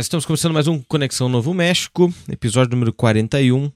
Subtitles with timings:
[0.00, 3.70] Estamos começando mais um Conexão Novo México, episódio número 41.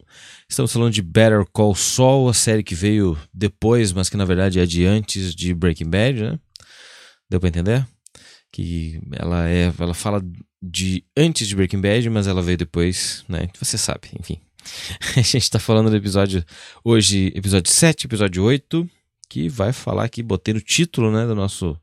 [0.48, 4.58] Estamos falando de Better Call Saul, a série que veio depois, mas que na verdade
[4.58, 6.38] é de antes de Breaking Bad, né?
[7.28, 7.86] Deu pra entender?
[8.50, 10.24] Que ela é, ela fala
[10.62, 13.50] de antes de Breaking Bad, mas ela veio depois, né?
[13.60, 14.40] Você sabe, enfim.
[15.16, 16.42] A gente tá falando do episódio
[16.82, 18.88] hoje, episódio 7, episódio 8,
[19.28, 21.78] que vai falar aqui, botei no título, né, do nosso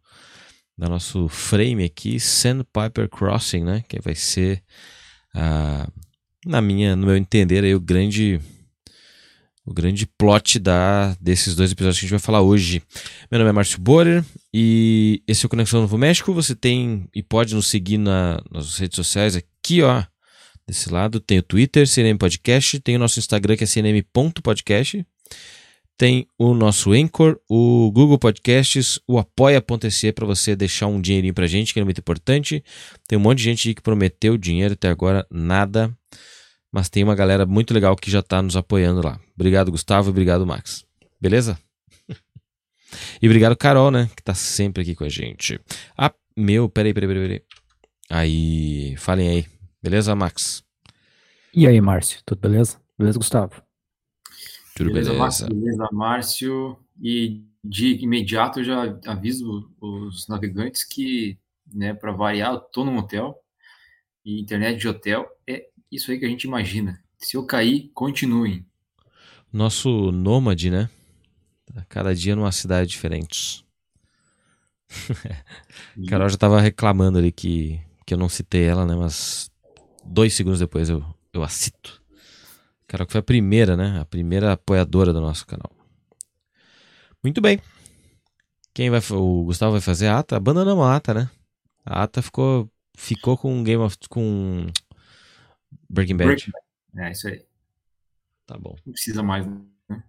[0.81, 3.83] do nosso frame aqui, Sandpiper Crossing, né?
[3.87, 4.63] Que vai ser,
[5.35, 5.87] ah,
[6.43, 8.39] na minha, no meu entender, aí, o grande
[9.63, 12.81] o grande plot da, desses dois episódios que a gente vai falar hoje.
[13.29, 16.33] Meu nome é Márcio Borer e esse é o Conexão Novo México.
[16.33, 20.03] Você tem e pode nos seguir na, nas redes sociais aqui, ó.
[20.67, 25.05] Desse lado tem o Twitter, CNM Podcast, tem o nosso Instagram que é cnm.podcast.
[26.01, 31.45] Tem o nosso Anchor, o Google Podcasts, o apoia.se para você deixar um dinheirinho pra
[31.45, 32.63] gente, que é muito importante.
[33.07, 35.95] Tem um monte de gente que prometeu dinheiro até agora, nada.
[36.71, 39.19] Mas tem uma galera muito legal que já tá nos apoiando lá.
[39.35, 40.83] Obrigado, Gustavo, obrigado, Max.
[41.21, 41.55] Beleza?
[43.21, 44.09] e obrigado, Carol, né?
[44.15, 45.61] Que tá sempre aqui com a gente.
[45.95, 47.41] Ah, meu, peraí, peraí, peraí.
[48.09, 49.45] Aí, falem aí.
[49.83, 50.63] Beleza, Max?
[51.53, 52.81] E aí, Márcio, tudo beleza?
[52.97, 53.61] Beleza, Gustavo?
[54.75, 55.19] Tudo beleza, beleza.
[55.19, 56.77] Márcio, beleza, Márcio.
[57.01, 61.37] E de imediato eu já aviso os navegantes que,
[61.71, 63.37] né, para variar, eu tô num hotel
[64.25, 67.03] e internet de hotel é isso aí que a gente imagina.
[67.17, 68.65] Se eu cair, continuem.
[69.51, 70.89] Nosso nômade, né?
[71.89, 73.65] Cada dia numa cidade diferente.
[76.07, 78.95] Carol já tava reclamando ali que, que eu não citei ela, né?
[78.95, 79.49] Mas
[80.05, 82.00] dois segundos depois eu, eu a cito.
[82.91, 84.01] Carol que foi a primeira, né?
[84.01, 85.71] A primeira apoiadora do nosso canal.
[87.23, 87.57] Muito bem.
[88.73, 90.35] Quem vai o Gustavo vai fazer a ata?
[90.35, 91.29] Abandonamos a ata, né?
[91.85, 94.67] A ata ficou ficou com Game of com
[95.89, 96.27] Breaking Bad.
[96.27, 96.51] Breaking
[96.97, 97.45] É isso aí.
[98.45, 98.75] Tá bom.
[98.85, 100.03] Não precisa mais, né?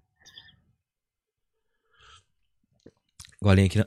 [3.41, 3.87] Golinha aqui na,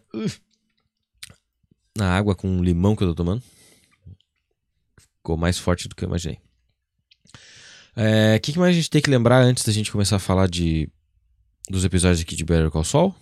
[1.97, 3.43] na água com limão que eu tô tomando.
[4.97, 6.44] Ficou mais forte do que eu imaginei.
[7.95, 10.19] O é, que, que mais a gente tem que lembrar antes da gente começar a
[10.19, 10.89] falar de
[11.69, 13.15] dos episódios aqui de Better Call Saul?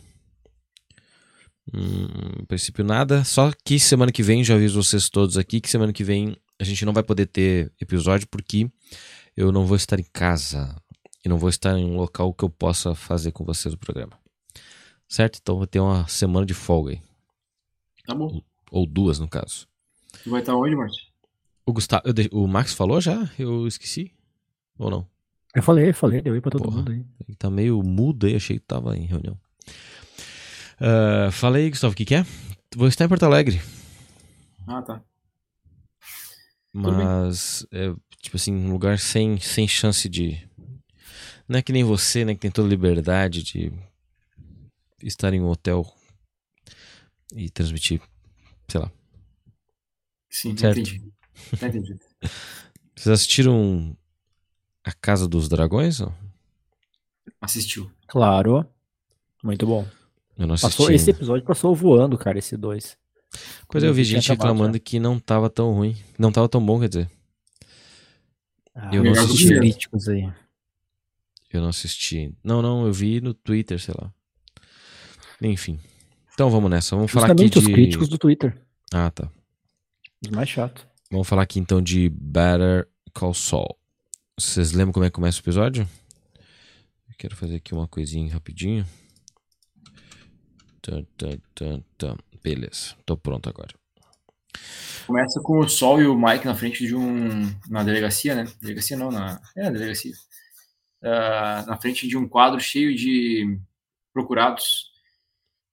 [1.72, 5.70] Hum, em princípio nada, só que semana que vem, já aviso vocês todos aqui, que
[5.70, 8.70] semana que vem a gente não vai poder ter episódio porque
[9.38, 10.76] eu não vou estar em casa
[11.24, 14.20] e não vou estar em um local que eu possa fazer com vocês o programa.
[15.08, 15.40] Certo?
[15.42, 17.02] Então vou ter uma semana de folga aí.
[18.06, 18.42] Tá bom.
[18.72, 19.68] Ou duas, no caso.
[20.24, 21.04] Tu vai estar onde, Márcio?
[21.66, 23.30] O Gustavo, eu o Max falou já?
[23.38, 24.12] Eu esqueci?
[24.78, 25.08] Ou não?
[25.56, 26.78] Eu falei, falei, deu aí pra todo Porra.
[26.78, 27.06] mundo aí.
[27.28, 29.38] Ele tá meio mudo aí, achei que tava em reunião.
[31.32, 32.26] Fala aí, Gustavo, o que, que é?
[32.76, 33.62] Vou estar em Porto Alegre,
[34.68, 35.02] Ah, tá.
[36.74, 40.42] mas é tipo assim, um lugar sem, sem chance de.
[41.48, 42.34] Não é que nem você, né?
[42.34, 43.72] Que tem toda a liberdade de
[45.04, 45.86] estar em um hotel
[47.36, 48.02] e transmitir,
[48.68, 48.92] sei lá.
[50.30, 50.80] Sim, Certo.
[50.80, 51.14] entendi.
[51.60, 52.00] Tá entendido.
[52.96, 53.96] Vocês assistiram
[54.84, 56.02] A Casa dos Dragões?
[57.42, 57.90] Assistiu.
[58.08, 58.66] Claro.
[59.44, 59.86] Muito bom.
[60.38, 60.78] Eu não assisti.
[60.78, 62.98] Passou, esse episódio passou voando, cara, esse dois.
[63.68, 65.96] Pois é, eu vi gente acabado reclamando que não tava tão ruim.
[66.18, 67.12] Não tava tão bom, quer dizer.
[68.76, 69.48] Ah, Eu não assisti.
[69.58, 70.32] críticos aí.
[71.52, 72.36] Eu não assisti.
[72.44, 74.12] Não, não, eu vi no Twitter, sei lá.
[75.42, 75.80] Enfim.
[76.34, 76.96] Então vamos nessa.
[76.96, 77.74] Vamos falar aqui Justamente os de.
[77.74, 78.58] críticos do Twitter.
[78.92, 79.30] Ah, tá.
[80.24, 80.86] Os mais chatos.
[81.12, 83.78] Vamos falar aqui então de Better Call Saul.
[84.40, 85.88] Vocês lembram como é que começa o episódio?
[87.08, 88.86] Eu quero fazer aqui uma coisinha rapidinho.
[90.82, 92.18] Tan, tan, tan, tan.
[92.44, 93.74] Beleza, tô pronto agora.
[95.06, 97.46] Começa com o Sol e o Mike na frente de um.
[97.70, 98.52] Na delegacia, né?
[98.60, 99.40] Delegacia não, na.
[99.56, 100.14] É, na delegacia.
[101.04, 103.60] Ah, na frente de um quadro cheio de
[104.12, 104.92] procurados.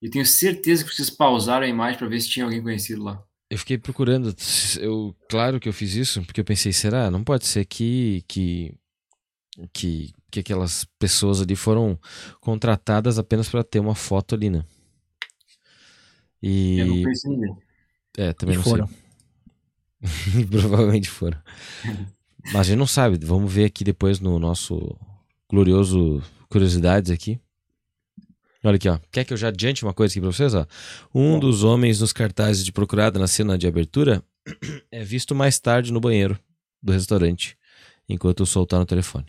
[0.03, 3.25] Eu tenho certeza que vocês pausaram a imagem para ver se tinha alguém conhecido lá.
[3.51, 4.35] Eu fiquei procurando.
[4.79, 7.11] Eu, claro que eu fiz isso, porque eu pensei, será?
[7.11, 8.73] Não pode ser que, que,
[9.73, 11.99] que, que aquelas pessoas ali foram
[12.41, 14.65] contratadas apenas para ter uma foto ali, né?
[16.41, 16.79] E.
[16.79, 17.59] Eu não.
[18.17, 18.89] É, também E não foram.
[20.03, 20.47] sei.
[20.47, 21.39] Provavelmente foram.
[22.53, 23.19] Mas a gente não sabe.
[23.25, 24.97] Vamos ver aqui depois no nosso
[25.49, 27.41] glorioso Curiosidades aqui.
[28.63, 28.99] Olha aqui, ó.
[29.11, 30.55] Quer que eu já adiante uma coisa aqui pra vocês?
[30.55, 30.67] Ó?
[31.15, 31.41] Um Bom.
[31.41, 34.23] dos homens nos cartazes de procurada na cena de abertura
[34.93, 36.39] é visto mais tarde no banheiro
[36.83, 37.57] do restaurante,
[38.09, 39.27] enquanto o Sol tá no telefone.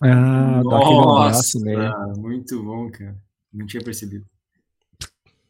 [0.00, 2.18] Ah, dá aquele abraço nele.
[2.18, 3.16] muito bom, cara.
[3.52, 4.26] Não tinha percebido.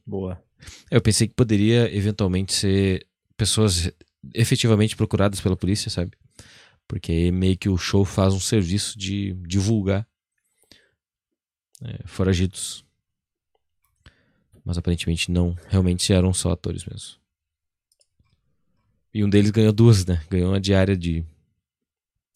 [0.06, 0.42] Boa.
[0.90, 3.06] Eu pensei que poderia eventualmente ser
[3.36, 3.90] pessoas
[4.34, 6.12] efetivamente procuradas pela polícia, sabe?
[6.86, 10.06] Porque aí meio que o show faz um serviço de divulgar
[11.82, 12.84] é, foragidos.
[14.64, 15.56] Mas aparentemente não.
[15.68, 17.18] Realmente eram só atores mesmo.
[19.12, 20.24] E um deles ganhou duas, né?
[20.28, 21.24] Ganhou uma diária de,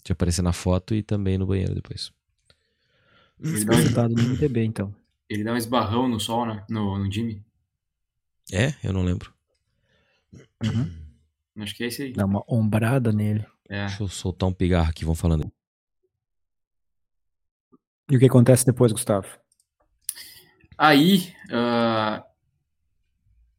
[0.04, 2.12] de aparecer na foto e também no banheiro depois.
[3.40, 4.94] Ele dá, um, no MDB, então.
[5.28, 6.64] ele dá um esbarrão no sol, né?
[6.68, 7.44] No, no Jimmy.
[8.52, 8.74] É?
[8.82, 9.32] Eu não lembro.
[11.56, 12.12] Acho que é esse aí.
[12.12, 13.44] Dá uma ombrada nele.
[13.68, 13.86] É.
[13.86, 15.50] Deixa eu soltar um pigarro aqui, vão falando.
[18.10, 19.28] E o que acontece depois, Gustavo?
[20.78, 22.24] Aí, ah,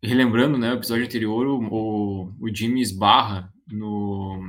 [0.02, 4.42] relembrando, né, o episódio anterior, o, o, Jimmy esbarra no,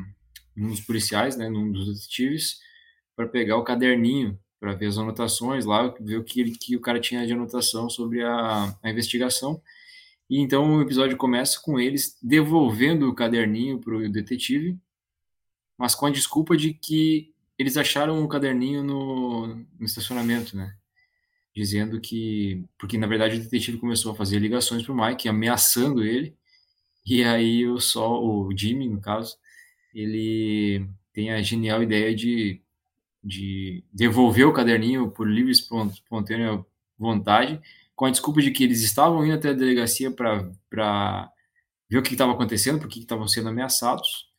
[0.57, 2.61] num dos policiais, né, num dos detetives,
[3.15, 6.81] para pegar o caderninho, para ver as anotações lá, ver o que, ele, que o
[6.81, 9.61] cara tinha de anotação sobre a, a investigação.
[10.29, 14.79] E então o episódio começa com eles devolvendo o caderninho para o detetive,
[15.77, 20.75] mas com a desculpa de que eles acharam o caderninho no, no estacionamento, né?
[21.55, 22.65] Dizendo que.
[22.79, 26.35] Porque na verdade o detetive começou a fazer ligações pro Mike, ameaçando ele.
[27.05, 29.37] E aí o Sol, o Jimmy, no caso,
[29.95, 32.63] ele tem a genial ideia de,
[33.23, 36.65] de devolver o caderninho por livre espon- espontânea
[36.99, 37.61] vontade,
[37.95, 41.31] com a desculpa de que eles estavam indo até a delegacia para
[41.91, 44.31] ver o que estava acontecendo, porque estavam sendo ameaçados,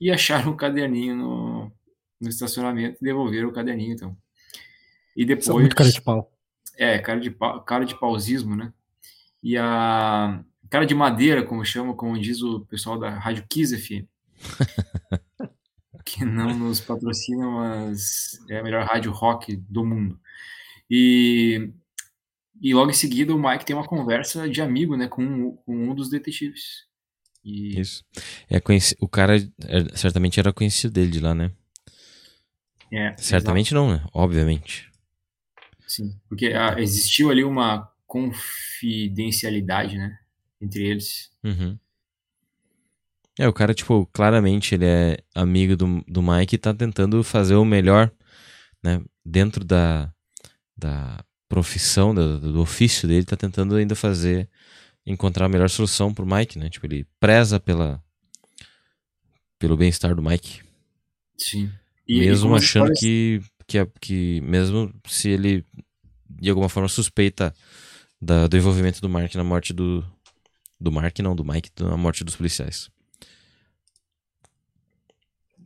[0.00, 1.72] e acharam o caderninho no,
[2.20, 4.16] no estacionamento e devolveram o caderninho, então.
[5.16, 5.46] E depois...
[5.46, 6.32] São muito cara de pau.
[6.76, 8.72] É, cara de, pau, cara de pausismo, né?
[9.42, 14.06] E a cara de madeira, como chama, como diz o pessoal da Rádio Kiss FM.
[16.04, 20.18] que não nos patrocina, mas é a melhor rádio rock do mundo.
[20.90, 21.70] E,
[22.60, 25.94] e logo em seguida o Mike tem uma conversa de amigo, né, com, com um
[25.94, 26.88] dos detetives.
[27.44, 28.04] E Isso.
[28.48, 28.96] É conheci...
[29.00, 31.52] O cara é, certamente era conhecido dele de lá, né?
[32.92, 34.04] É, Certamente não, né?
[34.12, 34.90] Obviamente.
[35.86, 40.18] Sim, porque ah, existiu ali uma confidencialidade, né,
[40.60, 41.30] entre eles.
[41.42, 41.78] Uhum.
[43.38, 47.54] É, o cara, tipo, claramente ele é amigo do, do Mike e tá tentando fazer
[47.54, 48.10] o melhor,
[48.82, 49.00] né?
[49.24, 50.12] Dentro da,
[50.76, 54.48] da profissão, do, do ofício dele, tá tentando ainda fazer,
[55.06, 56.68] encontrar a melhor solução pro Mike, né?
[56.68, 58.02] Tipo, ele preza pela,
[59.58, 60.62] pelo bem-estar do Mike.
[61.38, 61.72] Sim.
[62.08, 65.64] Mesmo como as achando histórias- que, que, é- que, mesmo se ele
[66.28, 67.54] de alguma forma suspeita
[68.20, 70.04] da- do envolvimento do Mark na morte do.
[70.82, 72.88] Do Mark, não, do Mike, na morte dos policiais.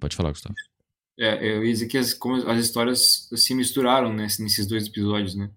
[0.00, 0.54] Pode falar, Gustavo.
[1.19, 5.34] É, eu ia dizer que as, como as histórias se misturaram né, nesses dois episódios,
[5.36, 5.50] né?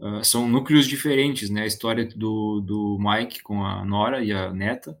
[0.00, 1.62] Ah, são núcleos diferentes, né?
[1.62, 4.98] A história do, do Mike com a Nora e a neta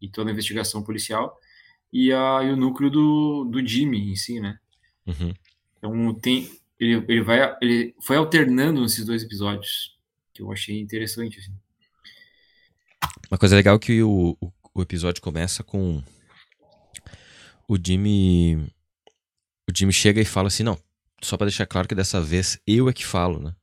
[0.00, 1.38] e toda a investigação policial
[1.92, 4.58] e, a, e o núcleo do, do Jimmy em si, né?
[5.06, 5.34] Uhum.
[5.78, 9.96] Então tem ele, ele vai ele foi alternando nesses dois episódios
[10.32, 11.54] que eu achei interessante assim.
[13.30, 16.02] Uma coisa legal é que o, o, o episódio começa com
[17.68, 18.56] o Jimmy.
[19.68, 20.78] O Jimmy chega e fala assim: não,
[21.22, 23.54] só pra deixar claro que dessa vez eu é que falo, né?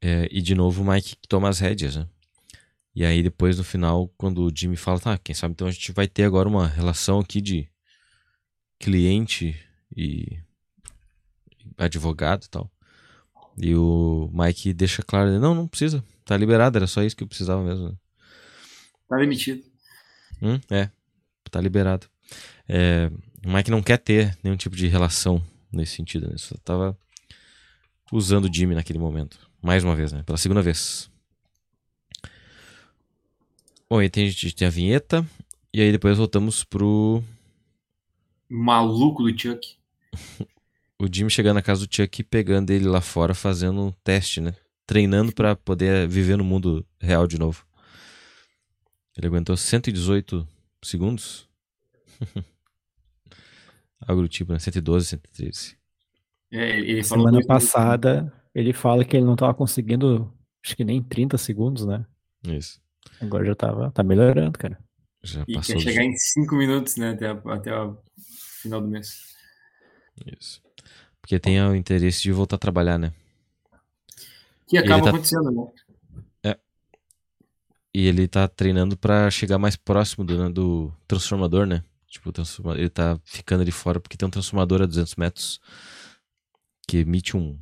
[0.00, 2.06] É, e de novo o Mike toma as rédeas, né?
[2.96, 5.92] E aí depois no final, quando o Jimmy fala, tá, quem sabe então a gente
[5.92, 7.68] vai ter agora uma relação aqui de
[8.80, 9.54] cliente
[9.94, 10.38] e
[11.76, 12.72] advogado e tal.
[13.58, 17.28] E o Mike deixa claro, não, não precisa, tá liberado, era só isso que eu
[17.28, 17.90] precisava mesmo.
[17.90, 17.94] né?
[19.06, 19.62] Tá demitido.
[20.40, 20.88] Hum, é,
[21.50, 22.06] tá liberado.
[22.66, 23.10] É,
[23.44, 26.34] o Mike não quer ter nenhum tipo de relação nesse sentido, né?
[26.38, 26.98] Só tava
[28.10, 29.38] usando o Jimmy naquele momento.
[29.62, 30.22] Mais uma vez, né?
[30.22, 31.10] Pela segunda vez.
[33.88, 35.26] Bom, aí tem, a gente tem a vinheta.
[35.72, 37.22] E aí depois voltamos pro
[38.48, 39.76] Maluco do Chuck.
[40.98, 44.40] o Jimmy chegando na casa do Chuck e pegando ele lá fora fazendo um teste,
[44.40, 44.54] né?
[44.86, 47.66] Treinando pra poder viver no mundo real de novo.
[49.16, 50.46] Ele aguentou 118
[50.82, 51.48] segundos.
[54.06, 54.58] Algo do tipo, né?
[54.58, 55.76] 112, 113.
[56.52, 60.32] É, ele falou Semana passada, ele fala que ele não tava conseguindo,
[60.64, 62.06] acho que nem 30 segundos, né?
[62.44, 62.80] Isso.
[63.20, 64.78] Agora já tava, tá melhorando, cara.
[65.22, 67.10] Já E passou quer chegar em cinco minutos, né?
[67.10, 67.98] Até, a- até o
[68.62, 69.34] final do mês.
[70.38, 70.62] Isso.
[71.20, 73.12] Porque tem o interesse de voltar a trabalhar, né?
[74.68, 75.50] Que acaba tá- acontecendo,
[76.44, 76.54] né?
[77.94, 81.82] E ele tá treinando pra chegar mais próximo do, né, do transformador, né?
[82.06, 85.58] Tipo, o transforma- ele tá ficando ali fora porque tem um transformador a 200 metros
[86.86, 87.58] que emite um,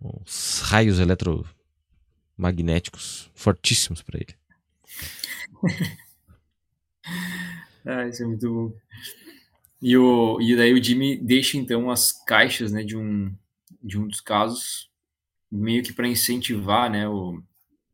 [0.00, 1.00] uns raios
[2.42, 4.34] eletromagnéticos fortíssimos pra ele.
[7.84, 8.72] Ah, isso é muito bom.
[9.82, 13.34] E, o, e daí o Jimmy deixa então as caixas né, de, um,
[13.82, 14.88] de um dos casos,
[15.50, 17.42] meio que para incentivar né, o,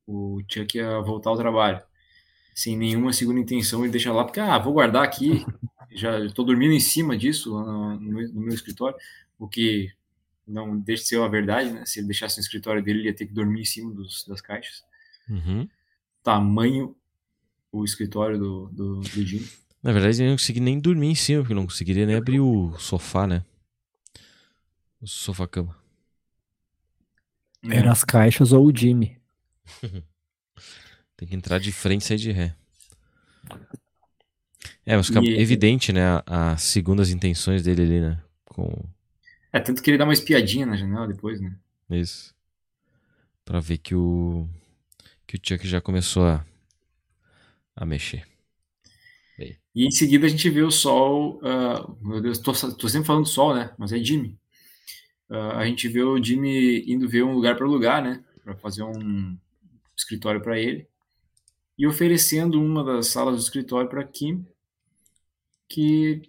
[0.06, 1.82] o Chuck a voltar ao trabalho.
[2.54, 5.42] Sem nenhuma segunda intenção, ele deixa lá, porque, ah, vou guardar aqui,
[5.90, 8.98] já estou dormindo em cima disso no, no meu escritório,
[9.38, 9.90] o que
[10.48, 11.84] não deixa de ser a verdade, né?
[11.86, 14.40] Se ele deixasse no escritório dele, ele ia ter que dormir em cima dos, das
[14.40, 14.82] caixas.
[15.28, 15.68] Uhum.
[16.22, 16.96] Tamanho
[17.70, 19.46] o escritório do, do, do Jimmy.
[19.82, 22.76] Na verdade, ele não conseguia nem dormir em cima, porque não conseguiria nem abrir o
[22.78, 23.44] sofá, né?
[25.00, 25.76] O sofá-cama.
[27.70, 29.18] Era as caixas ou o Jimmy.
[31.16, 32.54] Tem que entrar de frente e sair de ré.
[34.86, 36.22] É, mas fica E- evidente, né?
[36.26, 38.22] As segundas intenções dele ali, né?
[38.46, 38.72] Com
[39.52, 41.56] É, tanto que ele dá uma espiadinha na janela depois, né?
[41.90, 42.34] isso.
[43.44, 44.46] Pra ver que o.
[45.26, 46.44] Que o Chuck já começou a.
[47.74, 48.26] a mexer.
[49.78, 51.40] E em seguida a gente vê o Sol.
[51.40, 53.72] ah, meu Deus, tô, tô sempre falando Sol, né?
[53.78, 54.36] Mas é Jimmy.
[55.30, 58.24] Ah, a gente vê o Jimmy indo ver um lugar para lugar, né?
[58.42, 59.38] Para fazer um
[59.96, 60.88] escritório para ele.
[61.78, 64.44] E oferecendo uma das salas do escritório para Kim,
[65.68, 66.22] que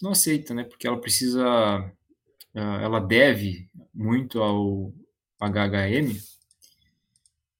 [0.00, 0.64] não aceita, né?
[0.64, 1.92] Porque ela precisa.
[2.54, 4.92] Ah, ela deve muito ao
[5.40, 6.16] HHM,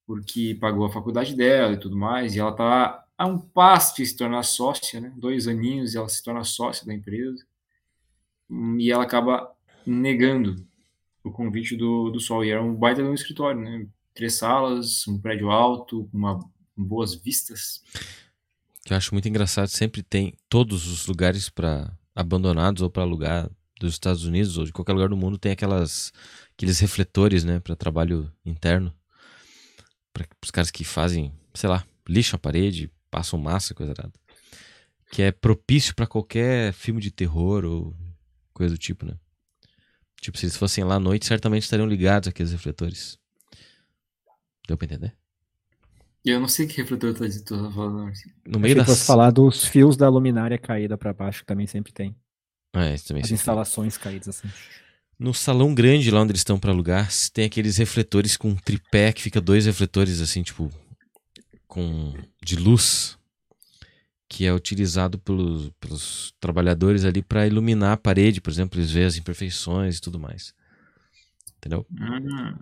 [0.06, 4.06] porque pagou a faculdade dela e tudo mais, e ela tá a um passo de
[4.06, 5.12] se tornar sócia, né?
[5.16, 7.44] Dois aninhos e ela se torna sócia da empresa.
[8.50, 9.52] Hum, E ela acaba
[9.86, 10.66] negando
[11.22, 12.44] o convite do, do Sol.
[12.44, 13.86] E era um baita de um escritório, né?
[14.14, 16.38] Três salas, um prédio alto, uma,
[16.74, 17.82] com boas vistas.
[18.84, 19.68] Que eu acho muito engraçado.
[19.68, 23.50] Sempre tem todos os lugares para abandonados ou para alugar
[23.81, 26.12] dos Estados Unidos ou de qualquer lugar do mundo tem aquelas
[26.52, 28.95] aqueles refletores, né, para trabalho interno.
[30.12, 34.12] Para os caras que fazem, sei lá, lixam a parede, passam massa, coisa errada.
[35.11, 37.95] Que é propício para qualquer filme de terror ou
[38.52, 39.19] coisa do tipo, né?
[40.21, 43.19] Tipo, se eles fossem lá à noite, certamente estariam ligados aqueles refletores.
[44.66, 45.14] Deu pra entender?
[46.25, 48.09] E eu não sei que refletor tu tá, falando.
[48.09, 48.31] Assim.
[48.47, 48.87] No meio das...
[48.87, 52.16] fosse falar dos fios da luminária caída pra baixo, que também sempre tem.
[52.75, 53.35] É, isso também As sim.
[53.35, 54.49] instalações caídas assim.
[55.19, 59.23] No salão grande lá onde eles estão pra alugar, tem aqueles refletores com tripé que
[59.23, 60.71] fica dois refletores assim, tipo,
[61.69, 62.12] com
[62.45, 63.16] de luz,
[64.28, 69.07] que é utilizado pelos, pelos trabalhadores ali pra iluminar a parede, por exemplo, eles veem
[69.07, 70.52] as imperfeições e tudo mais.
[71.59, 71.87] Entendeu?
[71.90, 72.59] Hum,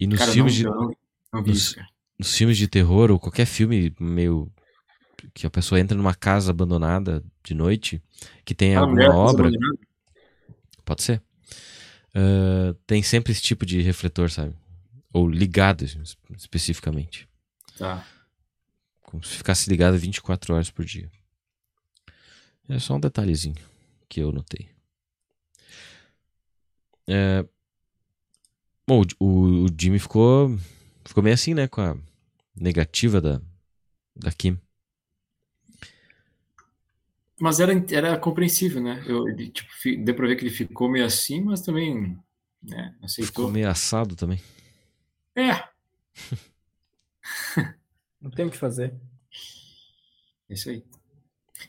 [0.00, 1.76] E nos cara, filmes não, de não, nos-
[2.18, 4.50] nos filmes de terror ou qualquer filme meio
[5.34, 8.02] que a pessoa entra numa casa abandonada de noite,
[8.44, 9.50] que tem Ah, alguma obra.
[10.84, 11.22] Pode ser.
[12.14, 14.54] Ah, tem sempre esse tipo de refletor, sabe?
[15.12, 17.28] Ou ligado es- especificamente.
[17.78, 18.06] Tá.
[19.02, 21.10] Como se ficasse ligado 24 horas por dia.
[22.68, 23.56] É só um detalhezinho
[24.08, 24.68] que eu notei.
[27.06, 27.44] É,
[28.86, 30.58] Bom, o, o- o Jimmy ficou,
[31.04, 31.68] ficou meio assim, né?
[31.68, 31.96] Com a
[32.54, 33.40] negativa da,
[34.16, 34.58] da Kim.
[37.42, 39.02] Mas era, era compreensível, né?
[39.04, 42.16] Eu, ele, tipo, fi- deu pra ver que ele ficou meio assim, mas também
[42.62, 43.50] né, Ficou aceitou.
[43.50, 44.40] meio assado também.
[45.34, 45.64] É,
[48.20, 48.94] Não tem o que fazer.
[50.48, 50.84] é isso aí.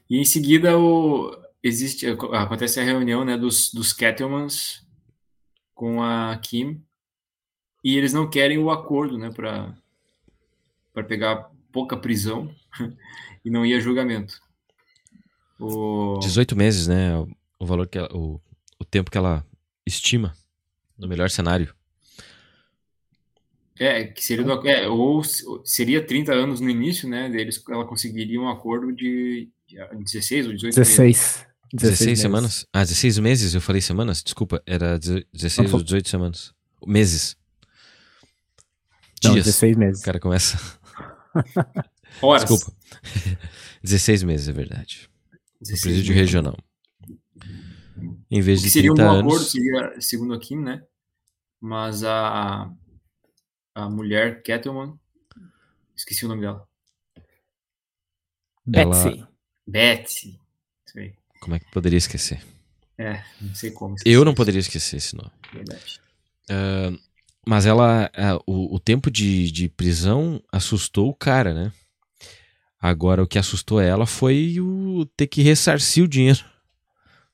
[0.07, 4.85] E em seguida o, existe, acontece a reunião né, dos, dos Kettlemans
[5.73, 6.83] com a Kim
[7.83, 9.75] e eles não querem o acordo né, para
[11.07, 12.53] pegar pouca prisão
[13.43, 14.39] e não ir a julgamento.
[15.65, 17.17] O, 18 meses, né?
[17.17, 17.27] O,
[17.59, 18.39] o valor que ela, o,
[18.79, 19.45] o tempo que ela
[19.85, 20.33] estima
[20.97, 21.73] no melhor cenário.
[23.79, 27.27] É, que seria do, é, ou se- seria 30 anos no início, né?
[27.29, 30.95] Deles, ela conseguiria um acordo de, de 16 ou 18 meses.
[30.97, 31.45] 16.
[31.73, 32.21] 16, meses.
[32.21, 32.67] semanas?
[32.71, 33.55] Ah, 16 meses?
[33.55, 34.21] Eu falei semanas?
[34.21, 36.53] Desculpa, era deze- 16 Não, ou 18 semanas.
[36.85, 37.35] Meses.
[39.23, 39.45] Não, Dias.
[39.45, 40.03] 16 O meses.
[40.03, 40.59] cara começa.
[42.21, 42.45] Horas.
[42.45, 42.77] Desculpa.
[43.83, 45.09] 16 meses, é verdade.
[45.63, 46.21] No 16 presídio meses.
[46.21, 46.57] regional.
[48.29, 49.33] Em vez de seria um 30 bom anos.
[49.33, 50.83] acordo, seria, segundo a Kim, né?
[51.61, 52.69] Mas a,
[53.73, 54.99] a mulher, Kettleman,
[55.95, 56.67] esqueci o nome dela.
[58.65, 59.25] Betsy.
[59.65, 60.39] Betsy.
[61.39, 62.41] Como é que poderia esquecer?
[62.97, 63.95] É, não sei como.
[64.05, 65.31] Eu não poderia esquecer esse nome.
[65.51, 65.99] Verdade.
[66.49, 66.91] Ah,
[67.45, 71.73] mas ela, ah, o, o tempo de, de prisão assustou o cara, né?
[72.83, 76.43] Agora o que assustou ela foi o ter que ressarcir o dinheiro.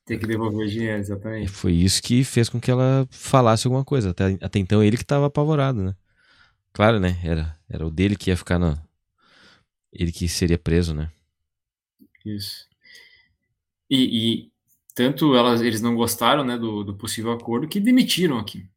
[0.06, 1.50] Tem que devolver o dinheiro, exatamente.
[1.50, 4.12] Foi isso que fez com que ela falasse alguma coisa.
[4.12, 5.96] Até, até então ele que estava apavorado, né?
[6.72, 7.20] Claro, né?
[7.24, 8.77] Era, era o dele que ia ficar na.
[9.91, 11.10] Ele que seria preso, né?
[12.24, 12.68] Isso.
[13.89, 14.51] E, e
[14.94, 18.70] tanto elas, eles não gostaram né, do, do possível acordo que demitiram aqui.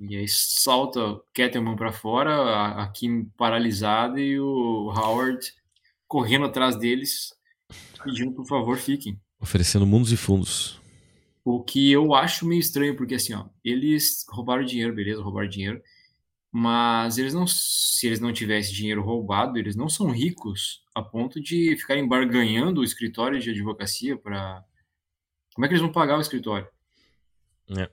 [0.00, 5.54] E aí salta Kettelman para fora, a, a Kim paralisada e o Howard
[6.06, 7.34] correndo atrás deles,
[8.04, 9.20] pedindo por favor fiquem.
[9.40, 10.80] Oferecendo mundos e fundos.
[11.44, 15.80] O que eu acho meio estranho, porque assim, ó, eles roubaram dinheiro, beleza, roubaram dinheiro,
[16.50, 21.40] mas eles não, se eles não tivessem dinheiro roubado, eles não são ricos a ponto
[21.40, 24.64] de ficarem barganhando o escritório de advocacia para.
[25.54, 26.66] Como é que eles vão pagar o escritório?
[27.76, 27.88] É.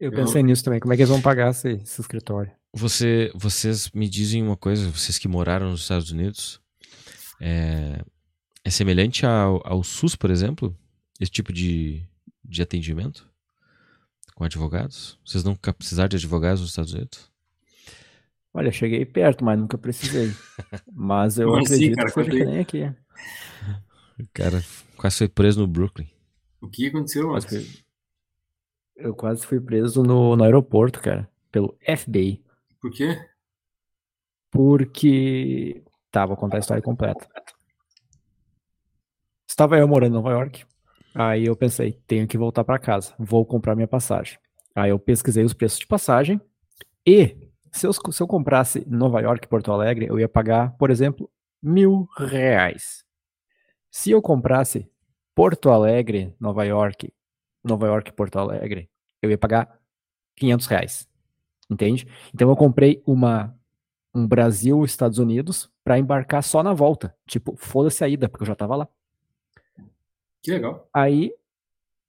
[0.00, 0.80] Eu pensei nisso também.
[0.80, 2.50] Como é que eles vão pagar esse, esse escritório?
[2.72, 6.60] Você, vocês me dizem uma coisa, vocês que moraram nos Estados Unidos,
[7.40, 8.02] é,
[8.64, 10.76] é semelhante ao, ao SUS, por exemplo?
[11.18, 12.02] Esse tipo de,
[12.44, 13.26] de atendimento
[14.34, 15.18] com advogados?
[15.24, 17.30] Vocês nunca precisaram de advogados nos Estados Unidos?
[18.52, 20.32] Olha, cheguei perto, mas nunca precisei.
[20.92, 22.12] Mas eu Como assim, acredito cara?
[22.12, 22.82] que que nem aqui.
[24.18, 24.64] O cara
[24.96, 26.08] quase foi preso no Brooklyn.
[26.60, 27.84] O que aconteceu, Quase fui-
[28.96, 32.42] Eu quase fui preso no, no aeroporto, cara, pelo FBI.
[32.80, 33.18] Por quê?
[34.50, 35.82] Porque.
[36.10, 37.28] Tá, vou contar a história completa.
[39.48, 40.64] Estava eu morando em Nova York.
[41.14, 43.14] Aí eu pensei, tenho que voltar para casa.
[43.18, 44.38] Vou comprar minha passagem.
[44.74, 46.40] Aí eu pesquisei os preços de passagem.
[47.06, 47.36] E
[47.72, 51.30] se eu, se eu comprasse Nova York e Porto Alegre, eu ia pagar, por exemplo,
[51.62, 53.04] mil reais.
[53.90, 54.88] Se eu comprasse
[55.34, 57.12] Porto Alegre, Nova York,
[57.62, 58.88] Nova York Porto Alegre,
[59.20, 59.78] eu ia pagar
[60.36, 61.08] 500 reais.
[61.68, 62.06] Entende?
[62.34, 63.56] Então eu comprei uma
[64.14, 67.14] um Brasil Estados Unidos para embarcar só na volta.
[67.26, 68.88] Tipo, foda-se a ida, porque eu já tava lá.
[70.42, 70.88] Que legal.
[70.92, 71.32] Aí,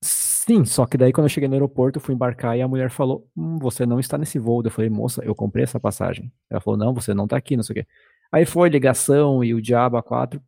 [0.01, 2.89] sim, só que daí quando eu cheguei no aeroporto, eu fui embarcar e a mulher
[2.89, 4.61] falou: hum, Você não está nesse voo.
[4.63, 6.31] Eu falei: Moça, eu comprei essa passagem.
[6.49, 7.87] Ela falou: Não, você não tá aqui, não sei o quê.
[8.31, 10.41] Aí foi ligação e o diabo a quatro.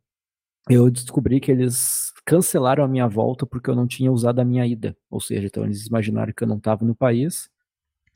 [0.68, 4.66] Eu descobri que eles cancelaram a minha volta porque eu não tinha usado a minha
[4.66, 4.96] ida.
[5.10, 7.50] Ou seja, então eles imaginaram que eu não estava no país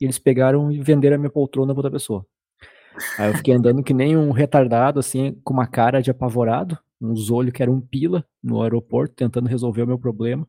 [0.01, 2.25] e eles pegaram e venderam a minha poltrona para outra pessoa.
[3.17, 7.29] Aí eu fiquei andando que nem um retardado, assim, com uma cara de apavorado, uns
[7.29, 10.47] olhos que eram um pila no aeroporto, tentando resolver o meu problema,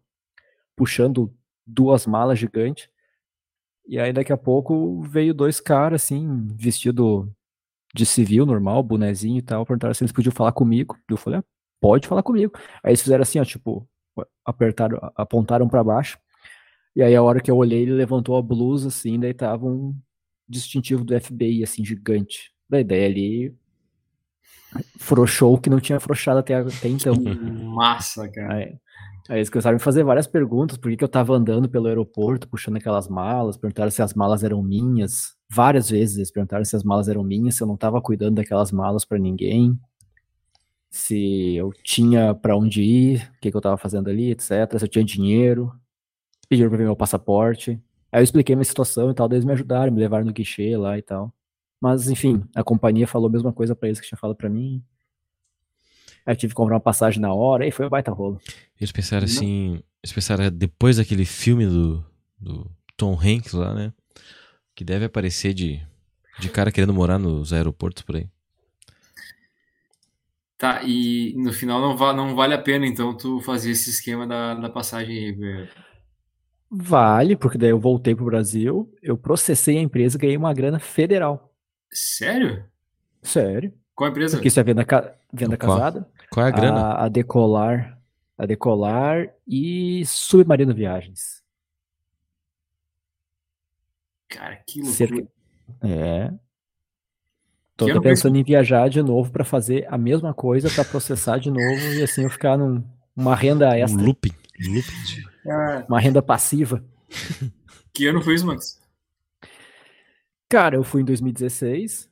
[0.76, 1.32] puxando
[1.66, 2.88] duas malas gigantes.
[3.86, 7.32] E aí daqui a pouco veio dois caras, assim, vestido
[7.94, 10.96] de civil, normal, bonezinho e tal, perguntaram se eles podiam falar comigo.
[11.08, 11.44] Eu falei, ah,
[11.80, 12.52] pode falar comigo.
[12.82, 13.88] Aí eles fizeram assim, ó, tipo,
[14.44, 16.18] apertaram, apontaram para baixo.
[16.94, 19.96] E aí a hora que eu olhei, ele levantou a blusa, assim, daí tava um
[20.50, 22.52] distintivo do FBI, assim, gigante.
[22.68, 23.54] Daí, daí ali
[24.98, 27.14] frouxou o que não tinha frouxado até, até então.
[27.74, 28.54] Massa, cara.
[28.54, 28.76] Aí,
[29.28, 31.86] aí eles começaram a me fazer várias perguntas, por que, que eu tava andando pelo
[31.86, 35.34] aeroporto, puxando aquelas malas, perguntaram se as malas eram minhas.
[35.48, 38.70] Várias vezes eles perguntaram se as malas eram minhas, se eu não tava cuidando daquelas
[38.70, 39.78] malas para ninguém,
[40.90, 44.84] se eu tinha para onde ir, o que, que eu tava fazendo ali, etc, se
[44.84, 45.72] eu tinha dinheiro.
[46.48, 47.80] Pediram pra ver meu passaporte.
[48.12, 50.76] Aí eu expliquei minha situação e tal, daí eles me ajudaram, me levaram no guichê
[50.76, 51.32] lá e tal.
[51.80, 54.82] Mas, enfim, a companhia falou a mesma coisa pra eles que tinha falado pra mim.
[56.26, 58.38] Aí eu tive que comprar uma passagem na hora, aí foi um baita rolo.
[58.78, 59.32] Eles pensaram Não.
[59.32, 59.82] assim.
[60.02, 62.04] Eles pensaram depois daquele filme do,
[62.38, 63.92] do Tom Hanks lá, né?
[64.74, 65.80] Que deve aparecer de,
[66.38, 68.28] de cara querendo morar nos aeroportos por aí.
[70.58, 74.26] Tá, e no final não, va não vale a pena, então, tu fazer esse esquema
[74.26, 75.32] da, da passagem aí.
[75.32, 75.68] velho.
[76.70, 80.78] Vale, porque daí eu voltei pro Brasil, eu processei a empresa e ganhei uma grana
[80.78, 81.52] federal.
[81.90, 82.64] Sério?
[83.22, 83.74] Sério.
[83.94, 84.36] Qual a empresa?
[84.36, 85.76] Porque isso é venda, ca- venda Qual?
[85.76, 86.08] casada.
[86.30, 86.80] Qual é a grana?
[86.80, 87.98] A, a Decolar.
[88.38, 91.42] A Decolar e Submarino Viagens.
[94.28, 94.96] Cara, que loucura.
[94.96, 95.26] Cerca...
[95.82, 96.32] É.
[97.76, 101.80] Tô pensando em viajar de novo pra fazer a mesma coisa, pra processar de novo
[101.94, 102.84] e assim eu ficar num,
[103.16, 104.32] uma renda Um extra, looping.
[104.68, 106.84] looping Ah, uma renda passiva.
[107.92, 108.80] que ano foi isso, Max?
[110.48, 112.10] Cara, eu fui em 2016.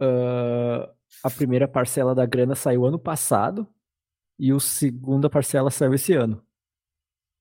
[0.00, 0.90] ah,
[1.22, 3.66] a primeira parcela da grana saiu ano passado
[4.38, 6.42] e a segunda parcela saiu esse ano.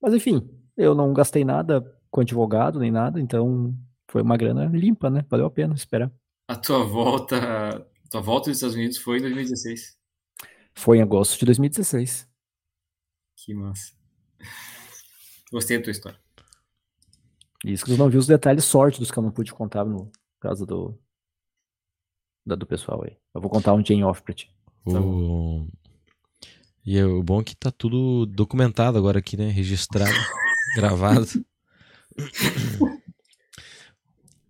[0.01, 3.75] Mas enfim, eu não gastei nada com advogado nem nada, então
[4.09, 5.25] foi uma grana limpa, né?
[5.29, 6.11] Valeu a pena esperar.
[6.47, 9.97] A tua volta, a tua volta dos Estados Unidos foi em 2016.
[10.73, 12.27] Foi em agosto de 2016.
[13.35, 13.93] Que massa.
[15.51, 16.19] Gostei da tua história.
[17.65, 20.65] Isso que eu não vi os detalhes sórdidos que eu não pude contar no caso
[20.65, 20.97] do.
[22.45, 23.17] Da do pessoal aí.
[23.33, 24.53] Eu vou contar um dia em off pra ti.
[24.85, 25.67] Tá O...
[26.85, 29.49] E é o bom é que tá tudo documentado agora aqui, né?
[29.49, 30.11] Registrado,
[30.77, 31.25] gravado.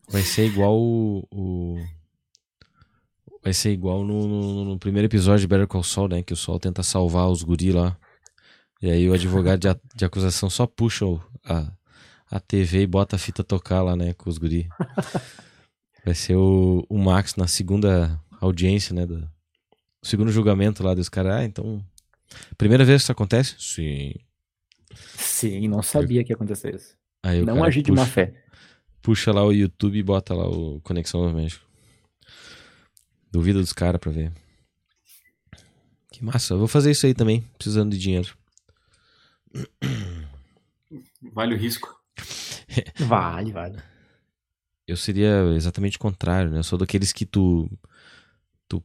[0.09, 1.27] Vai ser igual o.
[1.31, 1.97] o-
[3.43, 6.21] Vai ser igual no, no- no primeiro episódio de Better Call Saul, né?
[6.21, 7.97] Que o Sol tenta salvar os guri lá.
[8.81, 11.71] E aí o advogado de, a- de acusação só puxa o- a,
[12.29, 14.13] a TV e bota a fita tocar lá, né?
[14.13, 14.67] Com os guri.
[16.05, 19.05] Vai ser o, o Max na segunda audiência, né?
[19.05, 19.27] Do,
[20.03, 21.33] segundo julgamento lá dos caras.
[21.37, 21.83] Ah, então.
[22.57, 23.55] Primeira vez que isso acontece?
[23.59, 24.13] Sim.
[25.17, 26.95] Sim, não sabia que ia acontecer isso.
[27.23, 28.33] Aí Não agir de má fé.
[29.01, 31.65] puxa lá o YouTube e bota lá o Conexão Novo México.
[33.31, 34.31] Duvida dos caras pra ver.
[36.11, 36.53] Que massa.
[36.53, 38.35] Eu vou fazer isso aí também, precisando de dinheiro.
[41.33, 41.95] Vale o risco.
[42.99, 43.77] Vale, vale.
[44.87, 46.59] Eu seria exatamente o contrário, né?
[46.59, 47.69] Eu sou daqueles que tu,
[48.67, 48.83] tu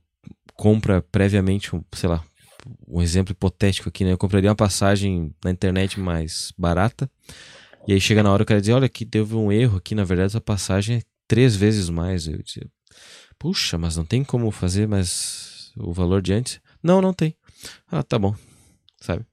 [0.55, 2.25] compra previamente, um, sei lá,
[2.87, 4.13] um exemplo hipotético aqui, né?
[4.13, 7.11] Eu compraria uma passagem na internet mais barata.
[7.87, 10.05] E aí chega na hora o cara diz, olha, aqui teve um erro aqui, na
[10.05, 12.27] verdade essa passagem é três vezes mais.
[12.27, 12.67] Eu dizia,
[13.39, 16.61] puxa, mas não tem como fazer mais o valor de antes?
[16.83, 17.37] Não, não tem.
[17.91, 18.35] Ah, tá bom.
[19.01, 19.25] Sabe?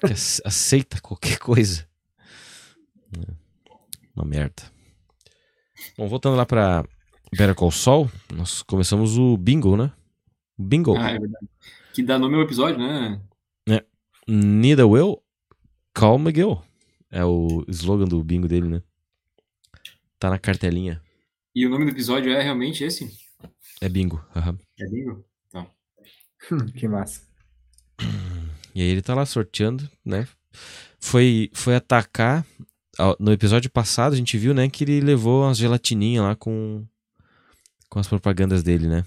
[0.00, 1.86] Que ace- Aceita qualquer coisa.
[3.16, 3.32] É,
[4.14, 4.62] Uma merda.
[5.96, 6.84] Bom, voltando lá pra
[7.32, 9.92] Better Call Saul, nós começamos o bingo, né?
[10.58, 10.96] Bingo.
[10.96, 11.48] Ah, é verdade.
[11.92, 13.20] Que dá nome ao episódio, né?
[14.28, 15.22] Need a will,
[15.94, 16.60] call McGill.
[17.12, 18.82] É o slogan do bingo dele, né?
[20.18, 21.00] Tá na cartelinha.
[21.54, 23.08] E o nome do episódio é realmente esse?
[23.80, 24.20] É bingo.
[24.34, 24.58] aham.
[24.80, 25.24] É bingo?
[25.52, 25.64] Tá.
[26.76, 27.22] que massa.
[28.76, 30.28] E aí ele tá lá sorteando, né?
[31.00, 32.46] Foi, foi atacar.
[33.18, 36.86] No episódio passado a gente viu, né, que ele levou umas gelatininhas lá com,
[37.88, 39.02] com as propagandas dele, né?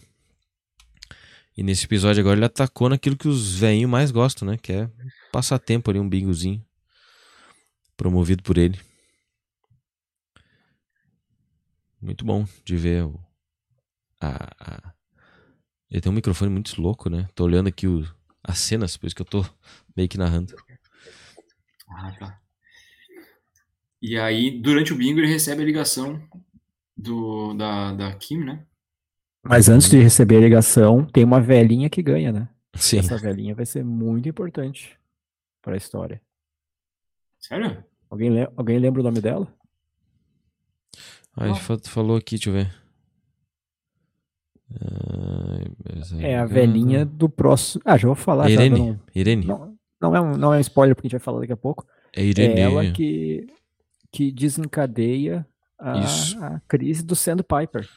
[1.56, 4.58] E nesse episódio agora ele atacou naquilo que os velhinhos mais gostam, né?
[4.58, 4.90] Que é
[5.32, 6.66] passar tempo ali, um bingozinho.
[7.96, 8.80] Promovido por ele.
[12.02, 13.20] Muito bom de ver o.
[14.22, 14.94] A, a-
[15.92, 17.28] Ele tem um microfone muito louco, né?
[17.36, 18.08] Tô olhando aqui o,
[18.44, 19.46] as cenas, por isso que eu tô
[19.96, 20.54] meio que narrando.
[21.90, 22.40] Ah, tá.
[24.02, 26.22] E aí, durante o bingo, ele recebe a ligação
[26.96, 28.66] do, da, da Kim, né?
[29.44, 32.50] Mas antes de receber a ligação, tem uma velhinha que ganha, né?
[32.76, 33.00] Sim.
[33.00, 34.98] Essa velhinha vai ser muito importante
[35.62, 36.22] pra história.
[37.40, 37.84] Sério?
[38.10, 39.54] Alguém, le- alguém lembra o nome dela?
[41.36, 42.79] Ah, a gente fa- falou aqui, deixa eu ver.
[44.82, 47.82] Ah, É a velhinha do próximo.
[47.86, 48.48] Ah, já vou falar.
[48.50, 48.80] já, Irene.
[48.80, 49.46] não, Irene.
[49.46, 51.58] não, não é um, não é um spoiler porque a gente vai falar daqui a
[51.58, 51.86] pouco.
[52.16, 52.54] É Irene.
[52.56, 53.48] É ela que,
[54.12, 55.46] que desencadeia
[55.78, 56.00] a,
[56.56, 57.88] a crise do Sandpiper.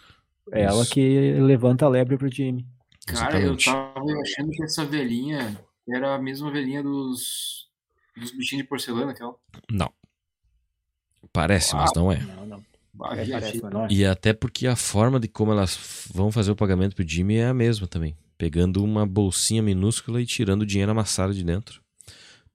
[0.51, 0.93] É ela Isso.
[0.93, 2.67] que levanta a lebre pro Jimmy.
[3.07, 3.65] Cara, eu Exatamente.
[3.65, 5.59] tava achando que essa velhinha
[5.89, 7.69] era a mesma velhinha dos,
[8.17, 9.35] dos bichinhos de porcelana, aquela.
[9.71, 9.91] Não.
[11.33, 12.19] Parece, mas não é.
[12.21, 12.63] Não, não.
[12.94, 13.61] É, parece, é.
[13.90, 17.46] E até porque a forma de como elas vão fazer o pagamento pro Jimmy é
[17.46, 18.16] a mesma também.
[18.37, 21.81] Pegando uma bolsinha minúscula e tirando o dinheiro amassado de dentro.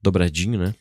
[0.00, 0.74] Dobradinho, né?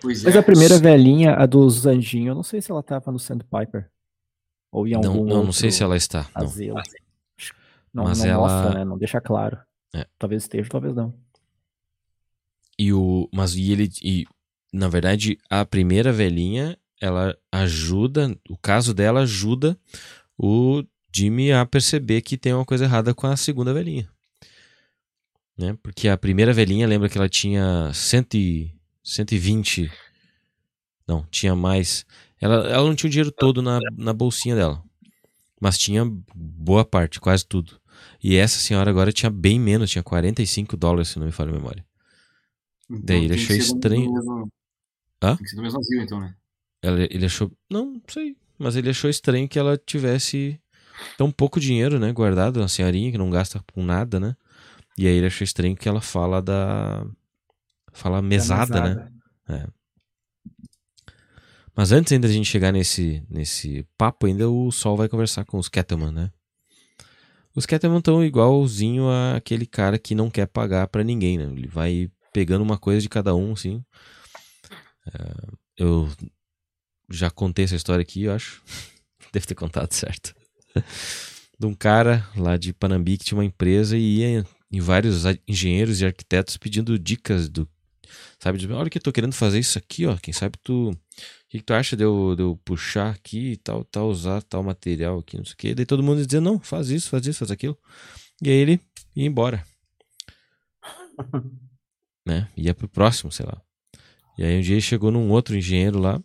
[0.00, 0.38] Pois Mas é.
[0.38, 3.90] a primeira velhinha, a dos anjinhos, eu não sei se ela tava no Sandpiper.
[4.70, 6.28] Ou em algum Não, não, não sei se ela está.
[6.36, 6.44] Não.
[6.44, 6.76] asilo.
[7.92, 8.84] Não, Mas não ela- mostra, né?
[8.84, 9.58] Não deixa claro.
[9.94, 10.06] É.
[10.18, 11.14] Talvez esteja, talvez não.
[12.78, 14.26] E o, mas e ele e
[14.72, 19.78] na verdade a primeira velhinha, ela ajuda, o caso dela ajuda
[20.38, 20.82] o
[21.14, 24.08] Jimmy a perceber que tem uma coisa errada com a segunda velhinha.
[25.56, 25.76] Né?
[25.82, 28.70] Porque a primeira velhinha, lembra que ela tinha 100, e-
[29.02, 29.90] 120
[31.08, 32.04] Não, tinha mais.
[32.40, 34.82] Ela, ela não tinha o dinheiro todo na, na bolsinha dela.
[35.60, 36.04] Mas tinha
[36.34, 37.80] boa parte, quase tudo.
[38.22, 41.54] E essa senhora agora tinha bem menos, tinha 45 dólares, se não me falha a
[41.54, 41.84] memória.
[42.90, 44.12] Então, daí ele achou estranho.
[44.12, 44.52] mesmo-
[45.22, 45.36] Hã?
[45.36, 46.34] Tem que ser do mesmo asilo, então, né?
[46.88, 47.50] Ele achou.
[47.70, 48.36] Não, sei.
[48.58, 50.58] Mas ele achou estranho que ela tivesse
[51.16, 52.12] tão pouco dinheiro, né?
[52.12, 54.36] Guardado, uma senhorinha que não gasta com nada, né?
[54.96, 57.06] E aí ele achou estranho que ela fala da.
[57.92, 59.10] Fala mesada,
[59.48, 59.66] né?
[61.76, 65.44] Mas antes ainda de a gente chegar nesse, nesse papo, ainda o Sol vai conversar
[65.44, 66.32] com os Kettleman, né?
[67.54, 71.44] Os Kettleman estão igualzinho àquele cara que não quer pagar pra ninguém, né?
[71.44, 73.84] Ele vai pegando uma coisa de cada um, assim.
[75.06, 76.08] É, eu
[77.08, 78.62] já contei essa história aqui, eu acho.
[79.32, 80.34] Deve ter contado, certo?
[81.58, 86.00] de um cara lá de Panambi que tinha uma empresa e ia em vários engenheiros
[86.00, 87.66] e arquitetos pedindo dicas do
[88.38, 88.58] Sabe?
[88.58, 90.16] Diz, Olha que eu tô querendo fazer isso aqui, ó.
[90.16, 90.90] Quem sabe tu.
[90.90, 90.96] O
[91.48, 94.62] que, que tu acha de eu, de eu puxar aqui e tal, tal, usar tal
[94.62, 95.74] material aqui, não sei o quê.
[95.74, 97.78] Daí todo mundo dizia, não, faz isso, faz isso, faz aquilo.
[98.42, 98.80] E aí ele
[99.14, 99.64] ia embora.
[102.26, 102.48] né?
[102.56, 103.60] Ia pro próximo, sei lá.
[104.36, 106.20] E aí um dia chegou num outro engenheiro lá.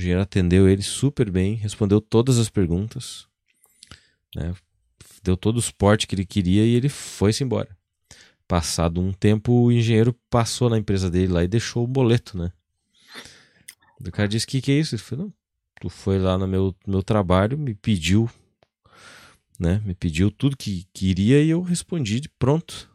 [0.00, 3.26] O engenheiro atendeu ele super bem, respondeu todas as perguntas.
[4.34, 4.54] Né?
[5.22, 7.68] Deu todo o suporte que ele queria e ele foi-se embora.
[8.48, 12.50] Passado um tempo, o engenheiro passou na empresa dele lá e deixou o boleto, né?
[14.00, 14.94] O cara disse: que que é isso?
[14.94, 15.30] Ele falou:
[15.78, 18.28] tu foi lá no meu, meu trabalho, me pediu,
[19.58, 19.82] né?
[19.84, 22.90] Me pediu tudo que queria e eu respondi de pronto.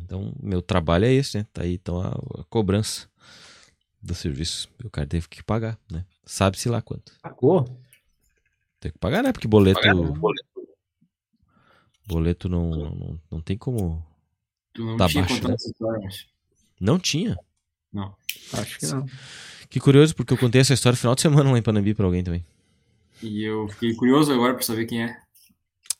[0.00, 1.46] Então, meu trabalho é esse, né?
[1.52, 2.08] Tá aí então a,
[2.40, 3.06] a cobrança
[4.02, 4.68] do serviço.
[4.84, 6.04] O cara teve que pagar, né?
[6.24, 7.12] Sabe-se lá quanto.
[7.22, 7.64] Pagou?
[8.80, 9.32] Tem que pagar, né?
[9.32, 9.80] Porque boleto.
[9.80, 10.48] Pagar no boleto.
[12.06, 14.04] Boleto não, não, não tem como.
[14.72, 15.54] Tu não Tá tinha baixo, né?
[15.54, 16.26] essa história, mas...
[16.80, 17.36] Não tinha.
[17.92, 18.14] Não.
[18.52, 19.06] Acho que não.
[19.68, 22.06] Que curioso, porque eu contei essa história no final de semana lá em Panambi pra
[22.06, 22.44] alguém também.
[23.22, 25.20] E eu fiquei curioso agora pra saber quem é.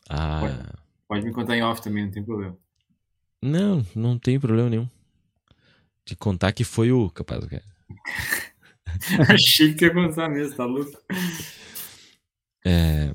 [0.09, 0.73] Ah.
[1.07, 2.57] Pode me contar em off também, não tem problema.
[3.43, 4.89] Não, não tem problema nenhum.
[6.05, 7.11] De contar que foi o.
[7.11, 7.65] Capaz, cara.
[9.29, 10.99] Achei que ia contar mesmo, tá louco?
[12.65, 13.15] É.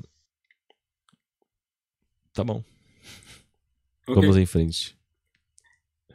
[2.32, 2.64] Tá bom.
[4.06, 4.14] Ok.
[4.20, 4.98] Vamos em frente.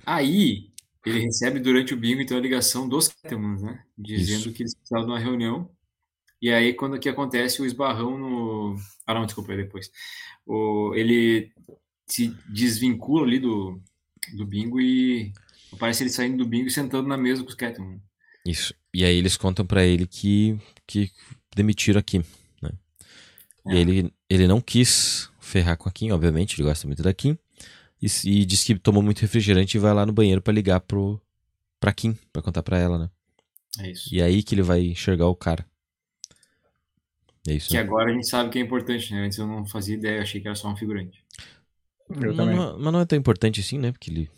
[0.05, 0.71] Aí,
[1.05, 3.83] ele recebe durante o bingo, então, a ligação dos Kettlemans, né?
[3.97, 4.53] Dizendo Isso.
[4.53, 5.69] que eles precisavam de uma reunião.
[6.41, 8.75] E aí, quando que acontece o esbarrão no...
[9.05, 9.91] Ah, não, desculpa, é depois.
[10.45, 10.93] O...
[10.95, 11.51] Ele
[12.05, 13.81] se desvincula ali do,
[14.35, 15.31] do bingo e
[15.71, 18.01] aparece ele saindo do bingo e sentando na mesa com os Kettlemans.
[18.45, 18.73] Isso.
[18.93, 21.11] E aí eles contam pra ele que, que
[21.55, 22.23] demitiram a Kim,
[22.61, 22.71] né?
[23.67, 23.79] E É.
[23.79, 27.37] ele, ele não quis ferrar com a Kim, obviamente, ele gosta muito da Kim.
[28.01, 31.21] E, e disse que tomou muito refrigerante e vai lá no banheiro pra ligar pro,
[31.79, 33.09] pra Kim, pra contar pra ela, né?
[33.79, 34.13] É isso.
[34.13, 35.65] E é aí que ele vai enxergar o cara.
[37.47, 37.69] É isso.
[37.69, 37.81] Que né?
[37.81, 39.25] agora a gente sabe que é importante, né?
[39.25, 41.23] Antes eu não fazia ideia, eu achei que era só um figurante.
[42.09, 43.91] Eu não, mas não é tão importante assim, né?
[43.91, 44.29] Porque ele.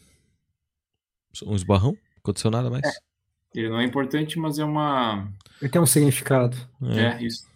[1.46, 2.84] Um esbarrão, não aconteceu nada mais.
[3.54, 5.28] Ele não é importante, mas é uma.
[5.62, 6.56] Ele tem um significado.
[6.84, 7.00] É.
[7.18, 7.50] É, isso.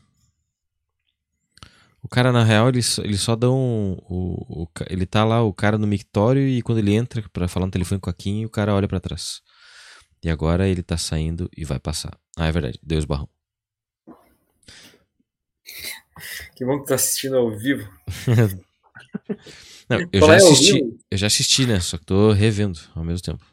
[2.03, 3.93] O cara, na real, ele, só- ele só dá um.
[4.08, 7.65] O, o ele tá lá, o cara no mictório, e quando ele entra pra falar
[7.65, 9.41] no telefone com a Kim, o cara olha pra trás.
[10.23, 12.17] E agora ele tá saindo e vai passar.
[12.38, 13.29] Ah, é verdade, deu esbarrão.
[16.55, 17.88] Que bom que tá assistindo ao vivo.
[19.89, 21.79] Não, eu já assisti, vivo, eu já assisti, né?
[21.79, 23.45] Só que tô revendo ao mesmo tempo.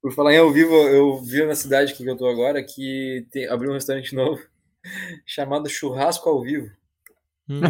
[0.00, 3.46] Por falar em ao vivo, eu vi na cidade que eu tô agora que tem,
[3.48, 4.40] abriu um restaurante novo
[5.26, 6.70] chamado Churrasco ao Vivo.
[7.48, 7.60] Hum,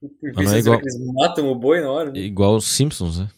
[0.00, 2.10] Por não é igual- que eles matam o boi na hora?
[2.10, 2.18] né?
[2.20, 3.30] igual os Simpsons, né?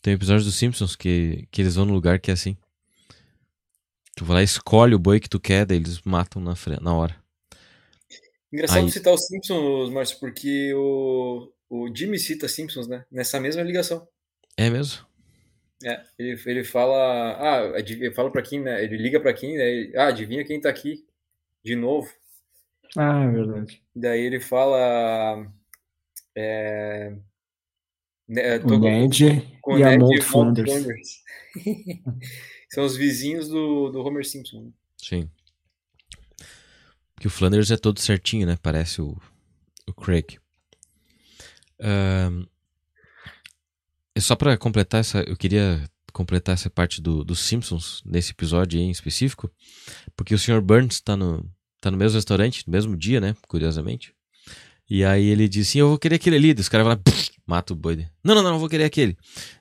[0.00, 2.56] Tem um episódio dos Simpsons que, que eles vão no lugar que é assim.
[4.16, 6.94] Tu vai lá, escolhe o boi que tu quer, daí eles matam na, fre- na
[6.94, 7.14] hora.
[8.50, 13.04] Engraçado Aí- citar os Simpsons, Márcio, porque o, o Jimmy cita Simpsons, né?
[13.12, 14.08] Nessa mesma ligação.
[14.56, 15.04] É mesmo?
[15.84, 17.36] É, ele, ele fala.
[17.38, 18.82] Ah, ele fala pra quem, né?
[18.82, 19.70] Ele liga pra quem, né?
[19.70, 21.06] Ele, ah, adivinha quem tá aqui
[21.64, 22.10] de novo.
[22.96, 23.82] Ah, é verdade.
[23.94, 25.46] Daí ele fala.
[26.36, 27.12] É,
[28.30, 30.70] né, tô O Ned com e a Mount Flanders.
[30.70, 31.22] Flanders.
[32.72, 34.72] São os vizinhos do, do Homer Simpson.
[34.96, 35.28] Sim.
[37.18, 38.56] Que o Flanders é todo certinho, né?
[38.62, 39.20] Parece o,
[39.86, 40.38] o Craig.
[41.80, 42.46] Ahn,
[44.20, 45.22] é só pra completar essa.
[45.22, 49.50] Eu queria completar essa parte do, dos Simpsons, nesse episódio aí em específico,
[50.14, 50.60] porque o Sr.
[50.60, 51.48] Burns tá no,
[51.80, 53.34] tá no mesmo restaurante, no mesmo dia, né?
[53.48, 54.14] Curiosamente.
[54.88, 56.52] E aí ele diz assim: Eu vou querer aquele ali.
[56.52, 58.06] Os caras vão lá, pff, mata o boi.
[58.22, 59.16] Não, não, não, eu vou querer aquele.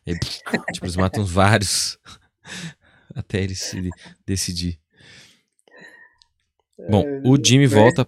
[0.05, 0.41] Aí, pff,
[0.73, 1.97] tipo, eles matam vários
[3.15, 3.89] até ele se
[4.25, 4.77] decidir.
[6.89, 8.07] Bom, o Jimmy mas- volta.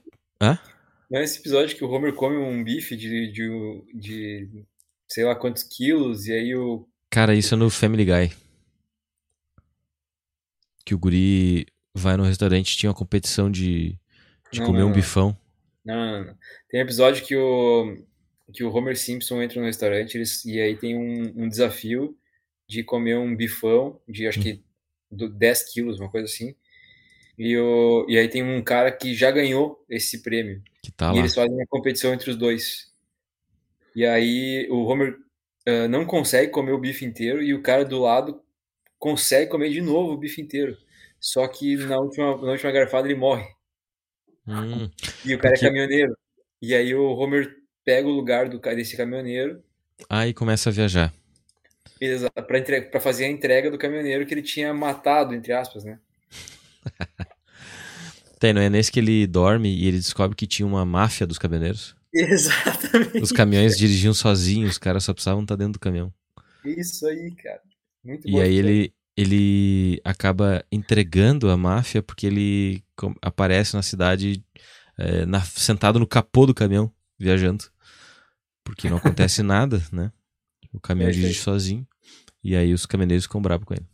[1.09, 4.65] Não é esse episódio que o Homer come um bife de, de, de
[5.11, 6.87] sei lá quantos quilos, e aí o.
[7.09, 8.31] Cara, isso é no Family Guy.
[10.85, 13.99] Que o guri vai no restaurante tinha uma competição de,
[14.49, 14.95] de Não, comer não, um não.
[14.95, 15.37] bifão.
[15.83, 16.37] Não, não, não.
[16.69, 17.97] Tem um episódio que o,
[18.53, 22.17] que o Homer Simpson entra no restaurante eles, e aí tem um, um desafio
[22.65, 24.63] de comer um bifão de acho que
[25.11, 26.55] do 10 quilos, uma coisa assim.
[27.37, 30.63] E, o, e aí tem um cara que já ganhou esse prêmio.
[30.81, 31.19] Que tá e lá.
[31.19, 32.90] eles fazem uma competição entre os dois.
[33.95, 35.17] E aí o Homer
[35.67, 38.41] ah, não consegue comer o bife inteiro e o cara do lado
[38.97, 40.77] consegue comer de novo o bife inteiro.
[41.19, 43.45] Só que na última, na última garfada ele morre.
[44.47, 44.89] Hum,
[45.25, 46.17] E o cara Porque- é caminhoneiro.
[46.61, 49.63] E aí o Homer pega o lugar do desse caminhoneiro.
[50.09, 51.13] aí começa a viajar.
[52.47, 52.81] Para.
[52.89, 55.99] Pra fazer a entrega do caminhoneiro que ele tinha matado, entre aspas, né?
[58.39, 61.37] Tem, não é nesse que ele dorme e ele descobre que tinha uma máfia dos
[61.37, 61.95] caminhoneiros?
[62.13, 63.19] Exatamente.
[63.19, 66.13] Os caminhões dirigiam sozinhos, os caras só precisavam estar dentro do caminhão.
[66.63, 67.61] Isso aí, cara.
[68.03, 68.39] Muito E bom.
[68.39, 72.83] aí ele, ele acaba entregando a máfia porque ele
[73.21, 74.43] aparece na cidade
[74.97, 77.65] é, na- sentado no capô do caminhão, viajando.
[78.63, 80.11] Porque não acontece nada, né?
[80.73, 81.87] O caminhão É dirige sozinho.
[82.43, 83.87] E aí os caminhoneiros ficam bravos com ele.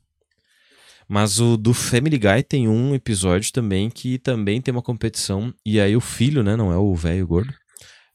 [1.08, 5.54] Mas o do Family Guy tem um episódio também que também tem uma competição.
[5.66, 6.56] E aí o filho, né?
[6.56, 7.54] Não é o velho gordo.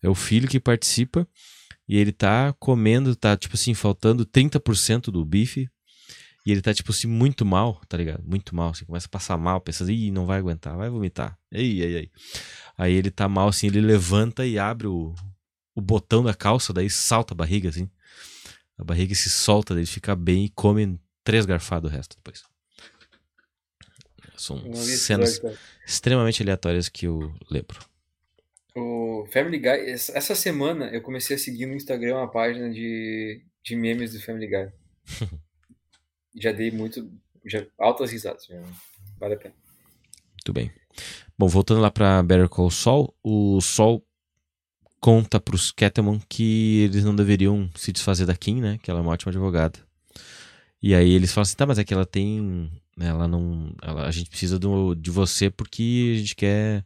[0.02, 1.26] É o filho que participa.
[1.88, 5.68] E ele tá comendo, tá tipo assim, faltando 30% do bife.
[6.44, 8.24] E ele tá, tipo assim, muito mal, tá ligado?
[8.26, 11.38] Muito mal, assim, começa a passar mal, pensando, ih, não vai aguentar, vai vomitar.
[11.52, 12.10] Ei, ei, ei.
[12.76, 15.14] Aí ele tá mal, assim, ele levanta e abre o,
[15.72, 17.88] o botão da calça, daí salta a barriga, assim.
[18.76, 22.42] A barriga se solta, ele fica bem e come três garfadas o resto depois.
[24.36, 25.40] São cenas
[25.86, 27.78] extremamente aleatórias que eu lembro.
[28.74, 33.76] O Family Guy, essa semana eu comecei a seguir no Instagram uma página de, de
[33.76, 34.72] memes do Family Guy.
[36.40, 37.10] já dei muito,
[37.44, 38.62] já altas risadas, já,
[39.18, 39.54] vale a pena.
[40.32, 40.72] Muito bem.
[41.38, 44.04] Bom, voltando lá pra Better Call Saul, o Sol
[45.00, 48.78] conta pros Catamon que eles não deveriam se desfazer da Kim, né?
[48.82, 49.78] Que ela é uma ótima advogada.
[50.82, 52.70] E aí eles falam assim, tá, mas é que ela tem...
[52.98, 53.74] Ela não...
[53.82, 56.84] ela- a gente precisa do, de você porque a gente quer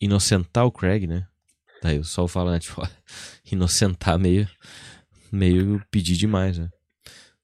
[0.00, 1.26] inocentar o Craig, né?
[1.82, 2.58] Daí o Sol fala, né?
[2.60, 2.82] Tipo,
[3.50, 4.48] inocentar meio...
[5.32, 6.70] Meio pedir demais, né?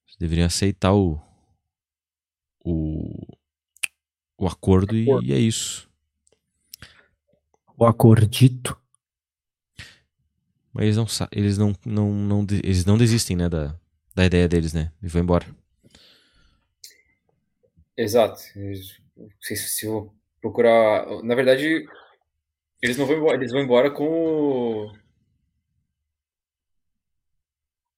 [0.07, 1.21] Vocês deveriam aceitar o...
[2.65, 3.27] O
[4.39, 5.27] o acordo, e- Acordo.
[5.27, 5.87] E, é isso.
[7.77, 8.77] O acordito.
[10.73, 13.77] Mas eles não sa- eles não, não, não eles não desistem, né, da,
[14.15, 14.93] da ideia deles, né?
[15.03, 15.47] E vão embora.
[17.97, 18.41] Exato.
[19.41, 21.85] Se, se eu procurar, na verdade,
[22.83, 24.93] eles não vão embora, eles vão embora com o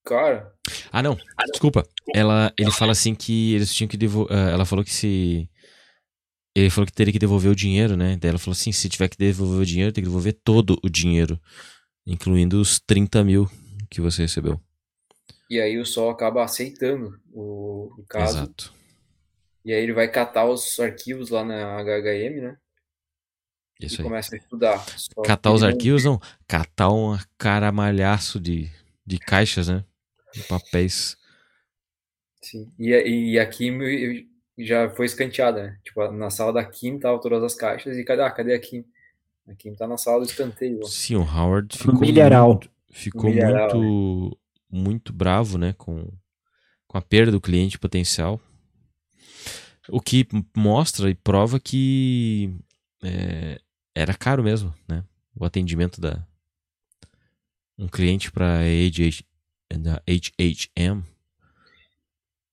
[0.05, 0.53] cara.
[0.91, 1.17] Ah, não.
[1.51, 1.87] Desculpa.
[2.15, 4.37] Ela, ele fala assim que eles tinham que devolver.
[4.37, 5.49] ela falou que se.
[6.55, 8.19] Ele falou que teria que devolver o dinheiro, né?
[8.21, 10.91] Daí ela falou assim: se tiver que devolver o dinheiro, tem que devolver todo o
[10.91, 11.41] dinheiro,
[12.07, 13.49] incluindo os 30 mil
[13.91, 14.61] que você recebeu.
[15.49, 18.39] E aí o Sol acaba aceitando o, o caso.
[18.39, 18.75] Exato.
[19.65, 22.57] E aí ele vai catar os arquivos lá na HHM, né?
[23.87, 24.05] Isso e aí.
[24.05, 24.79] começa a estudar.
[24.99, 26.21] Só Catar que os arquivos, não.
[26.47, 28.71] Catar um caramalhaço de,
[29.07, 29.85] de caixas, né?
[30.35, 31.17] De papéis.
[32.43, 32.73] Sim.
[32.79, 33.79] E, a- e a Kim
[34.59, 35.79] já foi escanteada, né?
[35.85, 38.85] Tipo, na sala da Kim tava todas as caixas e cadê, ah, cadê a Kim?
[39.49, 40.85] A Kim tá na sala do escanteio.
[40.87, 42.49] Sim, o Howard ficou milharal.
[42.49, 44.39] muito, ficou milharal, muito,
[44.71, 46.09] muito bravo, né, com,
[46.87, 48.41] com a perda do cliente potencial.
[49.89, 52.55] O que mostra e prova que
[53.03, 53.61] é,
[53.95, 55.05] era caro mesmo, né?
[55.35, 56.27] O atendimento da
[57.79, 58.61] um cliente para
[59.81, 61.03] da HHM.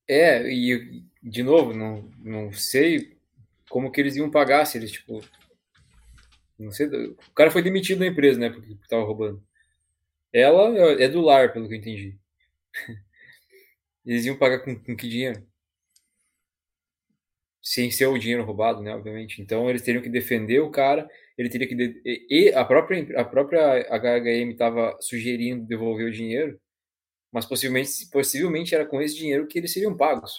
[0.07, 3.17] É, e de novo, não, não sei
[3.69, 5.21] como que eles iam pagar se eles, tipo.
[6.57, 6.87] Não sei.
[6.87, 8.49] O cara foi demitido da empresa, né?
[8.49, 9.43] Porque tava roubando.
[10.33, 12.17] Ela é do lar, pelo que eu entendi.
[14.05, 15.45] Eles iam pagar com, com que dinheiro?
[17.61, 18.95] Sem ser o dinheiro roubado, né?
[18.95, 19.41] Obviamente.
[19.41, 21.09] Então eles teriam que defender o cara.
[21.37, 21.75] Ele teria que.
[21.75, 26.59] de- E a própria, a própria HHM estava sugerindo devolver o dinheiro.
[27.31, 30.31] Mas possivelmente, possivelmente era com esse dinheiro que eles seriam pagos.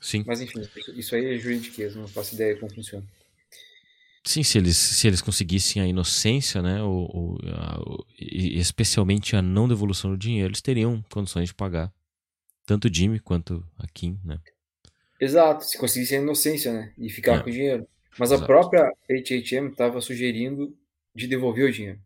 [0.00, 0.22] Sim.
[0.26, 0.60] Mas enfim,
[0.94, 3.04] isso- aí é juridiquês, não faço ideia como funciona.
[4.24, 9.34] Sim, se eles, se eles conseguissem a inocência, né, ou, ou, a- o- e especialmente
[9.34, 11.92] a não devolução do dinheiro, eles teriam condições de pagar
[12.66, 14.38] tanto o Jimmy quanto a Kim, né?
[15.20, 16.92] Exato, se conseguisse a inocência, né?
[16.96, 17.42] E ficar É.
[17.42, 17.88] com o dinheiro.
[18.18, 18.46] Mas a Exato.
[18.46, 20.76] própria HHM estava sugerindo
[21.14, 22.00] de devolver o dinheiro.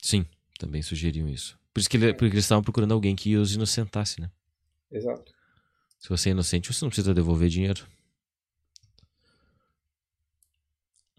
[0.00, 0.24] Sim,
[0.58, 1.58] também sugeriam isso.
[1.72, 4.30] Por isso que, ele- porque eles estavam procurando alguém que os inocentasse, né?
[4.90, 5.32] Exato.
[5.98, 7.86] Se você é inocente, você não precisa devolver dinheiro.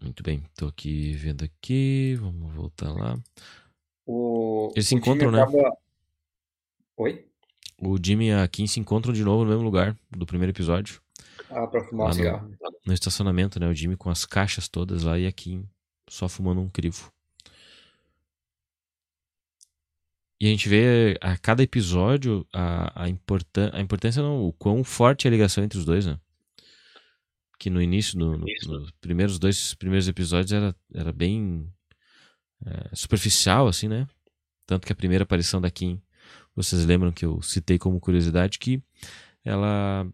[0.00, 3.16] Muito bem, tô aqui vendo aqui, vamos voltar lá.
[4.04, 5.40] O, Eles se encontram, né?
[5.42, 5.76] acaba-
[6.96, 7.24] Oi?
[7.84, 11.00] O Jimmy e a Kim se encontram de novo no mesmo lugar do primeiro episódio,
[11.50, 12.54] Ah, pra fumar um cigarro.
[12.86, 13.66] no estacionamento, né?
[13.68, 15.68] O Jimmy com as caixas todas lá e a Kim
[16.08, 17.12] só fumando um crivo.
[20.40, 24.82] E a gente vê a cada episódio a, a, importan a importância, não, o quão
[24.82, 26.18] forte é a ligação entre os dois, né?
[27.58, 31.72] Que no início, no, no- nos primeiros dois primeiros episódios, era, era bem
[32.66, 34.08] é, superficial, assim, né?
[34.66, 36.02] Tanto que a primeira aparição da Kim
[36.54, 38.82] vocês lembram que eu citei como curiosidade que
[39.44, 40.06] ela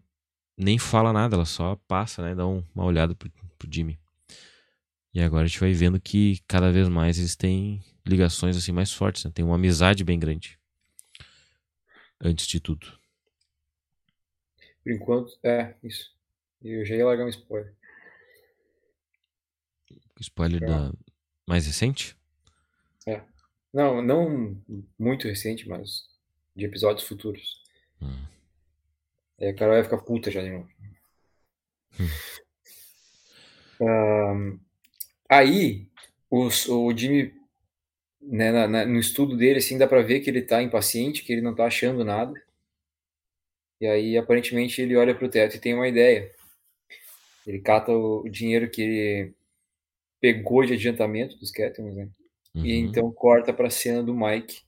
[0.57, 2.35] nem fala nada, ela só passa, né?
[2.35, 3.99] Dá uma olhada pro, pro Jimmy.
[5.13, 8.91] E agora a gente vai vendo que cada vez mais eles têm ligações assim mais
[8.91, 9.31] fortes, né?
[9.33, 10.59] tem uma amizade bem grande.
[12.21, 12.99] Antes de tudo.
[14.83, 16.13] Por enquanto, é, isso.
[16.61, 17.73] Eu já ia largar um spoiler.
[20.19, 20.91] Spoiler da
[21.47, 22.17] mais recente?
[23.07, 23.23] É.
[23.73, 24.61] Não, não
[24.97, 26.09] muito recente, mas
[26.59, 27.63] de episódios futuros.
[28.01, 28.25] Hum.
[29.39, 30.69] É, a Carol vai ficar puta já de novo.
[33.81, 34.59] Um,
[35.29, 35.87] aí,
[36.29, 37.33] os, o Jimmy,
[38.21, 41.31] né, na, na, no estudo dele, assim, dá pra ver que ele tá impaciente, que
[41.31, 42.33] ele não tá achando nada.
[43.79, 46.29] E aí, aparentemente, ele olha pro teto e tem uma ideia.
[47.47, 49.33] Ele cata o, o dinheiro que ele
[50.19, 52.09] pegou de adiantamento dos Cattlemans, né?
[52.53, 52.65] Uhum.
[52.65, 54.63] E então corta pra cena do Mike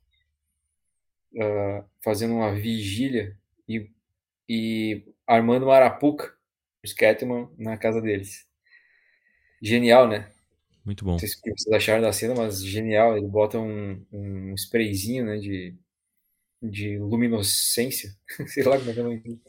[1.33, 3.89] uh, fazendo uma vigília e,
[4.47, 6.33] e armando uma arapuca
[6.83, 8.45] os Catman na casa deles.
[9.61, 10.31] Genial, né?
[10.83, 11.11] Muito bom.
[11.11, 13.15] Não sei se vocês acharam da cena, mas genial.
[13.15, 15.75] Ele bota um, um sprayzinho né, de,
[16.61, 18.15] de luminescência,
[18.47, 19.41] sei lá como é que é o nome.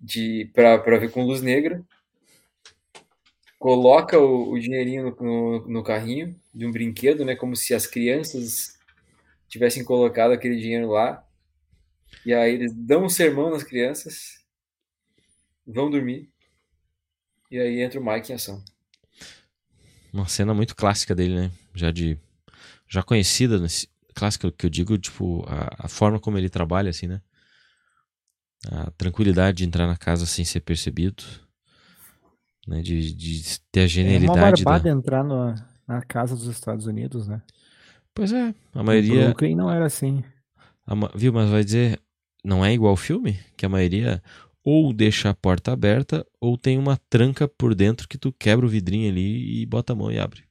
[0.00, 1.84] De, pra, pra ver com luz negra.
[3.58, 7.36] Coloca o, o dinheirinho no, no, no carrinho de um brinquedo, né?
[7.36, 8.79] Como se as crianças
[9.50, 11.26] tivessem colocado aquele dinheiro lá.
[12.24, 14.42] E aí eles dão um sermão nas crianças,
[15.66, 16.30] vão dormir.
[17.50, 18.62] E aí entra o Mike em ação.
[20.12, 21.52] Uma cena muito clássica dele, né?
[21.74, 22.18] Já de.
[22.88, 27.06] Já conhecida, nesse, clássica que eu digo, tipo, a, a forma como ele trabalha, assim,
[27.06, 27.20] né?
[28.66, 31.22] A tranquilidade de entrar na casa sem ser percebido.
[32.66, 32.82] Né?
[32.82, 34.38] De, de ter a genialidade.
[34.38, 34.90] É uma barbada da...
[34.90, 35.54] entrar no,
[35.86, 37.40] na casa dos Estados Unidos, né?
[38.14, 39.34] Pois é, a maioria.
[39.34, 40.24] Brooklyn não era assim.
[40.86, 42.00] A, viu, mas vai dizer,
[42.44, 43.38] não é igual ao filme?
[43.56, 44.22] Que a maioria
[44.64, 48.68] ou deixa a porta aberta ou tem uma tranca por dentro que tu quebra o
[48.68, 50.44] vidrinho ali e bota a mão e abre.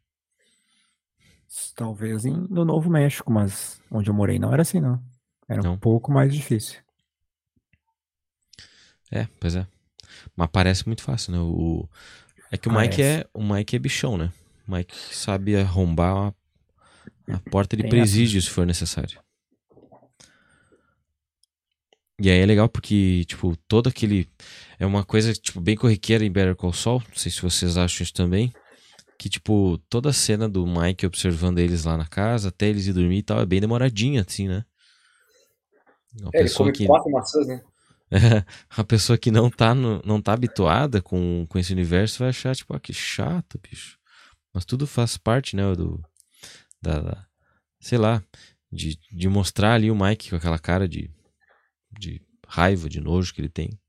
[1.75, 5.03] Talvez em, no Novo México, mas onde eu morei não era assim, não.
[5.47, 5.73] Era Não.
[5.73, 6.79] um pouco mais difícil.
[9.11, 9.65] É, pois é.
[10.35, 11.39] Mas parece muito fácil, né?
[11.39, 11.87] O,
[12.51, 13.21] é que o Ah, Mike é.
[13.21, 14.31] é, o Mike é bichão, né?
[14.67, 16.33] O Mike sabe arrombar
[17.29, 19.19] a, porta de presídio se for necessário.
[22.21, 24.29] E aí é legal porque, tipo, todo aquele.
[24.77, 27.01] É uma coisa, tipo, bem corriqueira em Better Call Saul.
[27.07, 28.53] Não sei se vocês acham isso também.
[29.17, 32.93] Que, tipo, toda a cena do Mike observando eles lá na casa, até eles ir
[32.93, 34.65] dormir e tal, é bem demoradinha, assim, né?
[36.19, 36.85] Uma É, ele pessoa come que.
[36.85, 37.61] quatro maçãs, né?
[38.69, 42.55] a pessoa que não tá, no, não tá habituada com, com esse universo vai achar,
[42.55, 43.97] tipo, ah, que chato, bicho.
[44.53, 46.03] Mas tudo faz parte, né, do.
[46.81, 47.27] Da, da-
[47.79, 48.23] sei lá,
[48.71, 51.09] de, de mostrar ali o Mike com aquela cara de,
[51.91, 53.79] de raiva, de nojo que ele tem.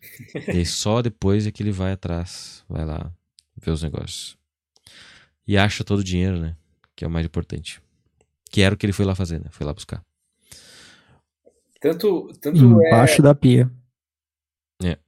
[0.48, 3.12] e aí só depois é que ele vai atrás, vai lá
[3.56, 4.36] ver os negócios.
[5.46, 6.56] E acha todo o dinheiro, né?
[6.94, 7.80] Que é o mais importante.
[8.50, 9.46] Que era o que ele foi lá fazer, né?
[9.50, 10.04] Foi lá buscar.
[11.80, 13.70] Tanto, tanto é, Embaixo da pia.
[14.82, 14.98] É.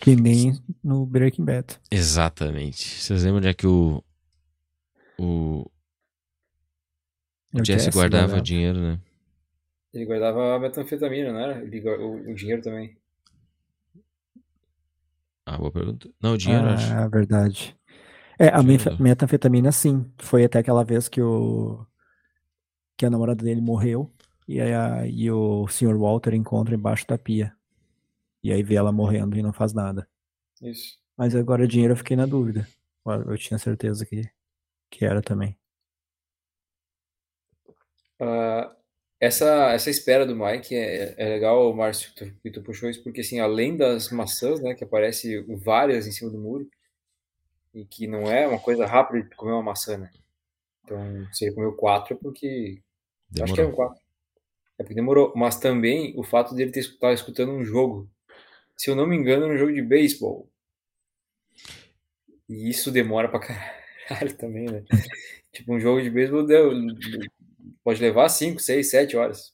[0.00, 0.52] Que nem
[0.82, 1.80] no Breaking Bad.
[1.90, 3.00] Exatamente.
[3.00, 4.02] Vocês lembram onde é que o.
[5.18, 5.68] O,
[7.58, 8.42] o O Jesse Jesse guardava guardava.
[8.42, 9.00] dinheiro, né?
[9.92, 11.60] ele guardava a metanfetamina, não era?
[11.64, 12.96] Ele, o, o dinheiro também.
[15.44, 16.08] Ah, boa pergunta.
[16.20, 16.98] Não, o dinheiro, acho.
[16.98, 17.76] Ah, verdade.
[18.38, 20.10] É, a Dinheiro metanfetamina, sim.
[20.18, 21.86] Foi até aquela vez que o
[22.96, 24.12] que a namorada dele morreu
[24.48, 25.96] e aí a- e o Sr.
[25.98, 27.54] Walter encontra embaixo da pia.
[28.42, 30.08] E aí vê ela morrendo e não faz nada.
[30.62, 30.98] Isso.
[31.16, 32.66] Mas agora dinheiro eu fiquei na dúvida.
[33.06, 34.22] Eu eu tinha certeza que,
[34.90, 35.58] que era também.
[38.20, 38.74] Ah,
[39.20, 43.02] essa, essa espera do Mike é, é legal, Márcio, que tu, que tu puxou isso,
[43.02, 46.68] porque assim, além das maçãs, né, que aparece várias em cima do muro,
[47.74, 50.10] e que não é uma coisa rápida de comer uma maçã, né?
[50.82, 50.98] Então,
[51.32, 52.80] se ele comeu quatro é porque.
[53.36, 53.88] eu Acho que eram Demorou.
[53.88, 54.04] quatro.
[54.78, 55.32] É porque demorou.
[55.36, 58.08] Mas também o fato dele ter escutado, escutando um jogo.
[58.76, 60.48] Se eu não me engano, era um jogo de beisebol.
[62.48, 63.40] E isso demora pra
[64.08, 64.84] caralho também, né?
[65.52, 66.70] tipo, um jogo de beisebol deu,
[67.86, 69.52] pode levar 5, 6, 7 horas.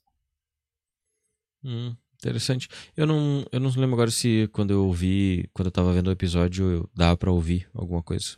[1.63, 2.67] Hum, interessante.
[2.97, 6.13] Eu não, eu não lembro agora se quando eu ouvi, quando eu tava vendo o
[6.13, 8.37] episódio, eu dava pra ouvir alguma coisa.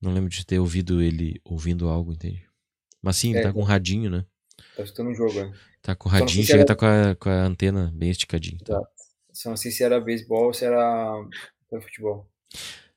[0.00, 2.46] Não lembro de ter ouvido ele ouvindo algo, entende?
[3.02, 3.42] Mas sim, É.
[3.42, 4.24] tá com um radinho, né?
[4.76, 5.52] Tá escutando um jogo, né?
[5.82, 8.58] Tá com o sei radinho, chega era- tá com a, com a antena bem esticadinha.
[8.64, 8.74] Tá?
[8.74, 8.88] Exato.
[9.32, 11.12] Só não sei se era beisebol ou se era,
[11.72, 12.30] era futebol.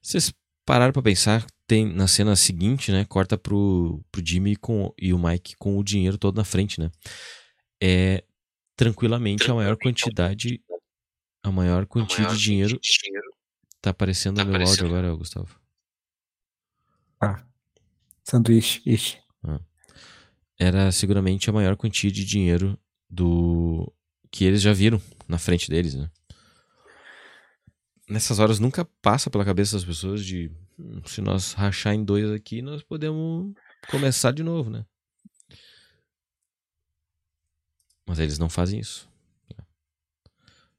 [0.02, 0.32] Vocês
[0.66, 3.06] pararam pra pensar, tem na cena seguinte, né?
[3.06, 6.90] Corta pro, pro Jimmy com, e o Mike com o dinheiro todo na frente, né?
[7.82, 8.24] é
[8.76, 10.62] tranquilamente a maior quantidade,
[11.44, 12.80] a maior quantia de dinheiro.
[13.82, 15.60] Tá aparecendo no meu áudio agora, Gustavo.
[17.22, 17.44] Ah.
[18.24, 18.82] Sanduíche.
[18.86, 19.20] Ixi.
[20.58, 23.92] Era seguramente a maior quantia de dinheiro do
[24.32, 26.10] que eles já viram na frente deles, né?
[28.08, 32.30] Nessas horas nunca passa pela cabeça das pessoas de "Hum, se nós rachar em dois
[32.32, 33.54] aqui, nós podemos
[33.90, 34.86] começar de novo, né?
[38.06, 39.10] Mas eles não fazem isso.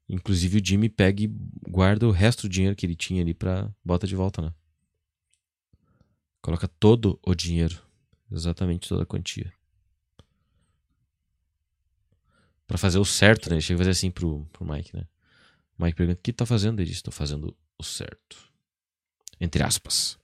[0.09, 1.27] Inclusive o Jimmy pega e
[1.68, 4.55] guarda o resto do dinheiro que ele tinha ali pra bota de volta, né?
[6.41, 7.83] Coloca todo o dinheiro.
[8.31, 9.53] Exatamente toda a quantia.
[12.68, 13.57] Pra fazer o certo, né?
[13.57, 15.05] Ele chega a fazer assim pro, pro Mike, né?
[15.79, 16.81] Mike pergunta: O que tá fazendo?
[16.81, 18.37] Ele diz: Tô fazendo o certo.
[19.41, 20.18] Entre aspas.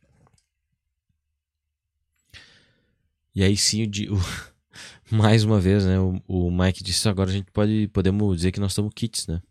[3.34, 5.98] E aí sim, o, o- mais uma vez, né?
[5.98, 9.42] O, o Mike disse: Agora a gente pode podemos dizer que nós estamos kits, né?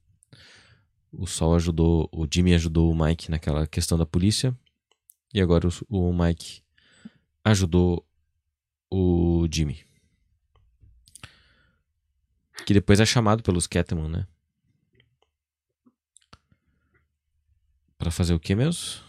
[1.12, 4.58] O Sol ajudou, o Jimmy ajudou o Mike naquela questão da polícia.
[5.34, 6.62] E agora o, o Mike
[7.44, 8.06] ajudou
[8.90, 9.84] o Jimmy.
[12.66, 14.28] Que depois é chamado pelos Catman, né?
[18.02, 19.00] Pra fazer o que mesmo?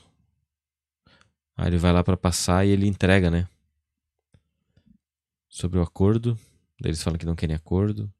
[1.56, 3.48] Ah, ele vai lá pra passar e ele entrega, né?
[5.48, 6.34] Sobre o acordo.
[6.78, 8.12] Daí Eles falam que não querem acordo.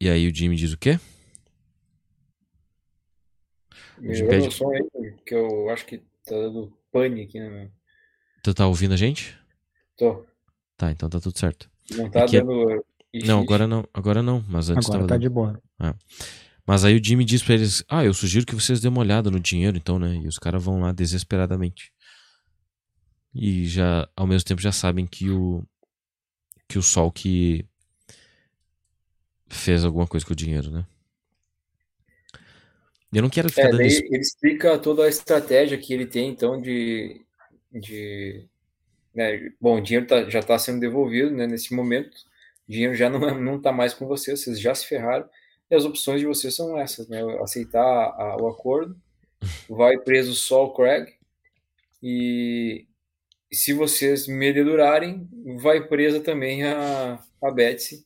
[0.00, 0.98] E aí o Jimmy diz o quê?
[3.98, 4.82] Melhorou pede- som aí,
[5.14, 7.70] porque eu acho que tá dando pane aqui, né, meu?
[8.42, 9.38] Tu tá ouvindo a gente?
[9.96, 10.26] Tô.
[10.76, 11.70] Tá, então tá tudo certo.
[11.96, 12.84] Não tá Aqui é- dando.
[13.12, 15.22] ixi, Não, agora não, agora não, mas antes Agora tava tá dando.
[15.22, 15.62] de boa.
[16.68, 19.30] Mas aí o Jimmy diz pra eles: Ah, eu sugiro que vocês dêem uma olhada
[19.30, 20.16] no dinheiro, então, né?
[20.16, 21.90] E os caras vão lá desesperadamente.
[23.34, 25.64] E já, ao mesmo tempo, já sabem que o.
[26.68, 27.64] Que o Sol que.
[29.48, 30.84] Fez alguma coisa com o dinheiro, né?
[33.14, 36.60] Eu não quero ficar É, daí ele explica toda a estratégia que ele tem, então,
[36.60, 37.24] de.
[37.72, 38.44] de
[39.14, 42.14] né, bom, o dinheiro tá- já está sendo devolvido né, nesse momento.
[42.68, 45.26] O dinheiro já não, é- não tá mais com vocês, vocês já se ferraram.
[45.70, 47.20] E as opções de vocês são essas, né?
[47.42, 48.96] Aceitar a- o acordo,
[49.68, 51.08] vai preso só o Craig,
[52.02, 52.86] e
[53.52, 55.28] se vocês me dedurarem,
[55.60, 58.04] vai presa também a, a Betsy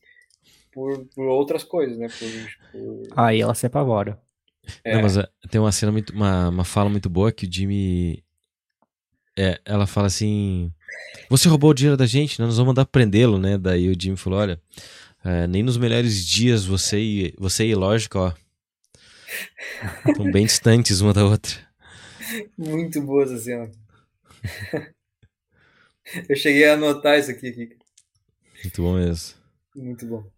[0.71, 2.07] por, por outras coisas, né?
[2.07, 4.19] Por, por- Aí ela se apavora.
[4.83, 6.11] é, Não, mas é, tem uma cena muito.
[6.13, 8.23] Uma, uma fala muito boa que o Jimmy.
[9.37, 10.71] É, ela fala assim.
[11.29, 12.45] Você roubou o dinheiro da gente, né?
[12.45, 13.57] Nós vamos mandar prendê-lo, né?
[13.57, 14.61] Daí o Jimmy falou: olha,
[15.23, 18.33] é, nem nos melhores dias você e, você e lógica, ó.
[20.07, 21.53] Estão bem distantes uma da outra.
[22.57, 23.71] Muito boa essa cena.
[26.27, 27.75] Eu cheguei a anotar isso aqui, Kika.
[28.63, 29.35] Muito bom mesmo.
[29.75, 30.29] Muito bom.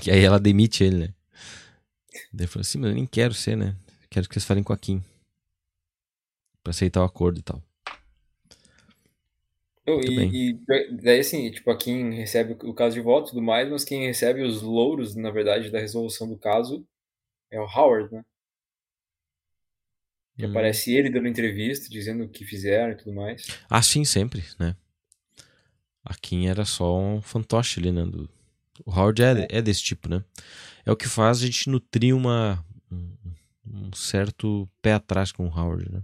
[0.00, 1.14] Que aí ela demite ele, né?
[2.32, 3.76] Daí ele falou assim, mas eu nem quero ser, né?
[4.08, 5.02] Quero que vocês falem com a Kim.
[6.62, 7.62] Pra aceitar o acordo e tal.
[9.98, 13.68] E, e daí, assim, tipo, a quem recebe o caso de volta e tudo mais,
[13.70, 16.86] mas quem recebe os louros, na verdade, da resolução do caso
[17.50, 18.24] é o Howard, né?
[20.36, 20.50] Que Hum.
[20.50, 23.46] aparece ele dando entrevista, dizendo o que fizeram e tudo mais.
[23.68, 24.74] Ah, sim, sempre, né?
[26.04, 28.04] A Kim era só um fantoche ali, né?
[28.04, 28.28] do-
[28.86, 30.24] O Howard é, é desse tipo, né?
[30.86, 33.12] É o que faz a gente nutrir uma, um,
[33.66, 36.02] um certo pé atrás com o Howard, né?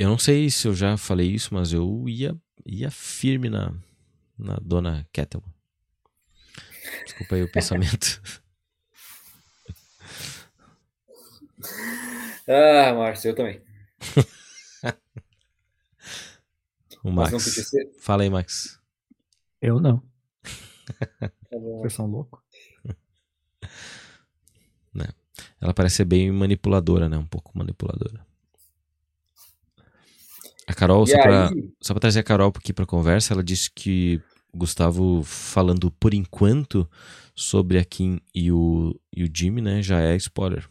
[0.00, 2.34] Eu não sei se eu já falei isso, mas eu ia,
[2.64, 3.70] ia firme na,
[4.38, 5.52] na dona Kettleman.
[7.04, 8.22] Desculpa aí o pensamento.
[12.48, 13.62] Ah, Márcio, eu também.
[17.04, 17.68] O Mas não Max.
[17.68, 17.92] ser.
[18.00, 18.80] Fala aí, Max.
[19.60, 20.02] Eu não.
[21.18, 21.30] Tá.
[21.52, 22.40] Vocês são loucos.
[25.60, 27.18] Ela parece ser bem manipuladora, né?
[27.18, 28.26] Um pouco manipuladora.
[30.66, 33.70] A Carol, só pra, aí, só pra trazer a Carol aqui pra conversa, ela disse
[33.70, 34.20] que
[34.52, 36.88] o Gustavo falando por enquanto
[37.34, 39.82] sobre a Kim e o, e o Jimmy, né?
[39.82, 40.68] Já é spoiler.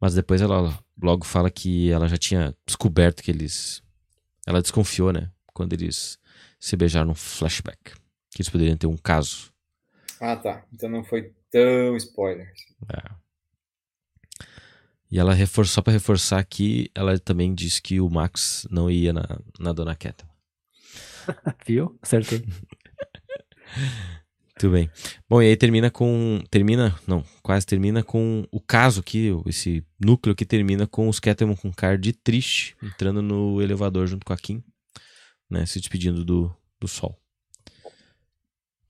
[0.00, 3.82] Mas depois ela logo fala que ela já tinha descoberto que eles.
[4.46, 5.30] Ela desconfiou, né?
[5.52, 6.18] Quando eles
[6.60, 7.94] se beijaram no flashback.
[8.30, 9.52] Que eles poderiam ter um caso.
[10.20, 10.64] Ah, tá.
[10.72, 12.52] Então não foi tão spoiler.
[15.10, 19.12] E ela reforçou, só pra reforçar aqui, ela também disse que o Max não ia
[19.12, 19.24] na,
[19.58, 20.28] na Dona Keta.
[21.66, 21.98] Viu?
[22.02, 22.44] Acertei.
[24.50, 24.90] Muito bem.
[25.28, 26.42] Bom, e aí termina com.
[26.50, 26.94] Termina.
[27.06, 31.72] Não, quase termina com o caso aqui, esse núcleo que termina com os Catamon com
[31.72, 34.62] card triste, entrando no elevador junto com a Kim,
[35.50, 35.64] né?
[35.64, 37.18] Se despedindo do, do sol.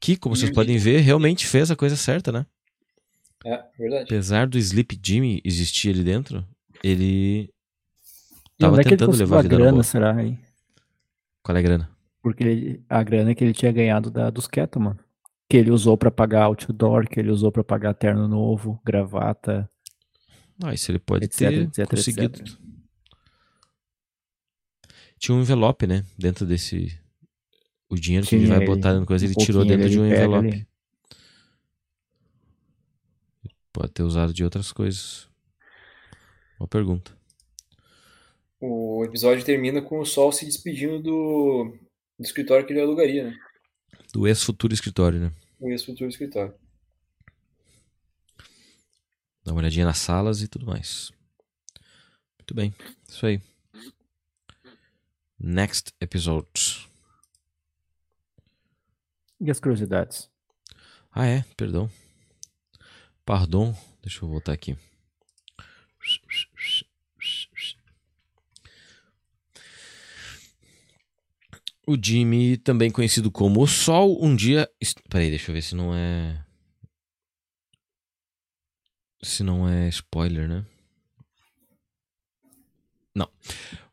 [0.00, 2.46] Que, como vocês podem ver, realmente fez a coisa certa, né?
[3.44, 4.04] É, verdade.
[4.04, 6.44] Apesar do Sleep Jimmy existir ali dentro,
[6.82, 7.50] ele
[8.58, 10.16] tava é que ele tentando conseguiu levar a a vida na grana, será?
[10.16, 10.38] Aí?
[11.42, 11.90] Qual é a grana?
[12.22, 14.96] Porque ele- a grana que ele tinha ganhado da, dos Kettleman.
[15.48, 19.70] Que ele usou pra pagar outdoor, que ele usou pra pagar terno novo, gravata.
[20.62, 22.40] Ah, isso ele pode Etc, ter etc, conseguido.
[22.42, 22.58] etc.
[25.18, 26.04] Tinha um envelope, né?
[26.18, 26.98] Dentro desse.
[27.88, 29.98] O dinheiro que Tinha, ele vai ele- botar dentro coisa, um ele tirou dentro de
[29.98, 30.48] um ele envelope.
[30.48, 30.67] ali.
[33.78, 35.28] Pode ter usado de outras coisas.
[36.58, 37.16] Boa pergunta.
[38.60, 41.78] O episódio termina com o Sol se despedindo do,
[42.18, 43.38] do escritório que ele alugaria, né?
[44.12, 45.32] Do ex-futuro escritório, né?
[45.60, 46.52] O ex-futuro escritório.
[49.44, 51.12] Dá uma olhadinha nas salas e tudo mais.
[52.36, 52.74] Muito bem.
[53.08, 53.40] Isso aí.
[55.38, 56.90] Next episode.
[59.40, 60.28] E as curiosidades?
[61.12, 61.88] Ah, é, perdão.
[63.28, 63.76] Pardon.
[64.00, 64.74] Deixa eu voltar aqui.
[71.86, 74.66] O Jimmy, também conhecido como o Sol, um dia.
[75.10, 76.42] Peraí, deixa eu ver se não é.
[79.22, 80.64] Se não é spoiler, né?
[83.14, 83.30] Não.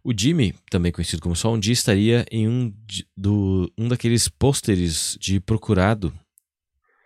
[0.01, 2.73] O Jimmy, também conhecido como Sol, um dia estaria em um,
[3.17, 6.17] do, um daqueles pôsteres de procurado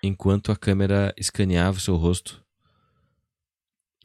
[0.02, 2.44] enquanto a câmera escaneava o seu rosto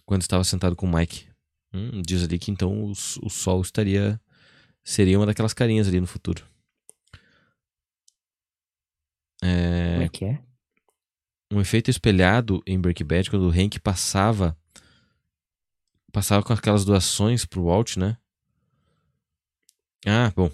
[0.05, 1.28] quando estava sentado com o Mike.
[1.72, 4.20] Hum, diz ali que então o, o Sol estaria.
[4.82, 6.45] seria uma daquelas carinhas ali no futuro.
[9.42, 10.42] É, Como é que é?
[11.53, 14.57] um efeito espelhado em Breaking Bad quando o Hank passava
[16.12, 18.16] passava com aquelas doações pro Walt, né?
[20.07, 20.51] Ah, bom.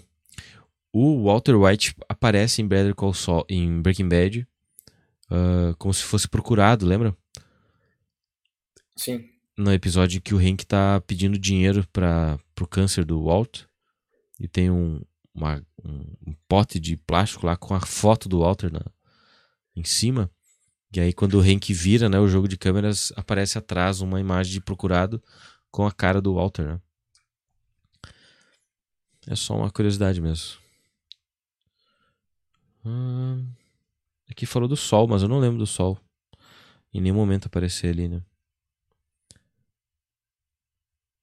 [0.91, 4.47] O Walter White aparece em Better Call Saul em Breaking Bad
[5.31, 7.15] ah, como se fosse procurado, lembra?
[8.95, 9.29] Sim.
[9.57, 13.63] No episódio em que o Hank tá pedindo dinheiro para pro câncer do Walt
[14.39, 15.01] e tem um,
[15.33, 18.81] uma- um, um pote de plástico lá com a foto do Walter na,
[19.75, 20.29] em cima.
[20.93, 24.53] E aí quando o Hank vira, né, o jogo de câmeras aparece atrás uma imagem
[24.53, 25.21] de procurado
[25.71, 26.81] com a cara do Walter, né?
[29.27, 30.59] É só uma curiosidade mesmo.
[32.83, 33.47] Hum,
[34.31, 35.97] aqui falou do sol, mas eu não lembro do sol.
[36.93, 38.21] Em nenhum momento aparecer ali, né?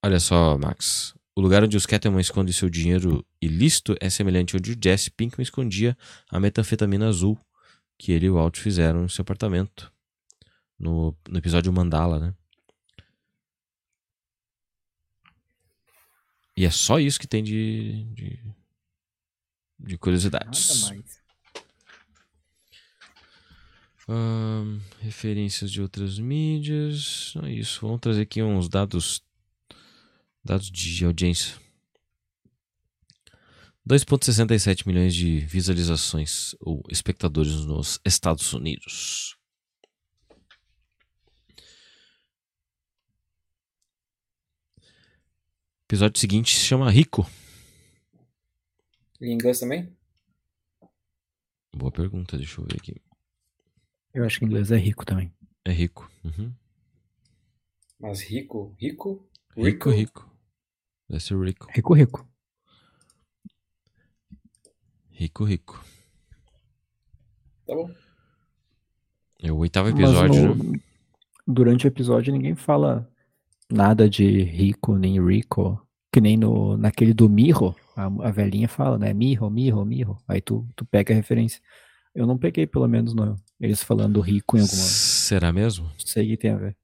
[0.05, 1.15] Olha só, Max.
[1.35, 5.43] O lugar onde os Cattleman escondem seu dinheiro ilícito é semelhante onde o Jesse Pinkman
[5.43, 5.97] escondia
[6.31, 7.39] a metanfetamina azul
[7.97, 9.93] que ele e o Walt fizeram no seu apartamento.
[10.79, 12.35] No, no episódio Mandala, né?
[16.57, 18.55] E é só isso que tem de, de,
[19.79, 20.83] de curiosidades.
[20.83, 21.18] Nada mais.
[25.01, 27.35] Referências de outras mídias.
[27.43, 27.81] É isso.
[27.83, 29.23] Vamos trazer aqui uns dados
[30.45, 31.55] dados de audiência.
[33.87, 39.39] 2.67 milhões de visualizações ou espectadores nos Estados Unidos.
[45.89, 47.27] episódio seguinte se chama Rico.
[49.23, 49.91] Em inglês também?
[51.75, 53.08] Boa pergunta, deixa eu ver aqui.
[54.15, 55.33] Eu acho que inglês é rico também.
[55.65, 56.11] É rico.
[56.25, 56.53] Uhum.
[58.01, 58.75] Mas rico?
[58.79, 59.29] Rico?
[59.57, 60.31] Rico, rico.
[61.09, 61.67] Deve ser rico.
[61.71, 62.29] Rico, rico.
[65.11, 65.85] Rico, rico.
[67.67, 67.91] Tá bom.
[69.41, 70.81] É o oitavo episódio, no- né?
[71.47, 73.09] durante o episódio ninguém fala
[73.71, 75.81] nada de rico nem rico.
[76.13, 79.13] Que nem no, naquele do Mirro, a, a velhinha fala, né?
[79.13, 80.17] Mirro, Mirro, Mirro.
[80.27, 81.61] Aí tu, tu pega a referência.
[82.19, 84.77] Eu não peguei, pelo menos, no, eles falando rico em alguma.
[84.83, 85.89] Será mesmo?
[86.05, 86.77] Sei que tem a ver.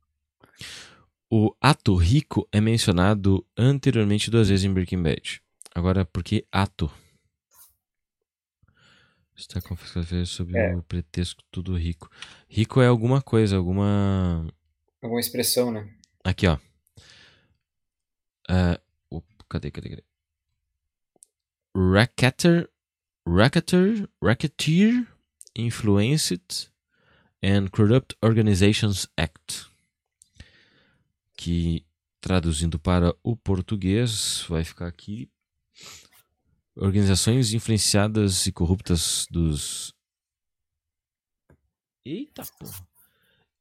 [1.29, 5.43] O ato rico é mencionado anteriormente duas vezes em Breaking Bad.
[5.75, 6.89] Agora, por que ato?
[9.35, 10.77] Está confessando sobre É.
[10.77, 12.09] o pretexto tudo rico.
[12.49, 14.47] Rico é alguma coisa, alguma.
[15.03, 15.93] Alguma expressão, né?
[16.23, 16.57] Aqui, ó.
[19.11, 20.05] Op, cadê, cadê, cadê?
[21.77, 22.71] Racketer,
[23.27, 25.05] racketer, racketeer,
[25.57, 26.71] influenced
[27.43, 29.67] and corrupt organizations act.
[31.37, 31.85] Que
[32.21, 35.31] traduzindo para o português vai ficar aqui
[36.77, 39.95] organizações influenciadas e corruptas dos
[42.05, 42.87] Eita porra.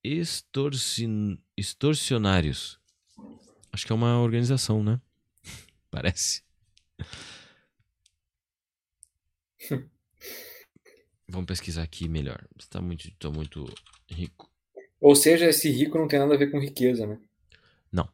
[0.03, 1.41] Extorsin...
[1.55, 2.77] Extorsionários.
[3.71, 4.99] Acho que é uma organização, né?
[5.89, 6.43] Parece.
[11.33, 12.39] Vamos pesquisar aqui melhor.
[12.59, 13.65] Está muito, tô muito
[14.07, 14.47] rico.
[15.01, 17.19] Ou seja, esse rico não tem nada a ver com riqueza, né?
[17.91, 18.07] Não.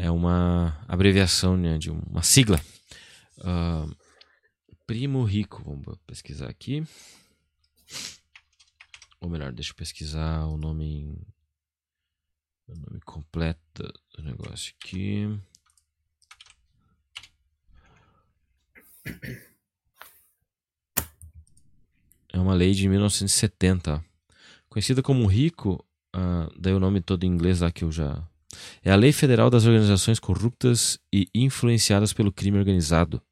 [0.00, 2.60] É uma abreviação né, de uma sigla.
[3.42, 3.86] Ah,
[4.86, 5.62] primo rico.
[5.64, 6.82] Vamos pesquisar aqui.
[9.20, 11.26] Ou melhor, deixa eu pesquisar o nome, em-
[12.66, 15.28] o nome completo do negócio aqui.
[22.32, 23.94] É uma lei de 1970.
[23.94, 24.00] ó.
[24.68, 28.22] Conhecida como rico, ah, daí o nome todo em inglês lá que eu já.
[28.84, 33.22] É a Lei Federal das Organizações Corruptas e Influenciadas pelo Crime Organizado.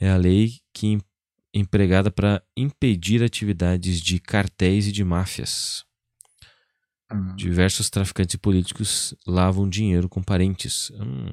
[0.00, 1.00] É a lei que em-
[1.54, 5.84] empregada para impedir atividades de cartéis e de máfias.
[7.12, 7.34] Hum.
[7.36, 10.90] Diversos traficantes políticos lavam dinheiro com parentes.
[10.92, 11.30] Hum.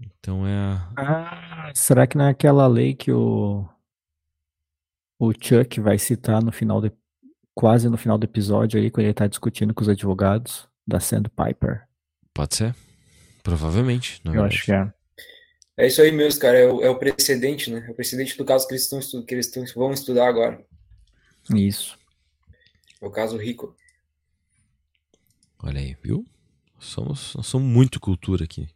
[0.00, 0.92] Então é a.
[0.96, 3.68] Ah, será que não é aquela lei que o
[5.18, 6.92] o Chuck vai citar no final do,
[7.54, 11.86] quase no final do episódio ali, quando ele tá discutindo com os advogados da Sandpiper?
[12.32, 12.74] Pode ser?
[13.42, 14.20] Provavelmente.
[14.24, 14.54] Eu verdade.
[14.54, 14.92] acho que é.
[15.76, 16.58] É isso aí mesmo, cara.
[16.58, 17.84] É o, é o precedente, né?
[17.86, 20.64] É o precedente do caso que eles, estão que eles estão- vão estudar agora.
[21.54, 21.98] Isso.
[23.00, 23.76] É o caso Rico.
[25.62, 26.24] Olha aí, viu?
[26.78, 28.68] Somos, nós somos muito cultura aqui.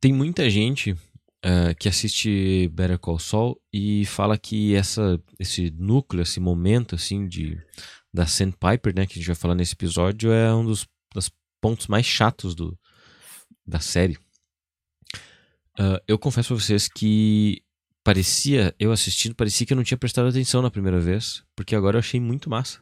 [0.00, 0.96] Tem muita gente
[1.44, 7.28] ah, que assiste Better Call Saul e fala que essa, esse núcleo, esse momento assim
[7.28, 7.56] de
[8.12, 11.30] da Sandpiper, né, que a gente vai falar nesse episódio, é um dos, dos
[11.60, 12.78] pontos mais chatos do,
[13.66, 14.16] da série.
[15.78, 17.60] Ah, eu confesso pra vocês que
[18.04, 21.96] parecia, eu assistindo, parecia que eu não tinha prestado atenção na primeira vez, porque agora
[21.96, 22.80] eu achei muito massa.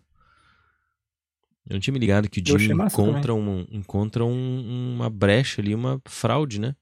[1.67, 5.63] Eu não tinha me ligado que o Jimmy massa encontra, um, encontra um- uma brecha
[5.63, 6.75] ali, uma fraude, né?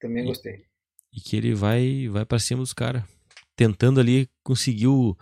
[0.00, 0.64] Também gostei.
[1.12, 3.04] E que ele vai vai para cima dos caras.
[3.56, 5.16] Tentando ali conseguir o,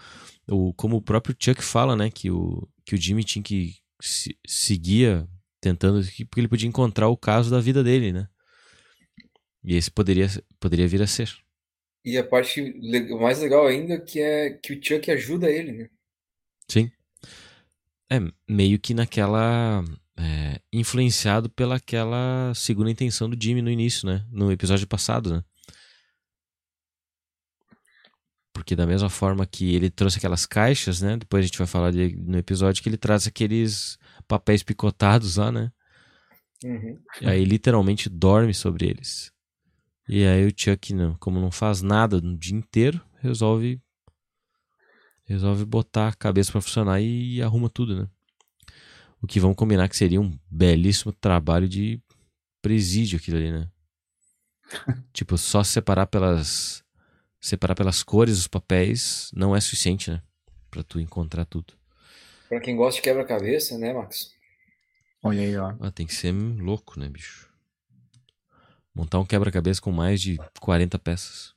[0.49, 0.73] o.
[0.75, 2.11] Como o próprio Chuck fala, né?
[2.11, 5.29] Que o, que o Jimmy tinha que se, seguia
[5.61, 6.03] tentando.
[6.07, 8.29] que- Porque ele podia encontrar o caso da vida dele, né?
[9.65, 10.27] E esse poderia,
[10.59, 11.31] poderia vir a ser.
[12.05, 12.63] E a parte
[13.21, 15.89] mais legal ainda que é que o Chuck ajuda ele, né?
[16.69, 16.91] Sim.
[18.11, 18.19] É,
[18.49, 19.85] meio que naquela.
[20.19, 24.25] é, influenciado pelaquela segunda intenção do Jimmy no início, né?
[24.31, 25.45] No episódio passado, né?
[28.61, 31.17] Porque da mesma forma que ele trouxe aquelas caixas, né?
[31.17, 33.99] Depois a gente vai falar de- no episódio que ele traz aqueles
[34.29, 35.73] papéis picotados lá, né?
[36.63, 37.01] Uhum.
[37.23, 39.33] E aí literalmente dorme sobre eles.
[40.07, 43.81] E aí o Chuck, não, como não faz nada no dia inteiro, resolve
[45.25, 48.09] resolve botar a cabeça pra funcionar e arruma tudo, né?
[49.23, 51.99] O que vamos combinar que seria um belíssimo trabalho de
[52.61, 53.71] presídio aquilo ali, né?
[55.15, 56.85] tipo, só separar pelas
[57.41, 60.23] separar pelas cores os papéis não é suficiente, né?
[60.71, 61.75] Pra tu encontrar tudo.
[62.49, 64.33] Pra quem gosta de quebra-cabeça, né, Max?
[65.23, 65.75] Olha aí, ó.
[65.81, 67.49] Ah, tem que ser louco, né, bicho?
[68.95, 71.55] Montar um quebra-cabeça com mais de 40 peças.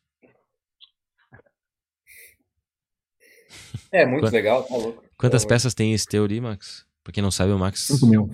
[3.92, 5.04] É muito legal, tá louco.
[5.18, 5.50] Quantas amor.
[5.50, 6.86] peças tem esse teu ali, Max?
[7.04, 7.82] Pra quem não sabe, o Max.
[7.82, 8.30] 5 mil.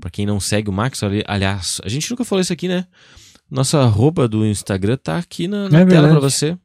[0.00, 2.86] Pra quem não segue o Max, ali- aliás, a gente nunca falou isso aqui, né?
[3.50, 6.20] Nossa arroba do Instagram tá aqui na, na É tela pra verdade.
[6.20, 6.58] você.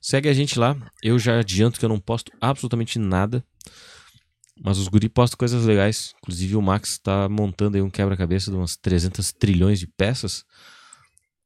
[0.00, 0.76] Segue a gente lá.
[1.02, 3.44] Eu já adianto que eu não posto absolutamente nada.
[4.58, 6.14] Mas os guri postam coisas legais.
[6.18, 10.44] Inclusive o Max tá montando aí um quebra-cabeça de umas 300 trilhões de peças.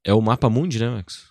[0.04, 1.30] É o mapa mundi, né, Max?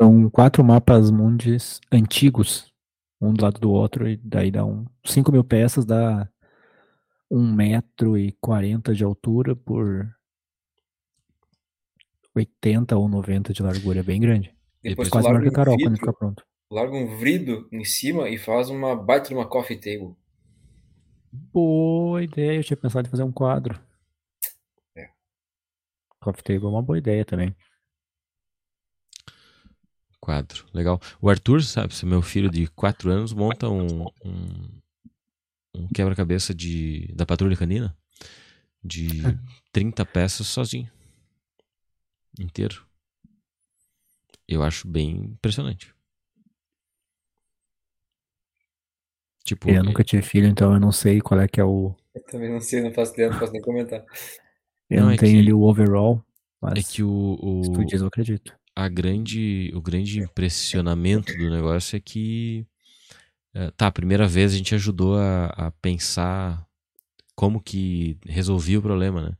[0.00, 2.72] São quatro mapas mundis antigos,
[3.20, 6.28] um do lado do outro, e daí dá um 5 mil peças, dá
[7.30, 10.12] um metro e 40 de altura por
[12.34, 14.52] 80 ou 90 de largura, é bem grande.
[14.82, 16.44] Depois tu Quase maior larga a Carol um quando vidro, fica pronto.
[16.70, 20.16] larga um vrido em cima e faz uma baita de uma coffee table.
[21.32, 23.80] Boa ideia, eu tinha pensado em fazer um quadro.
[24.96, 25.08] É.
[26.20, 27.54] Coffee table é uma boa ideia também.
[30.20, 30.66] Quadro.
[30.72, 31.00] Legal.
[31.20, 34.80] O Arthur, sabe, se meu filho de 4 anos monta um, um,
[35.74, 37.96] um quebra-cabeça de da patrulha canina
[38.84, 39.22] de
[39.72, 40.90] 30 peças sozinho.
[42.38, 42.86] Inteiro.
[44.48, 45.94] Eu acho bem impressionante.
[49.44, 51.94] Tipo, Eu nunca tive filho, então eu não sei qual é que é o.
[52.14, 54.04] Eu também não sei, não faço ideia, não posso nem comentar.
[54.90, 56.24] Eu Não, não, é tenho que- ali o overall,
[56.74, 58.54] é mas que o, o, se tu diz, eu acredito.
[58.76, 62.66] a grande, o grande impressionamento do negócio é que
[63.54, 66.66] é, tá, a primeira vez a gente ajudou a, a pensar
[67.36, 69.36] como que resolvia o problema, né?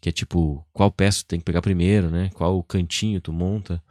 [0.00, 2.30] Que é tipo, qual peça tu tem que pegar primeiro, né?
[2.34, 3.82] Qual cantinho tu monta.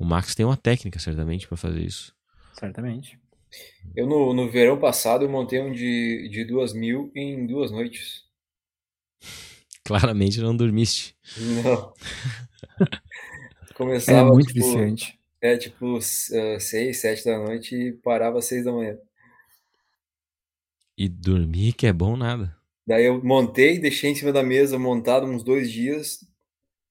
[0.00, 2.12] O Max tem uma técnica, certamente, para fazer isso.
[2.52, 3.20] Certamente.
[3.94, 8.24] Eu, no, no verão passado, eu montei um de, de duas mil em duas noites.
[9.84, 11.16] Claramente não dormiste.
[11.36, 11.92] Não.
[13.68, 15.18] É Começava, muito tipo, viciante.
[15.40, 18.98] é, tipo, ah, seis, sete da noite e parava às seis da manhã.
[20.96, 22.56] E dormir que é bom nada.
[22.86, 26.26] Daí eu montei, deixei em cima da mesa montado uns dois dias,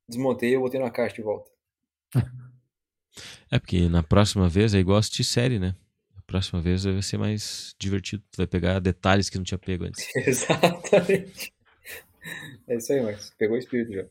[0.08, 1.52] desmontei e eu botei na caixa de volta.
[3.52, 5.76] É porque na próxima vez é igual assistir série, né?
[6.16, 8.24] Na próxima vez vai ser mais divertido.
[8.32, 10.08] Tu vai pegar detalhes que não tinha pego antes.
[10.16, 11.54] Exatamente.
[12.68, 13.34] É isso aí, Max.
[13.38, 14.06] Pegou o espírito já.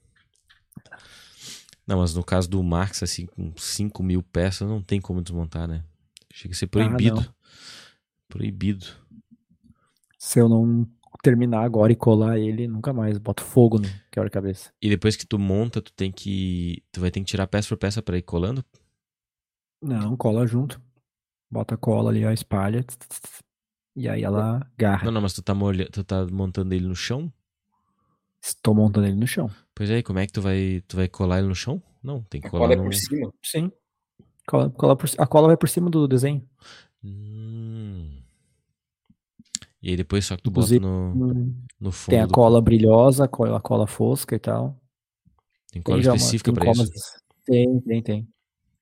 [1.86, 5.66] Não, mas no caso do Max, assim, com 5 mil peças, não tem como desmontar,
[5.66, 5.82] né?
[6.32, 7.16] Chega a ser Ah, proibido.
[7.16, 7.34] não.
[8.28, 8.86] proibido.
[10.18, 10.86] Se eu não
[11.22, 13.16] terminar agora e colar ele, nunca mais.
[13.18, 14.70] Boto fogo no quebra-cabeça.
[14.82, 16.82] E depois que tu monta, tu tem que.
[16.92, 18.62] Tu vai ter que tirar peça por peça pra ir colando?
[19.80, 20.80] Não, cola junto.
[21.50, 22.82] Bota a cola ali, ó, espalha.
[22.82, 23.42] tss, tss, tss,
[23.96, 25.04] E aí ela agarra.
[25.06, 25.88] Não, não, mas tu tá, molha...
[25.90, 27.32] tu tá montando ele no chão?
[28.42, 29.50] Estou montando ele no chão.
[29.74, 31.82] Pois é, e como é que tu vai, tu vai colar ele no chão?
[32.02, 32.84] Não, tem que A colar cola é no...
[32.84, 33.32] por cima.
[33.42, 33.72] Sim.
[34.46, 36.46] Cola, cola por- a cola vai por cima do desenho.
[37.04, 38.22] Hum.
[39.82, 42.60] E aí depois só que tu bota no, Hum, no fundo Tem a do- cola
[42.60, 44.76] brilhosa, a cola, a cola fosca e tal.
[45.72, 46.92] Tem cola Tem específica tem pra isso.
[47.44, 48.28] Tem, tem, tem.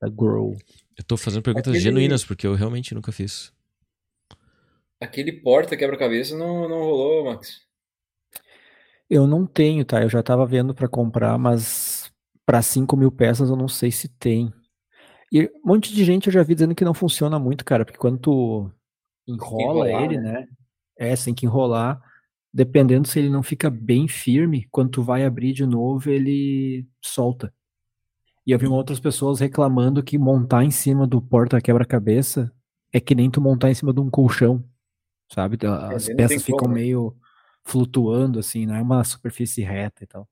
[0.03, 0.57] A Grow.
[0.97, 3.53] Eu tô fazendo perguntas Aquele- genuínas, porque eu realmente nunca fiz.
[5.01, 7.61] Aquele porta quebra-cabeça não, não rolou, Max.
[9.09, 10.03] Eu não tenho, tá?
[10.03, 12.11] Eu já tava vendo pra comprar, mas
[12.45, 14.53] pra 5 mil peças eu não sei se tem.
[15.31, 17.99] E um monte de gente eu já vi dizendo que não funciona muito, cara, porque
[17.99, 18.73] quando tu
[19.29, 20.47] enrola enrolar, ele, né?
[20.99, 22.01] É, você tem que enrolar.
[22.53, 27.53] Dependendo se ele não fica bem firme, quando tu vai abrir de novo, ele solta.
[28.47, 32.53] E eu vi outras pessoas reclamando que montar em cima do porta quebra-cabeça
[32.93, 34.65] é que nem tu montar em cima de um colchão,
[35.33, 35.59] sabe?
[35.67, 36.81] As É, tem peças ficam como, né?
[36.83, 37.17] meio
[37.65, 40.29] flutuando, assim, não é uma superfície reta e tal.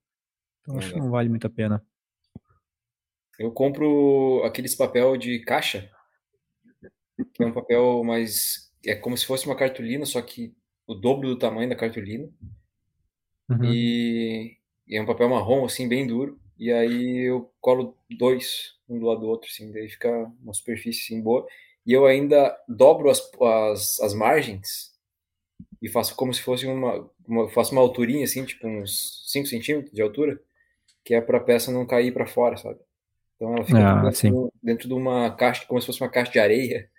[0.60, 1.84] Então Não acho que não vale muito a pena.
[3.38, 5.90] Eu compro aqueles papel de caixa,
[7.32, 8.72] que é um papel mais.
[8.86, 10.54] É como se fosse uma cartolina, só que
[10.86, 12.28] o dobro do tamanho da cartolina.
[13.48, 13.64] Uhum.
[13.64, 14.56] E,
[14.86, 16.40] e é um papel marrom, assim, bem duro.
[16.58, 20.10] E aí eu colo dois, um do lado do outro, assim, daí fica
[20.42, 21.46] uma superfície assim, boa.
[21.86, 24.92] E eu ainda dobro as, as, as margens
[25.82, 29.92] e faço como se fosse uma, uma faço uma alturinha, assim, tipo uns 5 centímetros
[29.92, 30.40] de altura,
[31.04, 32.80] que é pra peça não cair pra fora, sabe?
[33.36, 36.38] Então ela fica Ah, dentro, dentro de uma caixa, como se fosse uma caixa de
[36.38, 36.90] areia.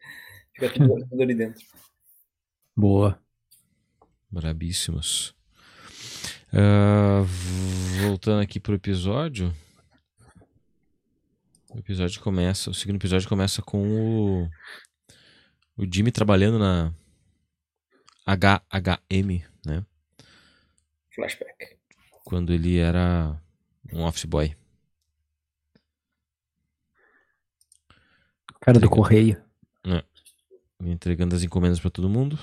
[0.54, 1.66] Fica tudo, tudo ali dentro.
[2.76, 3.20] Boa.
[4.30, 5.36] Brabíssimos.
[7.24, 9.54] V- voltando aqui pro episódio.
[11.70, 12.70] O episódio começa.
[12.70, 14.50] O segundo episódio começa com o.
[15.78, 16.94] O Jimmy trabalhando na
[18.26, 19.86] HHM, né?
[21.14, 21.78] Flashback.
[22.24, 23.38] Quando ele era
[23.92, 24.56] um office boy.
[28.62, 29.44] Cara do correio.
[30.82, 32.38] Entregando as encomendas pra todo mundo.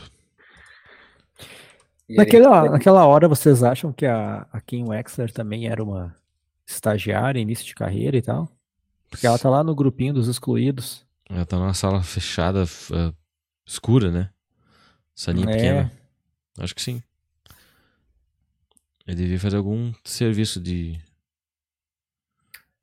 [2.17, 6.15] Naquela, naquela hora, vocês acham que a, a Kim Wexler também era uma
[6.67, 8.49] estagiária, início de carreira e tal?
[9.11, 11.05] Porque ela tá lá no grupinho dos excluídos.
[11.29, 13.13] Ela tá numa sala fechada, ah,
[13.67, 14.31] escura, né?
[15.15, 15.53] Salinha É.
[15.53, 15.93] pequena.
[16.59, 17.03] Acho que sim.
[19.07, 20.99] Ele devia fazer algum serviço de,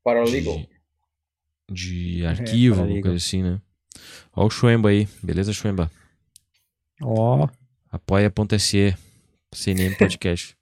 [0.04, 0.58] Paralegal.
[1.68, 3.02] de, de arquivo, alguma paralegal.
[3.12, 3.60] coisa assim, né?
[4.34, 5.08] Ó o Schwemba aí.
[5.22, 5.90] Beleza, Schwemba?
[7.02, 7.48] Ó,
[7.90, 8.96] Apoia.se
[9.52, 10.56] CNN Podcast.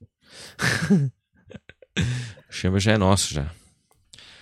[2.49, 3.51] o Schwemba já é nosso, já.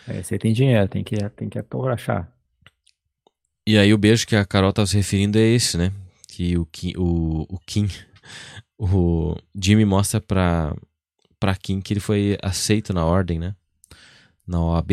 [0.09, 1.59] esse aí tem dinheiro, tem que, tem que
[1.91, 2.31] achar.
[3.65, 5.91] E aí o beijo que a Carol tá se referindo é esse, né?
[6.27, 7.87] Que o Kim, o, o Kim,
[8.79, 10.75] o Jimmy mostra pra,
[11.39, 13.55] pra Kim que ele foi aceito na ordem, né?
[14.47, 14.91] Na OAB.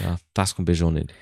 [0.00, 1.12] Ela tasca um beijão nele.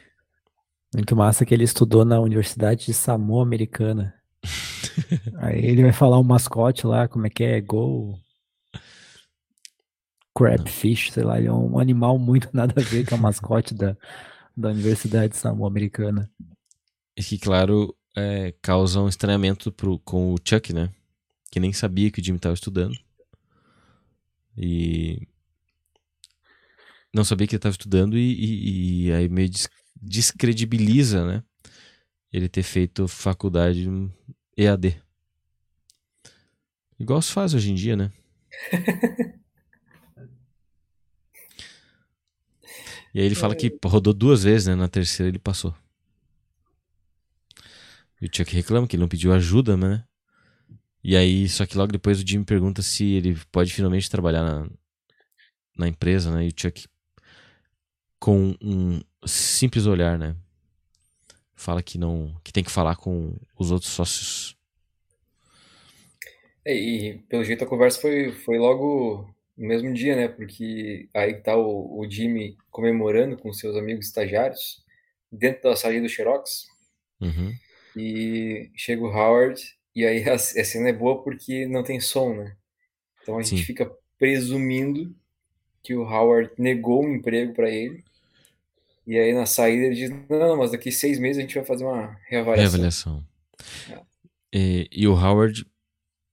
[0.95, 4.14] Muito massa que ele estudou na Universidade de Samoa Americana.
[5.39, 7.61] Aí ele vai falar o mascote lá, como é que é?
[7.61, 8.18] Go.
[10.36, 13.97] Crabfish, sei lá, ele é um animal muito nada a ver com o mascote da,
[14.57, 16.30] da Universidade de Samoa Americana.
[17.16, 20.91] E que, claro, é, causa um estranhamento pro, com o Chuck, né?
[21.51, 22.97] Que nem sabia que o Jimmy tava estudando.
[24.57, 25.26] E.
[27.14, 29.68] não sabia que ele estava estudando e, e, e, aí meio des
[30.01, 31.43] descredibiliza, né?
[32.33, 33.89] Ele ter feito faculdade
[34.57, 35.01] EAD.
[36.99, 38.12] Igual se faz hoje em dia, né?
[43.14, 44.74] e aí ele fala que rodou duas vezes, né?
[44.74, 45.74] Na terceira ele passou.
[48.20, 50.05] E o Chuck reclama que ele não pediu ajuda, né?
[51.03, 54.68] E aí, só que logo depois o Jimmy pergunta se ele pode finalmente trabalhar na,
[55.76, 56.45] na empresa, né?
[56.45, 56.87] E o Chuck,
[58.18, 60.37] com um simples olhar, né?
[61.59, 64.56] Fala que não, que tem que falar com os outros sócios.
[66.64, 70.28] É, e pelo jeito a conversa foi, foi logo no mesmo dia, né?
[70.28, 74.84] Porque aí tá o, o Jimmy comemorando com seus amigos estagiários
[75.32, 76.68] dentro da salinha do Xerox.
[77.20, 77.52] Uhum.
[77.96, 79.61] E chega o Howard,
[79.96, 82.56] e aí a, a, cena é boa porque não tem som, né?
[83.20, 83.64] Então a gente Sim.
[83.64, 85.12] fica presumindo
[85.82, 88.04] que o Howard negou um emprego para ele.
[89.09, 91.82] E aí na saída ele diz: Não, mas daqui seis meses a gente vai fazer
[91.82, 92.70] uma reavaliação.
[92.70, 93.26] Reavaliação.
[94.52, 95.66] E, e o Howard,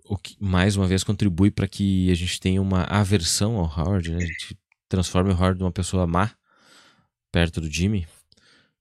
[0.03, 4.11] o que mais uma vez contribui para que a gente tenha uma aversão ao Howard,
[4.11, 4.17] né?
[4.17, 4.59] A gente
[4.89, 6.35] transforma o Howard numa pessoa má
[7.31, 8.05] perto do Jimmy,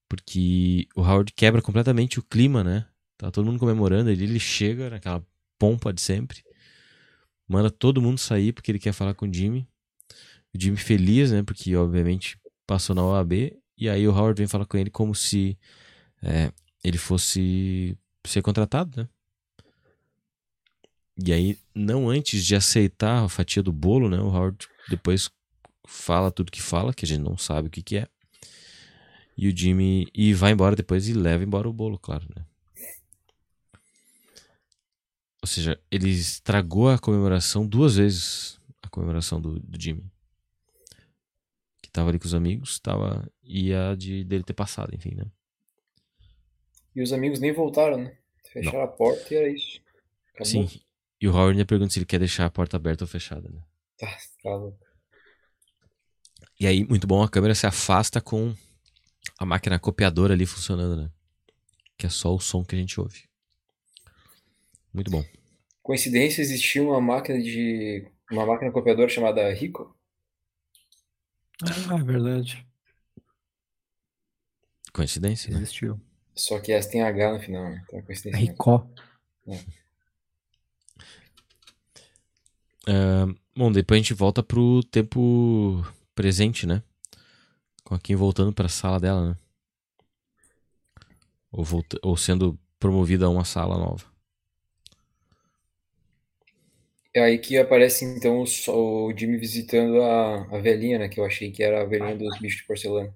[0.09, 2.87] porque o Howard quebra completamente o clima, né?
[3.17, 5.25] Tá todo mundo comemorando, ele, ele chega naquela
[5.57, 6.43] pompa de sempre,
[7.47, 9.69] manda todo mundo sair porque ele quer falar com o Jimmy.
[10.53, 11.45] O Jimmy feliz, né?
[11.45, 12.37] Porque obviamente
[12.67, 15.59] passou na OAB, e aí o Howard vem falar com ele como se
[16.23, 16.53] é,
[16.83, 17.97] ele fosse
[18.27, 19.09] ser contratado, né?
[21.23, 24.19] E aí, não antes de aceitar a fatia do bolo, né?
[24.19, 25.31] O Howard depois
[25.87, 28.09] fala tudo que fala, que a gente não sabe o que, que é.
[29.37, 30.09] E o Jimmy.
[30.13, 32.45] E vai embora depois e leva embora o bolo, claro, né?
[35.41, 40.05] Ou seja, ele estragou a comemoração duas vezes a comemoração do, do Jimmy.
[41.83, 43.31] Que tava ali com os amigos, tava.
[43.45, 45.25] E a de dele ter passado, enfim, né?
[46.95, 48.17] E os amigos nem voltaram, né?
[48.53, 49.81] Fecharam a porta e era isso.
[50.35, 50.69] Acabou.
[50.69, 50.81] Sim.
[51.21, 53.61] E o Howard ainda pergunta se ele quer deixar a porta aberta ou fechada, né?
[53.99, 54.79] Tá, tá louco.
[56.59, 58.55] E aí, muito bom, a câmera se afasta com
[59.39, 61.11] a máquina copiadora ali funcionando, né?
[61.99, 63.25] Que é só o som que a gente ouve.
[64.93, 65.25] Muito bom.
[65.83, 68.07] Coincidência, existia uma máquina de.
[68.31, 69.97] uma máquina copiadora chamada Rico.
[71.63, 72.67] Ah, é verdade.
[74.95, 75.61] Coincidência, né?
[75.61, 76.01] Existiu.
[76.37, 77.83] Só que essa tem H no final, né?
[77.85, 78.39] Então é coincidência.
[78.39, 78.87] Ricó.
[82.87, 83.27] Ah,
[83.57, 85.85] bom, depois a gente volta pro tempo
[86.15, 86.81] presente, né?
[87.83, 89.37] Com a Kim voltando pra sala dela, né?
[91.51, 94.05] Ou, volta, ou sendo promovida a uma sala nova.
[97.13, 101.09] É aí que aparece então o Jimmy visitando a, a velhinha, né?
[101.09, 103.15] Que eu achei que era a velhinha dos bichos de porcelana.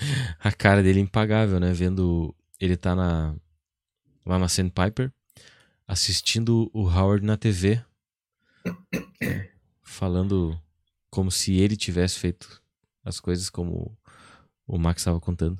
[0.38, 1.72] A cara dele é impagável, né?
[1.72, 3.34] Vendo ele tá na
[4.24, 5.12] lá na Sandpiper
[5.86, 7.82] assistindo o Howard na TV
[9.82, 10.60] falando
[11.10, 12.62] como se ele tivesse feito
[13.04, 13.96] as coisas como
[14.66, 15.58] o Max estava contando.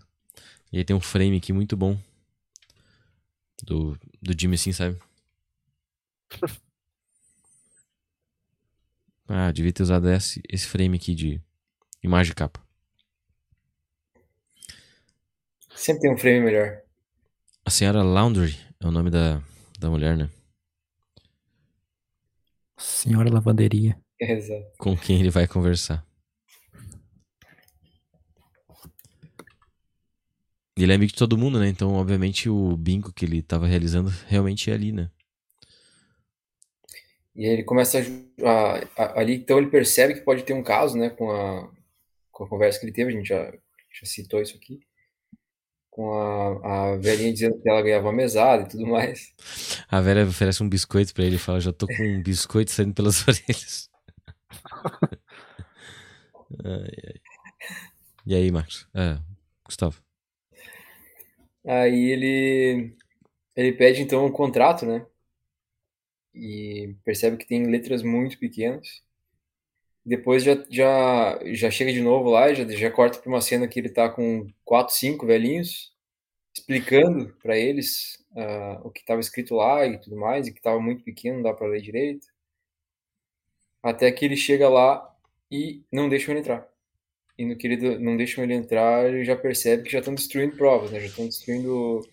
[0.72, 1.98] E aí tem um frame aqui muito bom
[3.64, 4.98] do, do Jimmy assim, sabe?
[9.32, 11.40] Ah, devia ter usado esse, esse frame aqui de
[12.02, 12.60] imagem capa.
[15.84, 16.82] Sempre tem um frame melhor.
[17.64, 19.42] A senhora Laundry é o nome da,
[19.78, 20.28] da mulher, né?
[22.78, 23.98] Senhora Lavanderia.
[24.20, 24.70] Exato.
[24.78, 26.06] Com quem ele vai conversar.
[30.76, 31.68] Ele é amigo de todo mundo, né?
[31.68, 35.10] Então, obviamente, o bingo que ele tava realizando realmente é ali, né?
[37.34, 37.98] E aí ele começa
[38.44, 41.70] a- a- ali, então ele percebe que pode ter um caso, né, com a,
[42.32, 44.80] com a conversa que ele teve, a gente já, já citou isso aqui,
[45.90, 49.34] com a, a velhinha dizendo que ela ganhava uma mesada e tudo mais.
[49.88, 52.94] A velha oferece um biscoito pra ele e fala: Já tô com um biscoito saindo
[52.94, 53.90] pelas orelhas.
[56.64, 57.20] Ai, ai.
[58.26, 58.88] E aí, Marcos?
[58.92, 59.18] É,
[59.64, 60.02] Gustavo.
[61.64, 62.96] Aí ele,
[63.56, 65.06] ele pede então um contrato, né,
[66.34, 69.02] e percebe que tem letras muito pequenas.
[70.04, 73.78] Depois já, já, já chega de novo lá, já, já corta para uma cena que
[73.78, 75.92] ele tá com quatro, cinco velhinhos,
[76.54, 80.80] explicando para eles ah, o que estava escrito lá e tudo mais, e que estava
[80.80, 82.26] muito pequeno, não dá para ler direito.
[83.82, 85.06] Até que ele chega lá
[85.50, 86.66] e não deixam ele entrar.
[87.38, 90.56] E no que ele não deixam ele entrar, ele já percebe que já estão destruindo
[90.56, 91.00] provas, né?
[91.00, 92.06] Já estão destruindo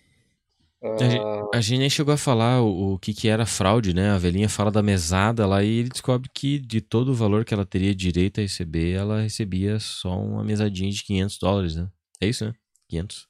[1.00, 4.10] A gente, a gente nem chegou a falar o, o que, que era fraude, né?
[4.10, 7.54] A velhinha fala da mesada lá e ele descobre que de todo o valor que
[7.54, 11.88] ela teria direito a receber, ela recebia só uma mesadinha de 500 dólares, né?
[12.20, 12.52] É isso, né?
[12.88, 13.28] 500.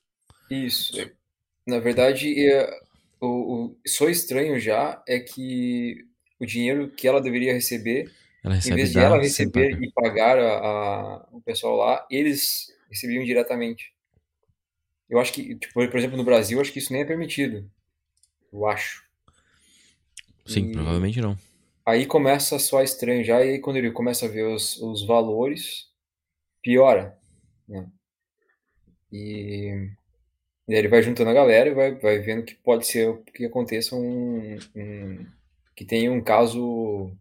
[0.51, 0.93] Isso.
[1.67, 2.71] Na verdade, é,
[3.21, 6.07] o, o só estranho já é que
[6.41, 10.59] o dinheiro que ela deveria receber, Ela em vez de ela receber e pagar a,
[10.59, 13.93] a- o pessoal lá, eles recebiam diretamente.
[15.09, 17.71] Eu acho que, tipo, por exemplo, no Brasil, eu acho que isso nem é permitido.
[18.53, 19.05] Eu acho.
[20.47, 21.37] Sim, E- provavelmente não.
[21.87, 25.05] Aí começa a soar estranho já, e aí quando ele começa a ver os, os
[25.07, 25.87] valores,
[26.63, 27.19] piora,
[27.69, 27.89] né?
[29.11, 29.91] E,
[30.69, 33.47] e aí ele vai juntando a galera e vai, vai vendo que pode ser que
[33.47, 35.27] aconteça um, um-
[35.77, 37.13] que tenha um caso,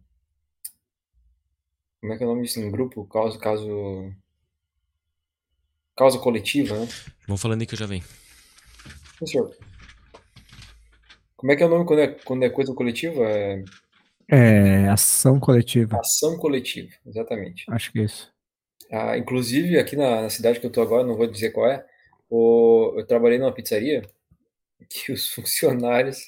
[2.02, 3.06] como é que é o nome disso em grupo?
[3.08, 4.12] Caso, caso,
[5.98, 6.88] causa coletiva, né?
[7.28, 8.04] Vamos falando aí que eu já venho.
[9.18, 9.52] Professor,
[11.36, 13.24] como é que é o nome quando é, quando é coisa coletiva?
[13.28, 13.64] É
[14.30, 16.00] É, ação coletiva.
[16.00, 17.64] ação coletiva, exatamente.
[17.70, 18.32] Acho que é isso.
[18.92, 21.86] Ah, inclusive, aqui na, na cidade que eu tô agora, não vou dizer qual é,
[22.30, 24.02] o- eu trabalhei numa pizzaria
[24.90, 26.20] que os funcionários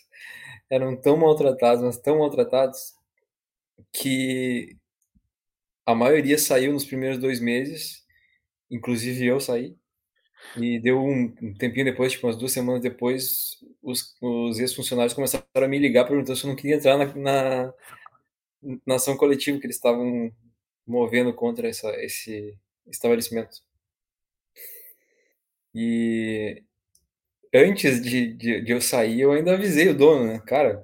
[0.69, 2.93] eram tão maltratados, mas tão maltratados,
[3.93, 4.75] que
[5.85, 8.03] a maioria saiu nos primeiros dois meses,
[8.69, 9.75] inclusive eu saí,
[10.57, 15.67] e deu um, tempinho depois, tipo umas duas semanas depois, os, os ex-funcionários começaram a
[15.67, 17.73] me ligar perguntando se eu não queria entrar na, na,
[18.85, 20.31] na ação coletiva que eles estavam
[20.87, 22.57] movendo contra essa, esse
[22.87, 23.61] estabelecimento.
[25.73, 26.63] E
[27.53, 30.39] antes de, de, de eu sair, eu ainda avisei o dono, né?
[30.45, 30.83] Cara,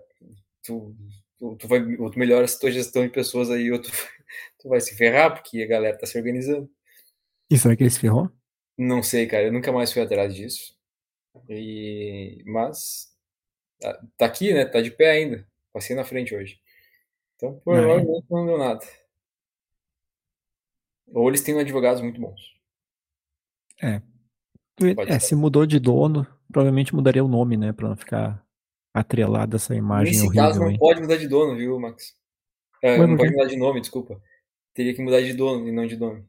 [0.64, 0.96] tu,
[1.38, 3.90] tu, tu vai, ou tu melhora a tua gestão de pessoas aí, ou tu,
[4.60, 6.70] tu vai se ferrar, porque a galera tá se organizando.
[7.50, 8.30] E será que ele se ferrou?
[8.78, 10.76] Não sei, cara, eu nunca mais fui atrás disso.
[11.50, 13.14] E, mas
[13.80, 14.66] tá, tá aqui, né?
[14.66, 15.48] Tá de pé ainda.
[15.72, 16.60] Passei na frente hoje.
[17.36, 18.86] Então, provavelmente não deu nada.
[21.08, 22.42] Ou eles têm advogados muito bons.
[24.96, 25.28] Pode É, ser.
[25.28, 27.72] se mudou de dono, provavelmente mudaria o nome, né?
[27.74, 28.44] Pra não ficar
[28.94, 30.78] atrelado essa imagem Nesse horrível caso, não aí.
[30.78, 32.16] pode mudar de dono, viu, Max?
[32.82, 34.22] É, não pode mudar de nome, desculpa.
[34.74, 36.26] Teria que mudar de dono e não de nome.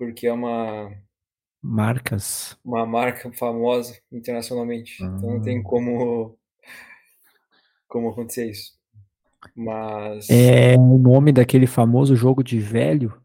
[0.00, 0.90] Porque é uma,
[1.62, 2.58] Marcas.
[2.64, 5.02] uma marca famosa internacionalmente.
[5.02, 5.62] Então não tem Hum.
[5.62, 6.38] como,
[7.86, 8.78] como acontecer isso.
[9.54, 10.28] Mas.
[10.30, 13.22] É o nome daquele famoso jogo de velho?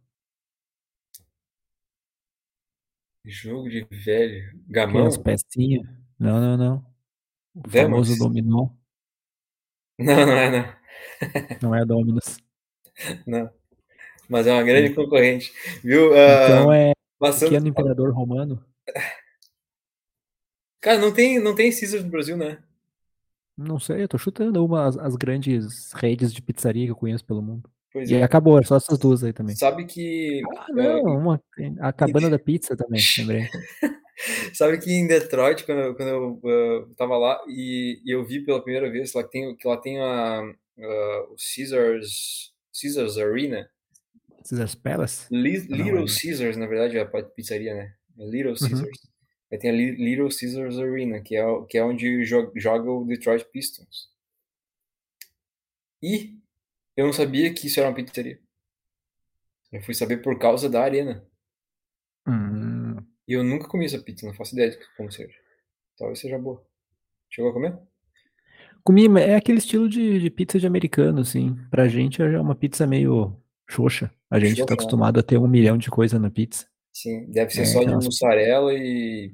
[3.26, 4.60] Jogo de velho.
[4.68, 5.08] Gamão?
[5.08, 5.88] Aquelas pecinhas?
[6.20, 6.96] Não, não, não.
[7.56, 8.70] O famoso dominó.
[9.98, 10.76] Não, não é, não.
[11.62, 12.38] Não é Dominus.
[13.26, 13.50] não.
[14.30, 15.54] Mas é uma grande concorrente.
[15.84, 16.14] Viu?
[16.14, 18.64] Ah, Então é passando- pequeno imperador romano.
[20.82, 22.60] Cara, não tem, não tem Caesar no Brasil, né?
[23.58, 27.26] Não sei, eu tô chutando uma as, as grandes redes de pizzaria que eu conheço
[27.26, 27.70] pelo mundo.
[27.92, 28.24] Pois E é.
[28.24, 29.56] acabou, era só essas duas aí também.
[29.56, 30.42] Sabe que.
[30.58, 31.42] Ah, não, uma,
[31.80, 33.48] a cabana da pizza também, lembrei.
[34.54, 38.40] Sabe que em Detroit, quando, eu- quando eu uh, tava lá e, e eu vi
[38.46, 40.42] pela primeira vez lá que, tem, que lá tem a,
[40.78, 43.70] uh, o Caesars, Caesars Arena.
[44.48, 45.28] Caesar's Palace?
[45.32, 46.08] Li- Não, Little é.
[46.08, 47.93] Caesars, na verdade, é a pizzaria, né?
[48.18, 49.00] É Little Caesars.
[49.52, 53.06] Aí tem a Li- Little Caesars Arena, que é, que é onde jo- joga o
[53.06, 54.10] Detroit Pistons.
[56.02, 56.38] E
[56.96, 58.39] eu não sabia que isso era uma pizzaria.
[59.72, 61.26] Eu fui saber por causa da arena.
[62.28, 62.97] Hum,
[63.28, 65.36] E eu nunca comi essa pizza, não faço ideia de como seja.
[65.97, 66.66] Talvez seja boa.
[67.30, 67.78] Chegou a comer?
[68.84, 71.55] comi, é aquele estilo de, de pizza de americano, assim.
[71.72, 73.36] Pra gente é uma pizza meio
[73.70, 74.12] xoxa.
[74.29, 74.75] A gente Xoxa, tá né?
[74.75, 76.67] acostumado a ter um milhão de coisa na pizza.
[76.93, 79.32] Sim, deve ser É, só de aquelas- mussarela e.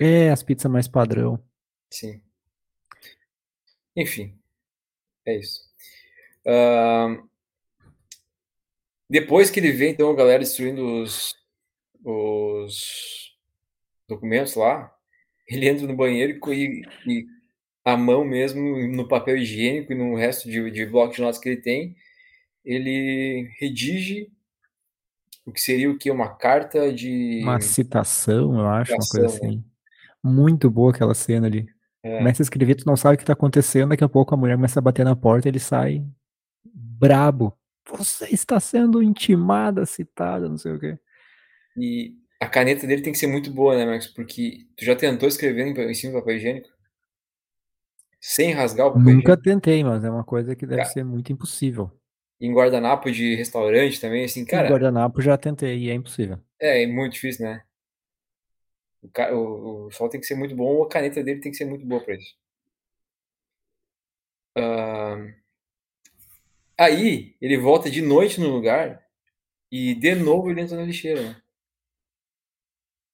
[0.00, 1.42] É, as pizzas mais padrão.
[1.90, 2.20] Sim.
[3.96, 4.38] Enfim,
[5.26, 5.60] é isso.
[6.46, 7.18] Ahn,
[9.10, 11.34] depois que ele vê, então, a galera destruindo os,
[12.04, 13.36] os
[14.08, 14.92] documentos lá,
[15.48, 17.26] ele entra no banheiro e, e, e
[17.84, 21.48] a mão mesmo no papel higiênico e no resto de, de bloco de notas que
[21.48, 21.96] ele tem,
[22.68, 24.30] ele redige
[25.46, 26.10] o que seria o que?
[26.10, 27.40] Uma carta de.
[27.42, 29.54] Uma citação, eu acho, uma coisa Citação, né?
[29.54, 29.64] assim.
[30.22, 31.66] Muito boa aquela cena ali.
[32.02, 32.18] É.
[32.18, 34.56] Começa a escrever, tu não sabe o que tá acontecendo, daqui a pouco a mulher
[34.56, 36.04] começa a bater na porta, ele sai
[36.62, 37.56] brabo.
[37.90, 40.98] Você está sendo intimada, citada, não sei o quê.
[41.74, 44.06] E a caneta dele tem que ser muito boa, né, Max?
[44.08, 46.68] Porque tu já tentou escrever em, em cima do papel higiênico?
[48.20, 49.42] Sem rasgar o papel Nunca higiênico?
[49.42, 50.92] tentei, mas é uma coisa que deve Cara.
[50.92, 51.90] ser muito impossível.
[52.40, 56.38] Em guardanapo de restaurante também, assim, Em cara, guardanapo já tentei e é impossível.
[56.60, 57.62] é, é muito difícil, né?
[59.02, 61.50] O, ca- o, o sol tem que ser muito bom, ou a caneta dele tem
[61.50, 62.36] que ser muito boa para isso.
[64.54, 65.16] Ah,
[66.78, 69.02] aí, ele volta de noite no lugar
[69.72, 71.22] e de novo ele entra na lixeira.
[71.22, 71.42] né?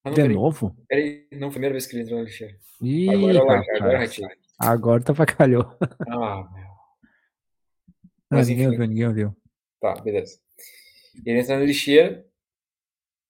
[0.04, 0.74] Ah, não, De peraí, novo?
[0.88, 2.58] peraí, não, primeira vez que ele entrou na lixeira.
[2.80, 4.04] Ih, Agora, agora.
[4.58, 5.64] Agora tá pra calhou.
[6.06, 6.48] Ah,
[8.38, 8.72] Mas ninguém enfim.
[8.74, 9.36] ouviu, ninguém ouviu.
[9.80, 10.38] Tá, beleza.
[11.24, 12.24] Ele entra na lixeira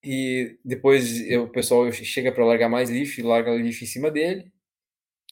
[0.03, 4.11] e depois o pessoal chega para largar mais lixo e larga o lixo em cima
[4.11, 4.53] dele,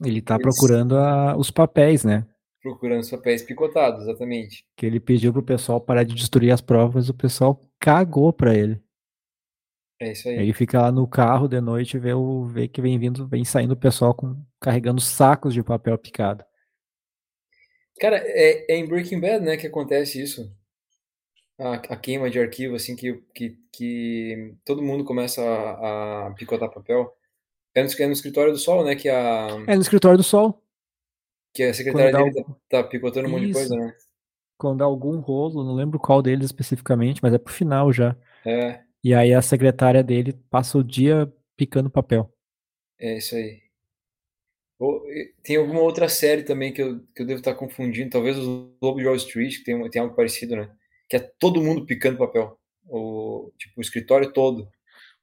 [0.04, 2.26] Ele tá Eles- procurando a- os papéis, né?
[2.62, 4.64] procurando os papéis picotados, exatamente.
[4.76, 8.80] Que ele pediu pro pessoal parar de destruir as provas, o pessoal cagou pra ele.
[10.00, 10.36] É isso aí.
[10.36, 13.44] Ele fica lá no carro de noite e vê, o, vê que vem vindo, vem
[13.44, 16.44] saindo o pessoal com, carregando sacos de papel picado.
[18.02, 20.52] Cara, é, é em Breaking Bad, né, que acontece isso.
[21.56, 26.68] A, a queima de arquivo, assim, que, que, que todo mundo começa a, a picotar
[26.68, 27.16] papel.
[27.72, 30.60] É no, é no escritório do Sol, né, que a, É no escritório do Sol.
[31.54, 33.60] que a secretária Quando dá dele tá, tá picotando um monte de Isso.
[33.60, 33.94] coisa, né?
[34.58, 38.16] Quando dá algum rolo, não lembro qual deles especificamente, mas é pro final já.
[38.44, 42.28] É, E aí a secretária dele passa o dia picando papel.
[42.98, 43.62] é isso aí.
[45.42, 48.98] Tem alguma outra série também que eu, que eu devo estar confundindo, talvez o Lobo
[48.98, 50.70] de Wall Street, que tem, tem algo parecido, né?
[51.08, 52.58] Que é todo mundo picando papel.
[52.88, 54.68] O, tipo, o escritório todo.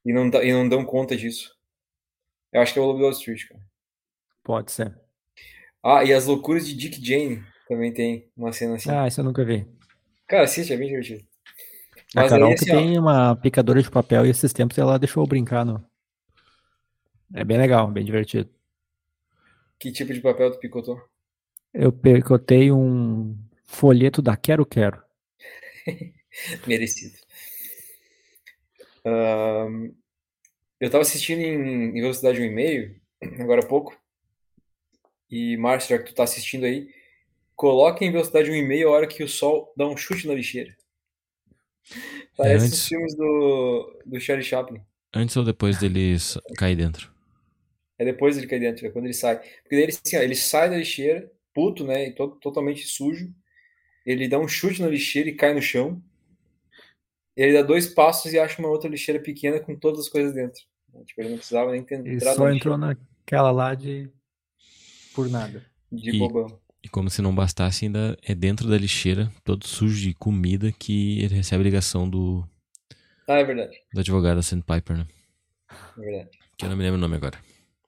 [0.04, 1.54] E não, e não dão conta disso.
[2.52, 3.60] Eu acho que é o Lobo de Wall Street, cara.
[4.42, 4.98] Pode ser.
[5.82, 8.90] Ah, e as loucuras de Dick Jane também tem uma cena assim.
[8.90, 9.66] Ah, isso eu nunca vi.
[10.26, 11.24] Cara, assiste, é bem divertido.
[12.16, 14.76] A Mas Carol aí, que assim, ó, tem uma picadora de papel e esses tempos
[14.78, 15.84] ela deixou eu brincar no.
[17.32, 18.50] É bem legal, bem divertido.
[19.80, 21.02] Que tipo de papel tu picotou?
[21.72, 25.02] Eu picotei um folheto da Quero Quero.
[26.66, 27.16] Merecido.
[30.78, 33.00] Eu tava assistindo em, em velocidade 1,5,
[33.40, 33.98] agora há pouco.
[35.30, 36.92] E, Márcio, já que tu tá assistindo aí,
[37.56, 40.76] coloca em velocidade 1,5 a hora que o sol dá um chute na lixeira.
[42.36, 42.78] Parece antes.
[42.78, 44.82] os filmes do, do Charlie Chaplin.
[45.14, 46.16] Antes ou depois dele
[46.56, 47.12] cair dentro?
[48.00, 49.36] É depois ele cai dentro, é quando ele sai.
[49.36, 52.06] Porque daí ele, assim, ó, ele sai da lixeira, puto, né?
[52.08, 53.30] E to- totalmente sujo.
[54.06, 56.02] Ele dá um chute na lixeira e cai no chão.
[57.36, 60.62] Ele dá dois passos e acha uma outra lixeira pequena com todas as coisas dentro.
[61.04, 64.10] Tipo, ele não precisava nem ter Ele só na entrou naquela lá de.
[65.14, 65.64] Por nada.
[65.92, 66.58] de E- bobão.
[66.82, 71.20] E como se não bastasse, ainda é dentro da lixeira, todo sujo de comida, que
[71.22, 72.42] ele recebe a ligação do,
[73.28, 73.76] Ah, é verdade.
[73.92, 75.06] do advogado Sandpiper, né?
[75.98, 76.38] É verdade.
[76.56, 77.38] Que eu não me lembro o nome agora.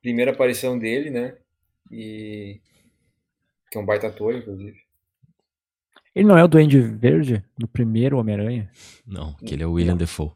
[0.03, 1.37] Primeira aparição dele, né?
[1.91, 2.61] E.
[3.71, 4.79] Que é um baita ator, inclusive.
[6.15, 8.71] Ele não é o Duende Verde no primeiro Homem-Aranha?
[9.07, 10.33] Não, que ele é o William Defoe.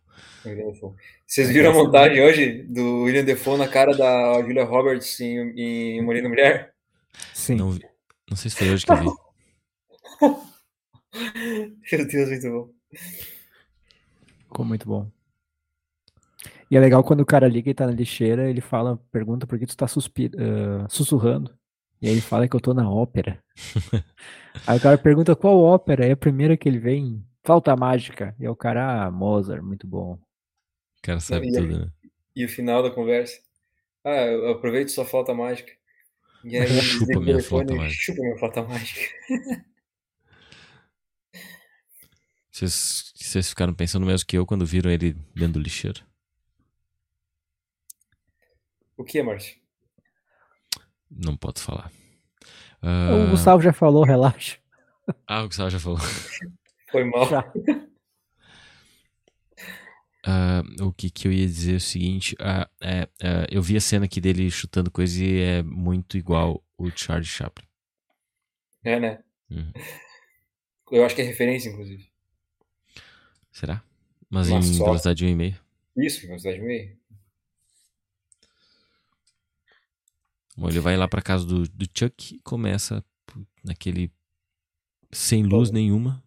[1.27, 6.03] Vocês viram a montagem hoje do William Defoe na cara da Julia Roberts em, em
[6.03, 6.73] Morena Mulher?
[7.35, 7.57] Sim.
[7.57, 7.79] Não,
[8.31, 9.11] não sei se foi hoje que eu vi.
[11.93, 12.71] Meu Deus, muito bom.
[14.47, 15.11] Ficou muito bom.
[16.71, 19.59] E é legal quando o cara liga e tá na lixeira, ele fala, pergunta por
[19.59, 21.57] que tu tá suspi- ah, sussurrando.
[22.03, 23.39] E aí ele fala que eu tô na ópera.
[24.67, 26.05] aí o cara pergunta qual ópera?
[26.07, 27.25] É a primeira que ele vem.
[27.45, 28.35] Falta mágica.
[28.39, 30.15] E aí o cara, ah, Mozart, muito bom.
[30.15, 31.91] O cara sabe E- tudo, né?
[32.35, 33.41] E o final da conversa.
[34.05, 35.73] Ah, eu aproveito sua flauta mágica.
[36.45, 38.03] E aí, ele Chupa minha flauta e mágica.
[38.03, 39.01] Chupa minha flauta mágica.
[42.51, 46.03] Vocês, vocês ficaram pensando mesmo que eu quando viram ele dentro do lixeiro?
[48.97, 49.57] O que, Márcio?
[51.11, 51.91] Não posso falar.
[52.83, 54.59] O Ah, Gustavo já falou, relaxa.
[55.27, 55.99] ah, o Gustavo já falou.
[56.91, 57.29] Foi mal.
[57.29, 57.53] Já.
[60.25, 63.09] Ah, o que, que eu ia dizer é o seguinte: ah, é,
[63.51, 67.67] eu vi a cena aqui dele chutando coisa e é muito igual o Charlie Chaplin.
[68.85, 69.23] É, né?
[69.51, 69.73] Uhum.
[70.91, 72.09] Eu acho que é referência, inclusive.
[73.53, 73.83] Será?
[74.29, 75.57] Mas Mas em só- velocidade de 1,5.
[75.97, 76.97] Isso, velocidade meio.
[80.57, 83.05] Bom, ele vai lá pra casa do, do Chuck e começa
[83.63, 84.11] naquele.
[85.13, 86.23] sem luz nenhuma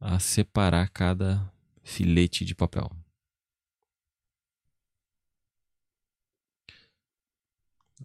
[0.00, 1.50] a separar cada
[1.82, 2.90] filete de papel.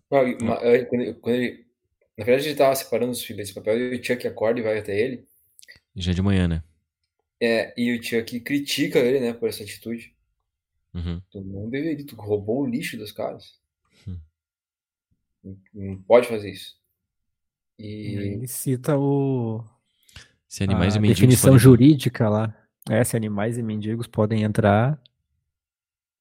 [0.09, 1.65] Não, é, quando, quando ele,
[2.17, 4.79] na verdade, ele tava separando os filetes de papel e o Chuck acorda e vai
[4.79, 5.27] até ele.
[5.95, 6.63] Já é de manhã, né?
[7.41, 10.15] É, e o Chuck critica ele, né, por essa atitude.
[10.93, 11.21] Uhum.
[11.31, 13.58] Tu não deveria, tu roubou o lixo dos caras.
[15.73, 16.75] Não, pode fazer isso.
[17.77, 19.63] E E ele cita o,
[20.47, 22.55] Se animais a e mendigos definição podem- jurídica lá.
[22.89, 25.01] É, se animais e mendigos podem entrar,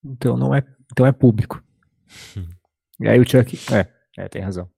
[0.04, 0.62] então não é,
[0.92, 1.62] então é público.
[3.00, 3.56] E aí o Chuck.
[3.72, 3.88] É,
[4.24, 4.68] é, tem razão.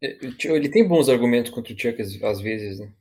[0.00, 2.92] É, Ele tem bons argumentos contra o Chuck às, vezes, né?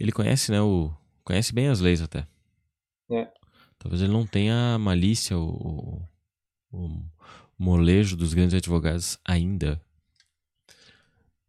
[0.00, 0.60] Ele conhece, né?
[0.62, 0.90] O,
[1.22, 2.26] conhece bem as leis até.
[3.10, 3.28] É.
[3.78, 6.00] Talvez ele não tenha a malícia, o,
[6.76, 7.02] o
[7.58, 9.80] molejo dos grandes advogados ainda.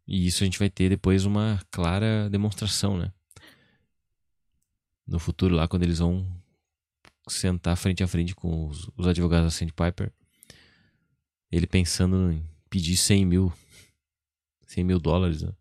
[0.06, 3.12] E isso a gente vai ter depois uma clara demonstração, né?
[5.06, 6.26] No futuro, lá, quando eles vão
[7.28, 10.10] sentar frente a frente com os, os advogados da Sandpiper,
[11.52, 13.52] ele pensando em pedir 100 mil,
[14.66, 15.52] 100 mil dólares, né?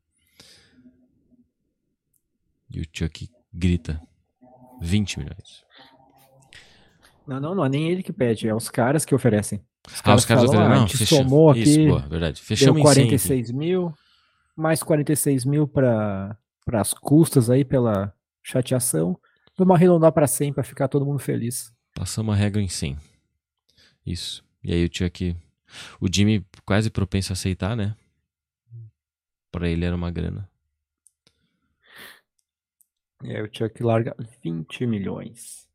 [2.69, 4.01] E o Chuck grita
[4.81, 5.65] 20 milhões.
[7.27, 9.59] Não, não, não é nem ele que pede, é os caras que oferecem.
[10.03, 10.61] ah, os caras falam, oferecem.
[10.63, 12.35] "Ah, Não, somou aqui, Isso, boa, verdade.
[12.39, 12.93] deu Fechamos em 100 aqui.
[12.93, 13.93] 46 mil,
[14.55, 16.37] mais 46 mil para
[16.73, 19.19] as custas aí pela chateação.
[19.57, 21.73] Vamos arredondar para 100 para ficar todo mundo feliz.
[21.93, 22.97] Passamos a regra em 100.
[24.05, 24.43] Isso.
[24.63, 25.35] E aí o Chuck.
[25.99, 27.95] O Jimmy quase propenso a aceitar, né?
[29.51, 30.49] Pra ele era uma grana.
[33.23, 35.66] E aí o Chuck larga 20 milhões.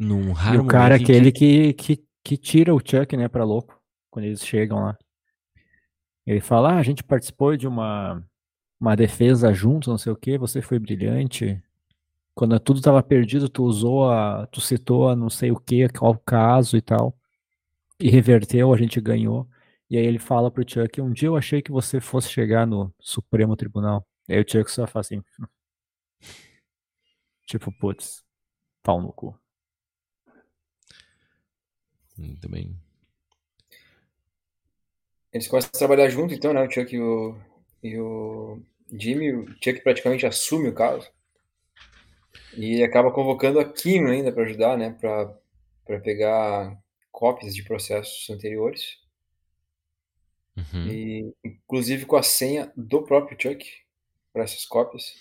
[0.00, 3.44] Num E raro o cara em aquele que, que, que tira o Chuck, né, pra
[3.44, 3.78] louco,
[4.10, 4.98] quando eles chegam lá.
[6.26, 8.24] Ele fala, ah, a gente participou de uma,
[8.80, 11.62] uma defesa juntos, não sei o que, você foi brilhante.
[12.34, 16.16] Quando tudo tava perdido, tu usou a, tu citou a não sei o que, qual
[16.24, 17.14] caso e tal.
[17.98, 19.46] E reverteu, a gente ganhou.
[19.90, 22.90] E aí ele fala pro Chuck, um dia eu achei que você fosse chegar no
[22.98, 24.06] Supremo Tribunal.
[24.26, 25.22] E aí o Chuck só faz assim.
[27.44, 28.24] Tipo, putz,
[28.82, 29.36] pau no cu.
[32.20, 32.76] Hum, Também.
[35.32, 36.62] Eles começam a trabalhar junto, então, né?
[36.62, 37.36] O Chuck e o,
[37.82, 38.60] e o
[38.92, 39.32] Jimmy.
[39.32, 41.08] O Chuck praticamente assume o caso.
[42.56, 44.90] E ele acaba convocando a Kim ainda para ajudar, né?
[45.00, 46.76] Para pegar
[47.12, 48.98] cópias de processos anteriores.
[50.56, 50.86] Uhum.
[50.88, 53.64] E, inclusive com a senha do próprio Chuck
[54.32, 55.14] para essas cópias.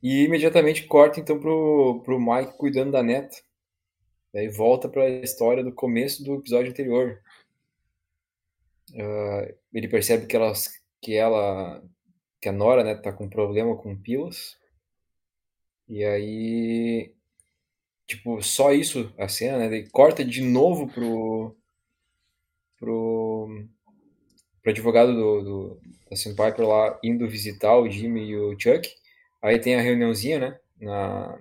[0.00, 3.36] E imediatamente corta então pro, pro Mike cuidando da neta.
[4.34, 7.22] E aí volta para a história do começo do episódio anterior.
[8.96, 10.52] Ah, ele percebe que ela,
[11.00, 11.82] que ela,
[12.40, 14.56] que a Nora, né, tá com problema com pilas.
[15.88, 17.14] E aí,
[18.06, 19.66] tipo, só isso a cena, né?
[19.66, 21.56] Ele corta de novo pro
[22.78, 23.66] pro
[24.62, 25.80] pro advogado do, do
[26.10, 28.88] da Sandpiper lá indo visitar o Jimmy e o Chuck.
[29.42, 30.60] Aí tem a reuniãozinha, né?
[30.80, 31.38] Na,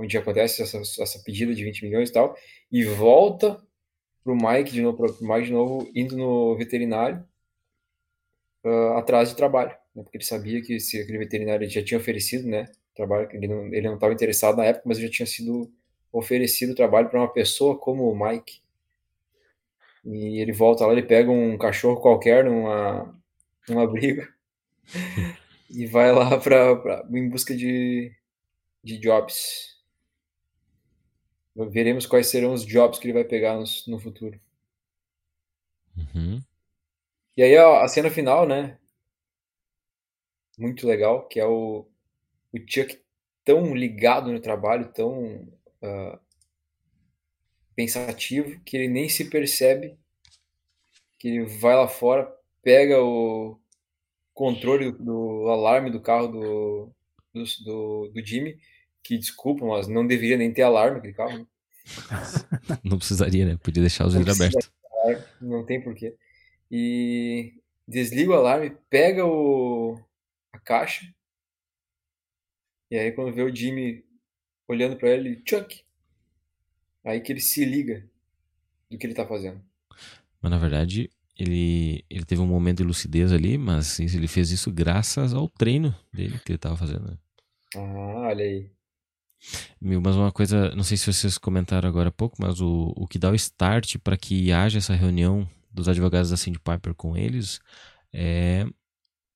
[0.00, 2.36] onde acontece essa, essa pedida de 20 milhões e tal.
[2.70, 3.60] E volta
[4.22, 7.24] pro Mike de novo, pro Mike de novo indo no veterinário
[8.64, 9.70] ah, atrás de trabalho.
[9.94, 10.02] Né?
[10.02, 12.70] Porque ele sabia que se aquele veterinário já tinha oferecido, né?
[12.94, 15.72] Trabalho, ele não ele não estava interessado na época, mas já tinha sido
[16.12, 18.60] oferecido trabalho para uma pessoa como o Mike.
[20.04, 23.14] E ele volta lá, ele pega um cachorro qualquer numa,
[23.68, 24.28] numa briga
[25.70, 28.12] e vai lá pra, em busca de,
[28.82, 29.79] de jobs.
[31.68, 34.40] Veremos quais serão os jobs que ele vai pegar no, no futuro.
[35.96, 36.40] Uhum.
[37.36, 38.78] E aí a, a cena final, né?
[40.58, 41.86] Muito legal, que é o,
[42.52, 43.00] o Chuck
[43.44, 45.48] tão ligado no trabalho, tão
[45.82, 46.18] ah,
[47.74, 49.98] pensativo, que ele nem se percebe
[51.20, 53.60] que ele vai lá fora, pega o
[54.32, 56.94] controle do, do alarme do carro do,
[57.32, 58.58] do, do, do Jimmy,
[59.02, 61.38] que desculpa, mas não deveria nem ter alarme aquele carro.
[61.38, 61.46] né?
[62.84, 63.56] Não precisaria, né?
[63.62, 64.70] Podia deixar os vidros abertos.
[65.40, 66.16] Não tem porquê.
[66.70, 67.54] E
[67.88, 69.98] desliga o alarme, pega o,
[70.52, 71.04] a caixa.
[72.90, 74.04] E aí quando vê o Jimmy
[74.68, 75.82] olhando pra ele, Chuck.
[77.04, 78.06] Aí que ele se liga
[78.90, 79.60] do que ele tá fazendo.
[80.40, 84.70] Mas na verdade, ele, ele teve um momento de lucidez ali, mas ele fez isso
[84.70, 87.08] graças ao treino dele que ele tava fazendo.
[87.10, 87.18] né?
[87.74, 88.70] Ah, olha aí.
[89.80, 93.06] Meu, Mas uma coisa, não sei se vocês comentaram agora há pouco, mas o, o
[93.06, 97.16] que dá o start para que haja essa reunião dos advogados da Cindy Piper com
[97.16, 97.60] eles
[98.12, 98.66] é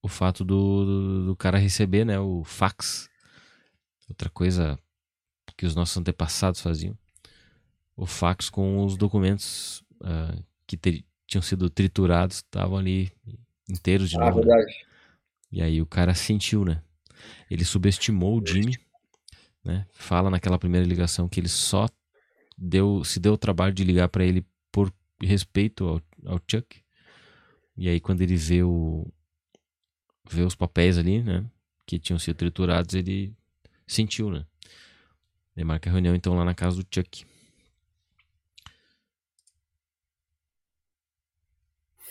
[0.02, 3.08] o fato do, do, do cara receber né, o fax.
[4.08, 4.78] Outra coisa
[5.56, 6.96] que os nossos antepassados faziam.
[7.96, 10.36] O fax com os documentos ah,
[10.66, 13.10] que ter- tinham sido triturados, estavam ali
[13.70, 14.44] inteiros de Ah, novo.
[14.44, 14.56] né?
[15.50, 16.82] E aí o cara sentiu, né?
[17.48, 18.76] Ele subestimou o Jimmy,
[19.64, 19.86] né?
[19.92, 21.88] Fala naquela primeira ligação que ele só
[22.56, 26.82] deu, se deu o trabalho de ligar pra ele por respeito ao, ao Chuck.
[27.76, 29.06] E aí quando ele vê o
[30.30, 31.44] vê os papéis ali, né,
[31.86, 33.34] que tinham sido triturados, ele
[33.86, 34.46] sentiu, né?
[35.56, 37.24] Ele marca a reunião então lá na casa do Chuck.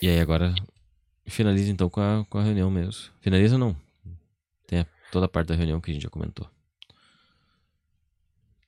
[0.02, 0.54] E aí agora
[1.26, 3.12] finaliza então com a, com a reunião mesmo.
[3.20, 3.76] Finaliza não.
[4.66, 6.48] Tem a- toda a parte da reunião que a gente já comentou.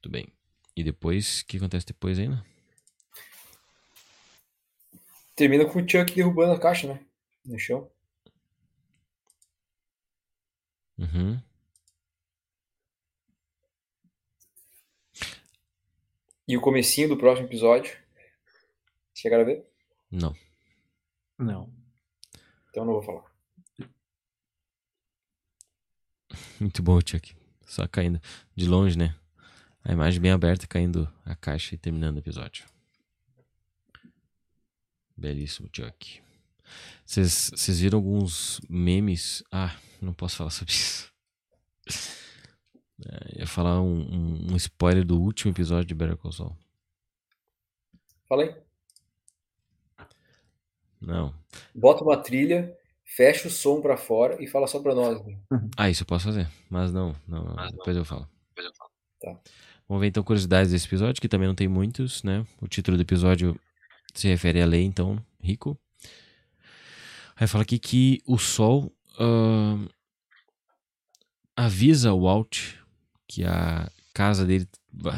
[0.06, 0.32] Muito bem.
[0.76, 2.44] E depois, o que acontece depois ainda?
[5.34, 7.04] Termina com o Chuck derrubando a caixa, né?
[7.44, 7.90] No chão.
[10.96, 11.42] Uhum.
[16.46, 17.98] E o comecinho do próximo episódio.
[19.12, 19.66] Chegaram a ver?
[20.08, 20.36] Não.
[21.36, 21.68] Não.
[22.70, 23.24] Então eu não vou falar.
[26.60, 27.34] Muito bom, Chuck.
[27.66, 28.20] Só caindo
[28.54, 29.16] de longe, né?
[29.88, 32.64] A imagem bem aberta, caindo a caixa e terminando o episódio.
[35.16, 36.20] Belíssimo, Chuck.
[37.04, 39.42] Vocês viram alguns memes?
[39.52, 41.12] Ah, não posso falar sobre isso.
[41.88, 46.56] É, ia falar um, um- um spoiler do último episódio de Better Call Saul.
[48.28, 48.56] Fala aí.
[51.00, 51.32] Não.
[51.74, 55.24] Bota uma trilha, fecha o som pra fora e fala só pra nós.
[55.24, 55.38] né?
[55.76, 56.48] Ah, isso eu posso fazer.
[56.68, 57.70] Mas não, não, não.
[57.70, 58.28] depois eu falo.
[59.20, 59.38] Tá.
[59.88, 62.44] Vamos ver então curiosidades desse episódio, que também não tem muitos, né?
[62.60, 63.58] O título do episódio
[64.14, 65.78] se refere à lei, então, rico.
[67.36, 69.86] Aí fala aqui que o Sol ahn,
[71.56, 72.74] avisa o Walt
[73.28, 74.66] que a casa dele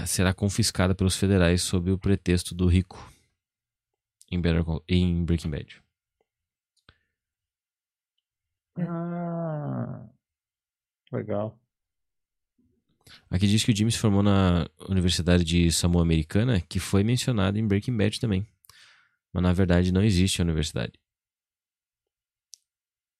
[0.06, 3.10] será confiscada pelos federais sob o pretexto do rico
[4.30, 5.82] em, Better Call- em Breaking Bad.
[8.76, 10.08] Ah,
[11.12, 11.58] legal.
[13.30, 17.58] Aqui diz que o Jimmy se formou na Universidade de Samoa Americana, que foi mencionado
[17.58, 18.46] em Breaking Bad também.
[19.32, 20.92] Mas na verdade não existe a universidade.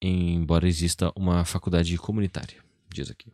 [0.01, 3.32] Embora exista uma faculdade comunitária, diz aqui.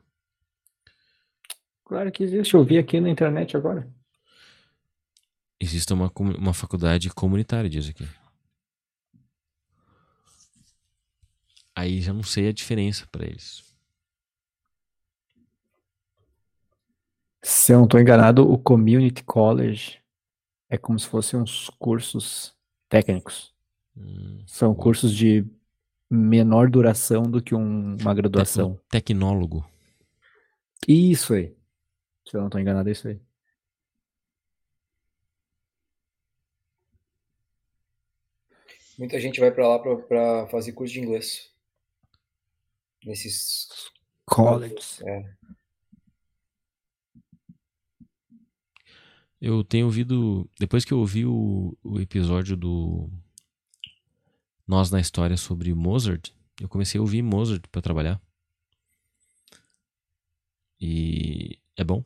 [1.85, 2.55] Claro que existe.
[2.55, 3.89] Eu vi aqui na internet agora.
[5.61, 8.07] Existe uma, uma faculdade comunitária, diz aqui.
[11.75, 13.74] Aí já não sei a diferença pra eles.
[17.45, 20.01] Se eu não estou enganado, o Community College
[20.71, 22.57] é como se fossem uns cursos
[22.89, 23.55] técnicos.
[23.97, 24.83] Hum, São Boa.
[24.83, 25.45] cursos de
[26.11, 28.81] menor duração do que um- uma graduação.
[28.89, 29.65] tecnólogo.
[30.89, 31.55] Isso aí.
[32.27, 33.21] Se eu não estou enganado, é isso aí.
[38.99, 41.51] Muita gente vai pra lá pra, pra fazer curso de inglês.
[43.05, 43.69] Nesses.
[44.27, 44.75] College.
[45.07, 45.35] É.
[49.47, 50.49] Eu tenho ouvido.
[50.59, 53.11] Depois que eu ouvi o, o episódio do
[54.67, 58.19] Nós na História sobre Mozart, eu comecei a ouvir Mozart pra trabalhar.
[60.81, 62.03] E é bom.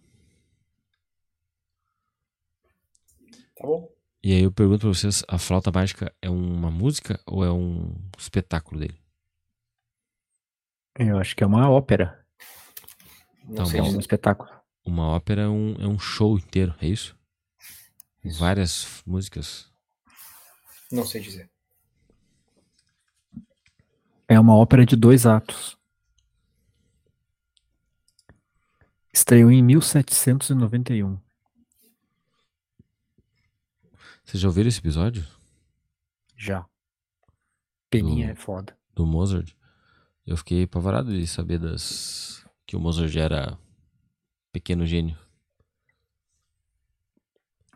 [3.57, 3.89] Tá bom?
[4.23, 7.95] E aí eu pergunto pra vocês: a flauta mágica é uma música ou é um
[8.19, 9.01] espetáculo dele?
[10.99, 12.27] Eu acho que é uma ópera.
[13.45, 13.87] Não Tá sei É bom.
[13.87, 14.01] um dizer.
[14.01, 14.51] espetáculo.
[14.85, 17.17] Uma ópera é um, é um show inteiro, é isso?
[18.37, 19.71] Várias f- músicas.
[20.91, 21.51] Não sei dizer.
[24.27, 25.77] É uma ópera de dois atos.
[29.13, 31.19] Estreou em 1791.
[34.25, 35.27] Vocês já ouviram esse episódio
[36.37, 36.67] Já.
[37.91, 38.79] Peninha Do- é foda.
[38.95, 39.55] do Mozart?
[40.27, 43.59] Eu fiquei apavorado de saber das que o Mozart era
[44.53, 45.19] pequeno gênio.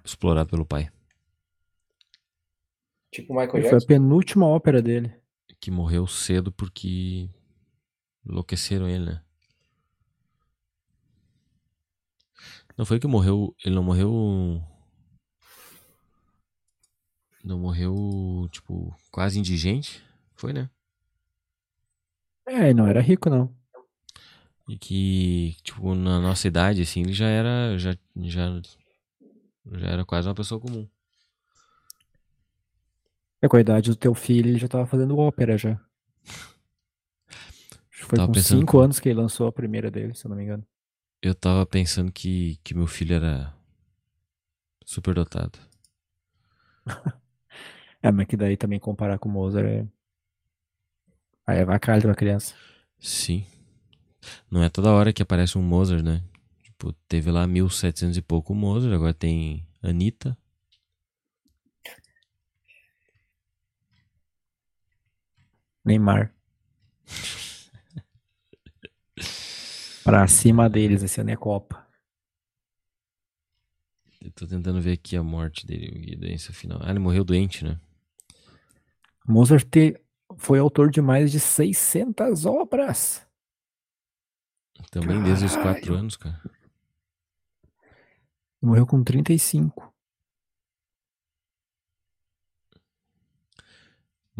[0.04, 0.90] Explorado pelo pai.
[3.10, 3.86] Tipo o Michael Foi a Jackson.
[3.86, 5.14] penúltima ópera dele.
[5.60, 7.30] Que morreu cedo porque
[8.26, 9.22] enlouqueceram ele, né?
[12.76, 13.54] Não foi que morreu.
[13.64, 14.62] Ele não morreu.
[17.44, 20.02] Não morreu, tipo, quase indigente?
[20.34, 20.70] Foi, né?
[22.46, 23.54] É, não era rico, não.
[24.68, 27.76] E que, tipo, na nossa idade, assim, ele já era.
[27.78, 28.60] Já, já,
[29.72, 30.88] já era quase uma pessoa comum.
[33.40, 35.80] É com a idade do teu filho, ele já tava fazendo ópera já.
[37.28, 40.24] Acho que foi com pensando 5 que- anos que ele lançou a primeira dele, se
[40.24, 40.64] eu não me engano.
[41.20, 43.52] Eu tava pensando que, que meu filho era
[44.84, 45.58] super dotado.
[48.04, 49.86] É, mas que daí também comparar com o Mozart é.
[51.46, 52.52] Aí é vacalho pra criança.
[52.98, 53.46] Sim.
[54.50, 56.20] Não é toda hora que aparece um Mozart, né?
[56.82, 60.36] Tipo, teve lá 1700 e pouco o Mozart, agora tem Anitta.
[65.84, 66.34] Neymar.
[70.02, 71.86] pra cima deles, esse ano é Copa.
[74.20, 76.80] Eu tô tentando ver aqui a morte dele, a doença final.
[76.82, 77.78] Ah, ele morreu doente, né?
[79.24, 80.02] Mozart te-
[80.36, 83.24] foi autor de mais de 600 obras.
[84.90, 85.94] Também desde os quatro Caralho.
[85.94, 86.42] anos, cara.
[88.62, 89.92] Morreu com 35.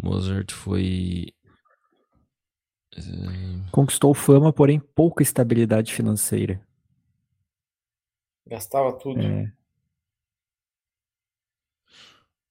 [0.01, 1.33] Mozart foi.
[2.95, 6.65] eh, Conquistou fama, porém pouca estabilidade financeira.
[8.47, 9.19] Gastava tudo.
[9.21, 9.51] É,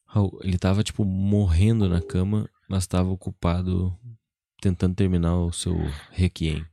[0.07, 3.99] Raul, ele tava, tipo, morrendo na cama, mas tava ocupado
[4.61, 5.74] tentando terminar o seu
[6.11, 6.66] Requiem.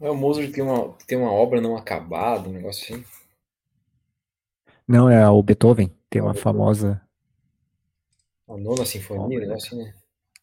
[0.00, 3.04] É, o Mozart tem uma, tem uma obra não acabada, um negócio assim.
[4.88, 5.90] Não, é o Beethoven.
[6.08, 6.98] Tem Ah, uma famosa.
[8.48, 9.94] A nona sinfonia, um Obra, negócio assim, né?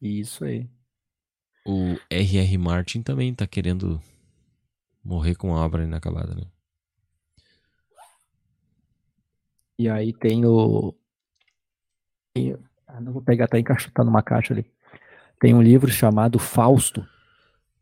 [0.02, 0.70] Isso aí.
[1.66, 2.58] O R.R.
[2.60, 4.02] Martin também tá querendo
[5.04, 6.46] morrer com a obra inacabada, né?
[9.78, 10.96] E aí tem o.
[12.88, 14.66] ah, não vou pegar, tá encaixado, tá numa caixa ali.
[15.40, 17.06] Tem um livro chamado Fausto,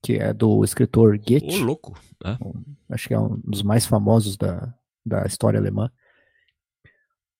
[0.01, 1.63] que é do escritor Ô, Goethe.
[1.63, 1.99] louco!
[2.23, 2.37] Ah,
[2.89, 4.73] acho que é um dos mais famosos da,
[5.05, 5.91] da história alemã.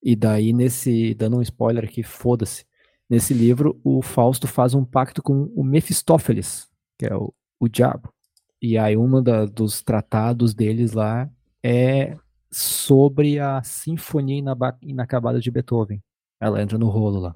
[0.02, 2.66] E daí, nesse, dando um spoiler aqui, foda-se.
[3.10, 8.14] Nesse livro, o Fausto faz um pacto com o Mefistófeles, que é o, o diabo.
[8.62, 9.10] E aí, um
[9.52, 11.30] dos tratados deles lá
[11.64, 12.18] é
[12.52, 14.42] sobre a Sinfonia
[14.82, 16.02] Inacabada de Beethoven.
[16.40, 17.36] Ela entra no rolo lá.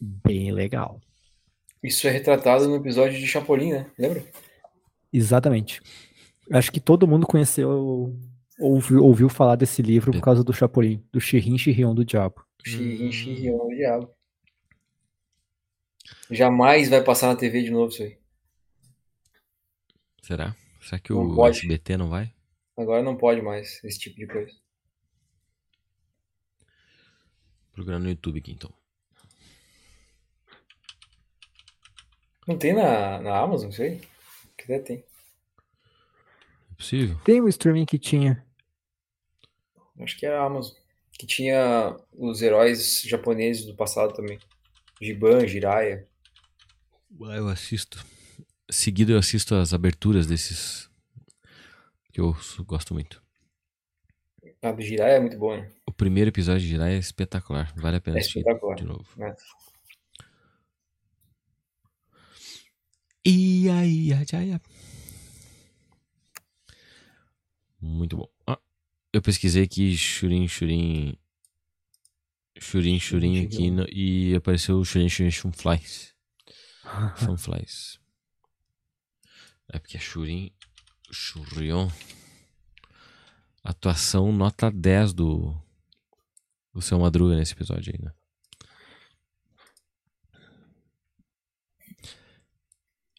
[0.00, 1.00] Bem legal.
[1.82, 3.90] Isso é retratado no episódio de Chapolin, né?
[3.98, 4.24] Lembra?
[5.12, 5.80] Exatamente.
[6.52, 8.14] Acho que todo mundo conheceu,
[8.58, 12.44] ouviu, ouviu falar desse livro por causa do Chapolin, do Chirin Chirion do Diabo.
[12.66, 13.12] Chirin, Hum.
[13.12, 14.10] Chirion, o diabo.
[16.30, 18.18] Jamais vai passar na TV de novo isso aí.
[20.22, 20.54] será?
[20.82, 21.58] Será que Não o pode.
[21.58, 22.32] SBT não vai?
[22.76, 24.52] Agora não pode mais esse tipo de coisa.
[27.72, 28.72] Procurar no YouTube aqui, então.
[32.50, 34.00] Não tem na, na Amazon isso aí?
[34.58, 34.96] Que até tem.
[36.72, 37.16] É possível?
[37.24, 38.44] Tem um streaming que tinha.
[40.00, 40.74] Acho que é a Amazon.
[41.12, 44.38] Que tinha os heróis japoneses do passado também.
[45.00, 46.08] Giban, Jiraiya.
[47.22, 48.04] Ah, eu assisto.
[48.68, 50.90] Seguido eu assisto as aberturas desses.
[52.12, 52.36] Que eu
[52.66, 53.22] gosto muito.
[54.60, 55.70] A do Jiraiya é muito boa, né?
[55.86, 57.72] O primeiro episódio de Jirai é espetacular.
[57.76, 58.74] Vale a pena É assistir espetacular.
[58.76, 59.06] de novo.
[59.16, 59.36] né?
[63.24, 64.60] Ia, ia, ia.
[67.80, 68.28] Muito bom.
[68.46, 68.58] Ah,
[69.12, 71.16] eu pesquisei aqui Shurin Shurin.
[72.58, 76.14] Shurin Shurin aqui no- e apareceu o Shurin Shurin Shunflies.
[77.24, 77.98] Shunflies.
[79.72, 80.50] É porque é Shurin
[81.10, 81.88] Shurion.
[83.62, 85.54] Atuação nota 10 do.
[86.72, 88.12] Do seu Madruga nesse episódio aí, né?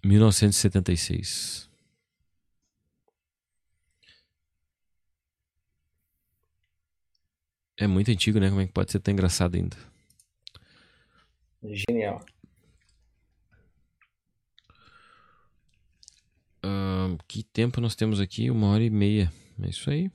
[0.04, 1.70] Mil novecentos e setenta e seis.
[7.78, 8.50] É muito antigo, né?
[8.50, 9.78] Como é que pode ser tão engraçado ainda?
[11.64, 12.24] Genial.
[16.64, 18.52] Ahn, que tempo nós temos aqui?
[18.52, 19.32] Uma hora e meia.
[19.62, 20.12] É isso aí.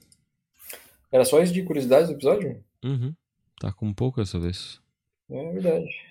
[1.10, 2.64] Era só isso de curiosidades do episódio?
[2.84, 3.14] Uhum.
[3.58, 4.80] Tá com pouco dessa vez.
[5.30, 6.05] É verdade.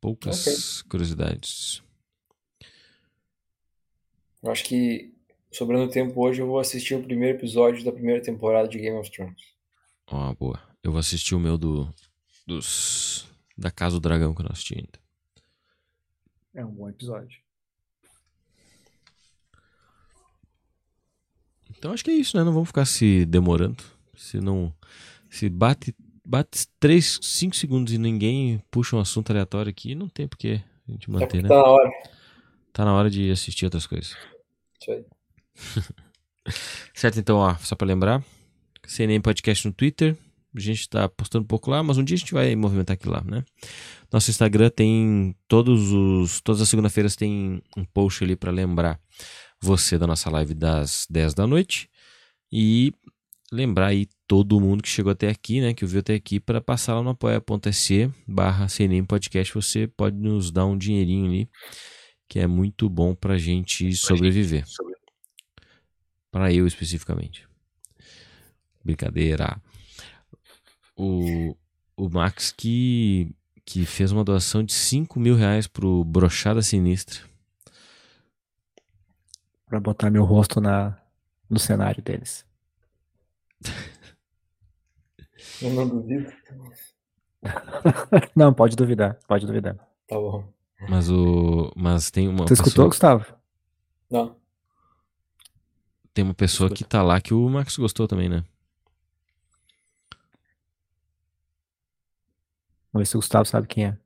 [0.00, 1.82] Poucas curiosidades.
[4.42, 5.12] Eu acho que,
[5.50, 9.10] sobrando tempo hoje, eu vou assistir o primeiro episódio da primeira temporada de Game of
[9.10, 9.42] Thrones.
[10.06, 10.60] Ó, boa.
[10.82, 11.92] Eu vou assistir o meu do.
[12.46, 13.26] Dos.
[13.56, 14.98] Da Casa do Dragão que eu não assisti ainda.
[16.54, 17.40] É um bom episódio.
[21.70, 22.44] Então acho que é isso, né?
[22.44, 23.82] Não vamos ficar se demorando.
[24.16, 24.72] Se não.
[25.28, 25.94] Se bate.
[26.28, 30.92] Bate 3, 5 segundos e ninguém puxa um assunto aleatório aqui, não tem porque a
[30.92, 31.48] gente É manter, porque né?
[31.48, 31.90] tá na hora.
[32.70, 34.14] Tá na hora de assistir outras coisas.
[34.78, 35.04] Isso aí.
[36.94, 38.22] Certo, então, ó, só pra lembrar,
[38.86, 40.16] CNM Podcast no Twitter,
[40.54, 43.12] a gente tá postando um pouco lá, mas um dia a gente vai movimentar aquilo
[43.14, 43.42] lá, né?
[44.12, 49.00] Nosso Instagram tem todos os, todas as segunda-feiras tem um post ali pra lembrar
[49.62, 51.88] você da nossa live das 10 da noite
[52.52, 52.92] e
[53.50, 56.94] lembrar aí todo mundo que chegou até aqui, né, que ouviu até aqui, para passar
[56.94, 61.50] lá no apoia.se barra CNM Podcast, você pode nos dar um dinheirinho ali,
[62.28, 64.64] que é muito bom pra gente sobreviver.
[66.30, 67.48] Para eu especificamente.
[68.84, 69.60] Brincadeira.
[70.94, 71.56] O,
[71.96, 73.34] o Max que,
[73.64, 77.20] que fez uma doação de 5 mil reais pro Brochada Sinistra.
[79.66, 80.98] Pra botar meu rosto na,
[81.48, 82.47] no cenário deles.
[85.62, 86.32] Eu não duvido.
[88.34, 89.74] Não, pode duvidar, pode duvidar.
[90.06, 90.52] Tá bom.
[90.88, 91.72] Mas o.
[91.76, 93.38] Mas tem uma Tu escutou, pessoa, Gustavo?
[94.10, 94.36] Não.
[96.14, 98.44] tem uma pessoa que tá lá que o Max gostou também, né?
[102.92, 103.98] Vamos ver se o Gustavo sabe quem é.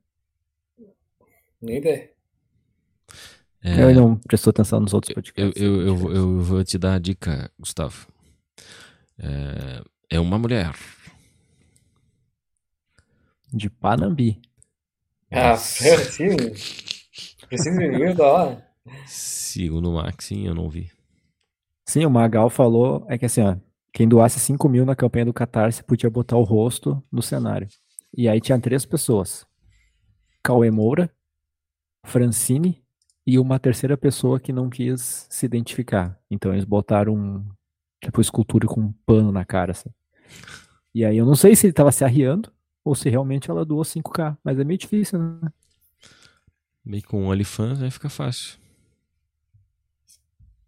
[1.61, 2.11] Nem ideia.
[3.63, 5.61] É, Ele não prestou atenção nos outros eu, podcasts.
[5.61, 8.07] eu, eu, vou- eu vou te dar a dica, Gustavo.
[9.23, 10.73] É, uma mulher.
[13.51, 14.41] De Panambi.
[15.31, 16.35] Ah, sim.
[17.47, 18.61] Preciso de tá lá.
[19.05, 20.91] Segundo o Max, sim, eu não vi.
[21.85, 23.55] Sim, o Magal falou, é que assim, ó,
[23.91, 27.67] quem doasse 5 mil na campanha do Catarse podia botar o rosto no cenário.
[28.15, 29.45] E aí tinha três pessoas.
[30.43, 31.11] Cauê Moura,
[32.05, 32.83] Francine
[33.25, 36.19] e uma terceira pessoa que não quis se identificar.
[36.29, 37.45] Então eles botaram um,
[38.03, 39.89] tipo escultura com um pano na cara, assim.
[40.93, 42.51] E aí eu não sei se ele tava se arriando
[42.83, 45.51] ou se realmente ela doou 5k, mas é meio difícil, né?
[46.85, 48.59] Meio que com OnlyFans aí fica fácil.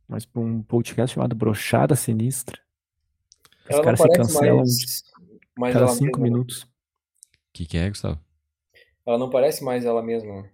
[0.08, 2.60] Mas pra um podcast chamado Brochada Sinistra,
[3.66, 4.64] os Ela não caras se parece cancelam
[5.58, 6.24] mais, cada ela 5 mesma.
[6.24, 6.62] minutos.
[6.64, 6.68] O
[7.54, 8.20] que, que é, Gustavo?
[9.06, 10.50] Ela não parece mais ela mesma.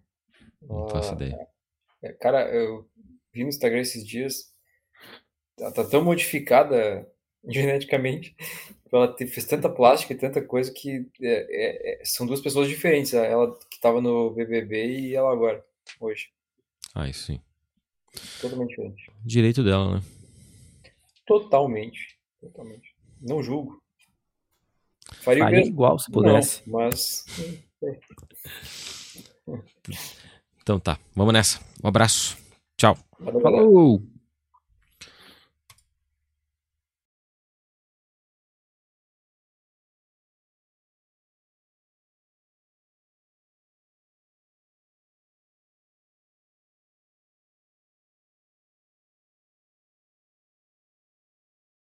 [0.62, 1.38] Não Ela- faço ideia.
[2.03, 2.90] É, Cara, eu
[3.34, 4.51] vi no Instagram esses dias.
[5.61, 7.07] Ela tá tão modificada
[7.47, 8.35] geneticamente.
[8.91, 12.67] Ela te- fez tanta plástica e tanta coisa que é- é- é- são duas pessoas
[12.67, 13.13] diferentes.
[13.13, 15.63] Ela que tava no BBB e ela agora,
[15.99, 16.29] hoje.
[16.93, 17.39] Ah, isso sim.
[18.41, 19.09] Totalmente diferente.
[19.23, 20.03] Direito dela, né?
[21.25, 22.19] Totalmente.
[22.41, 22.93] Totalmente.
[23.21, 23.81] Não julgo.
[25.21, 26.61] Faria Faria igual se Não, pudesse.
[26.69, 27.25] mas
[30.61, 31.59] Então tá, vamos nessa.
[31.83, 32.38] Um abraço.
[32.77, 32.97] Tchau.
[33.19, 33.41] Valeu.
[33.41, 34.03] Falou!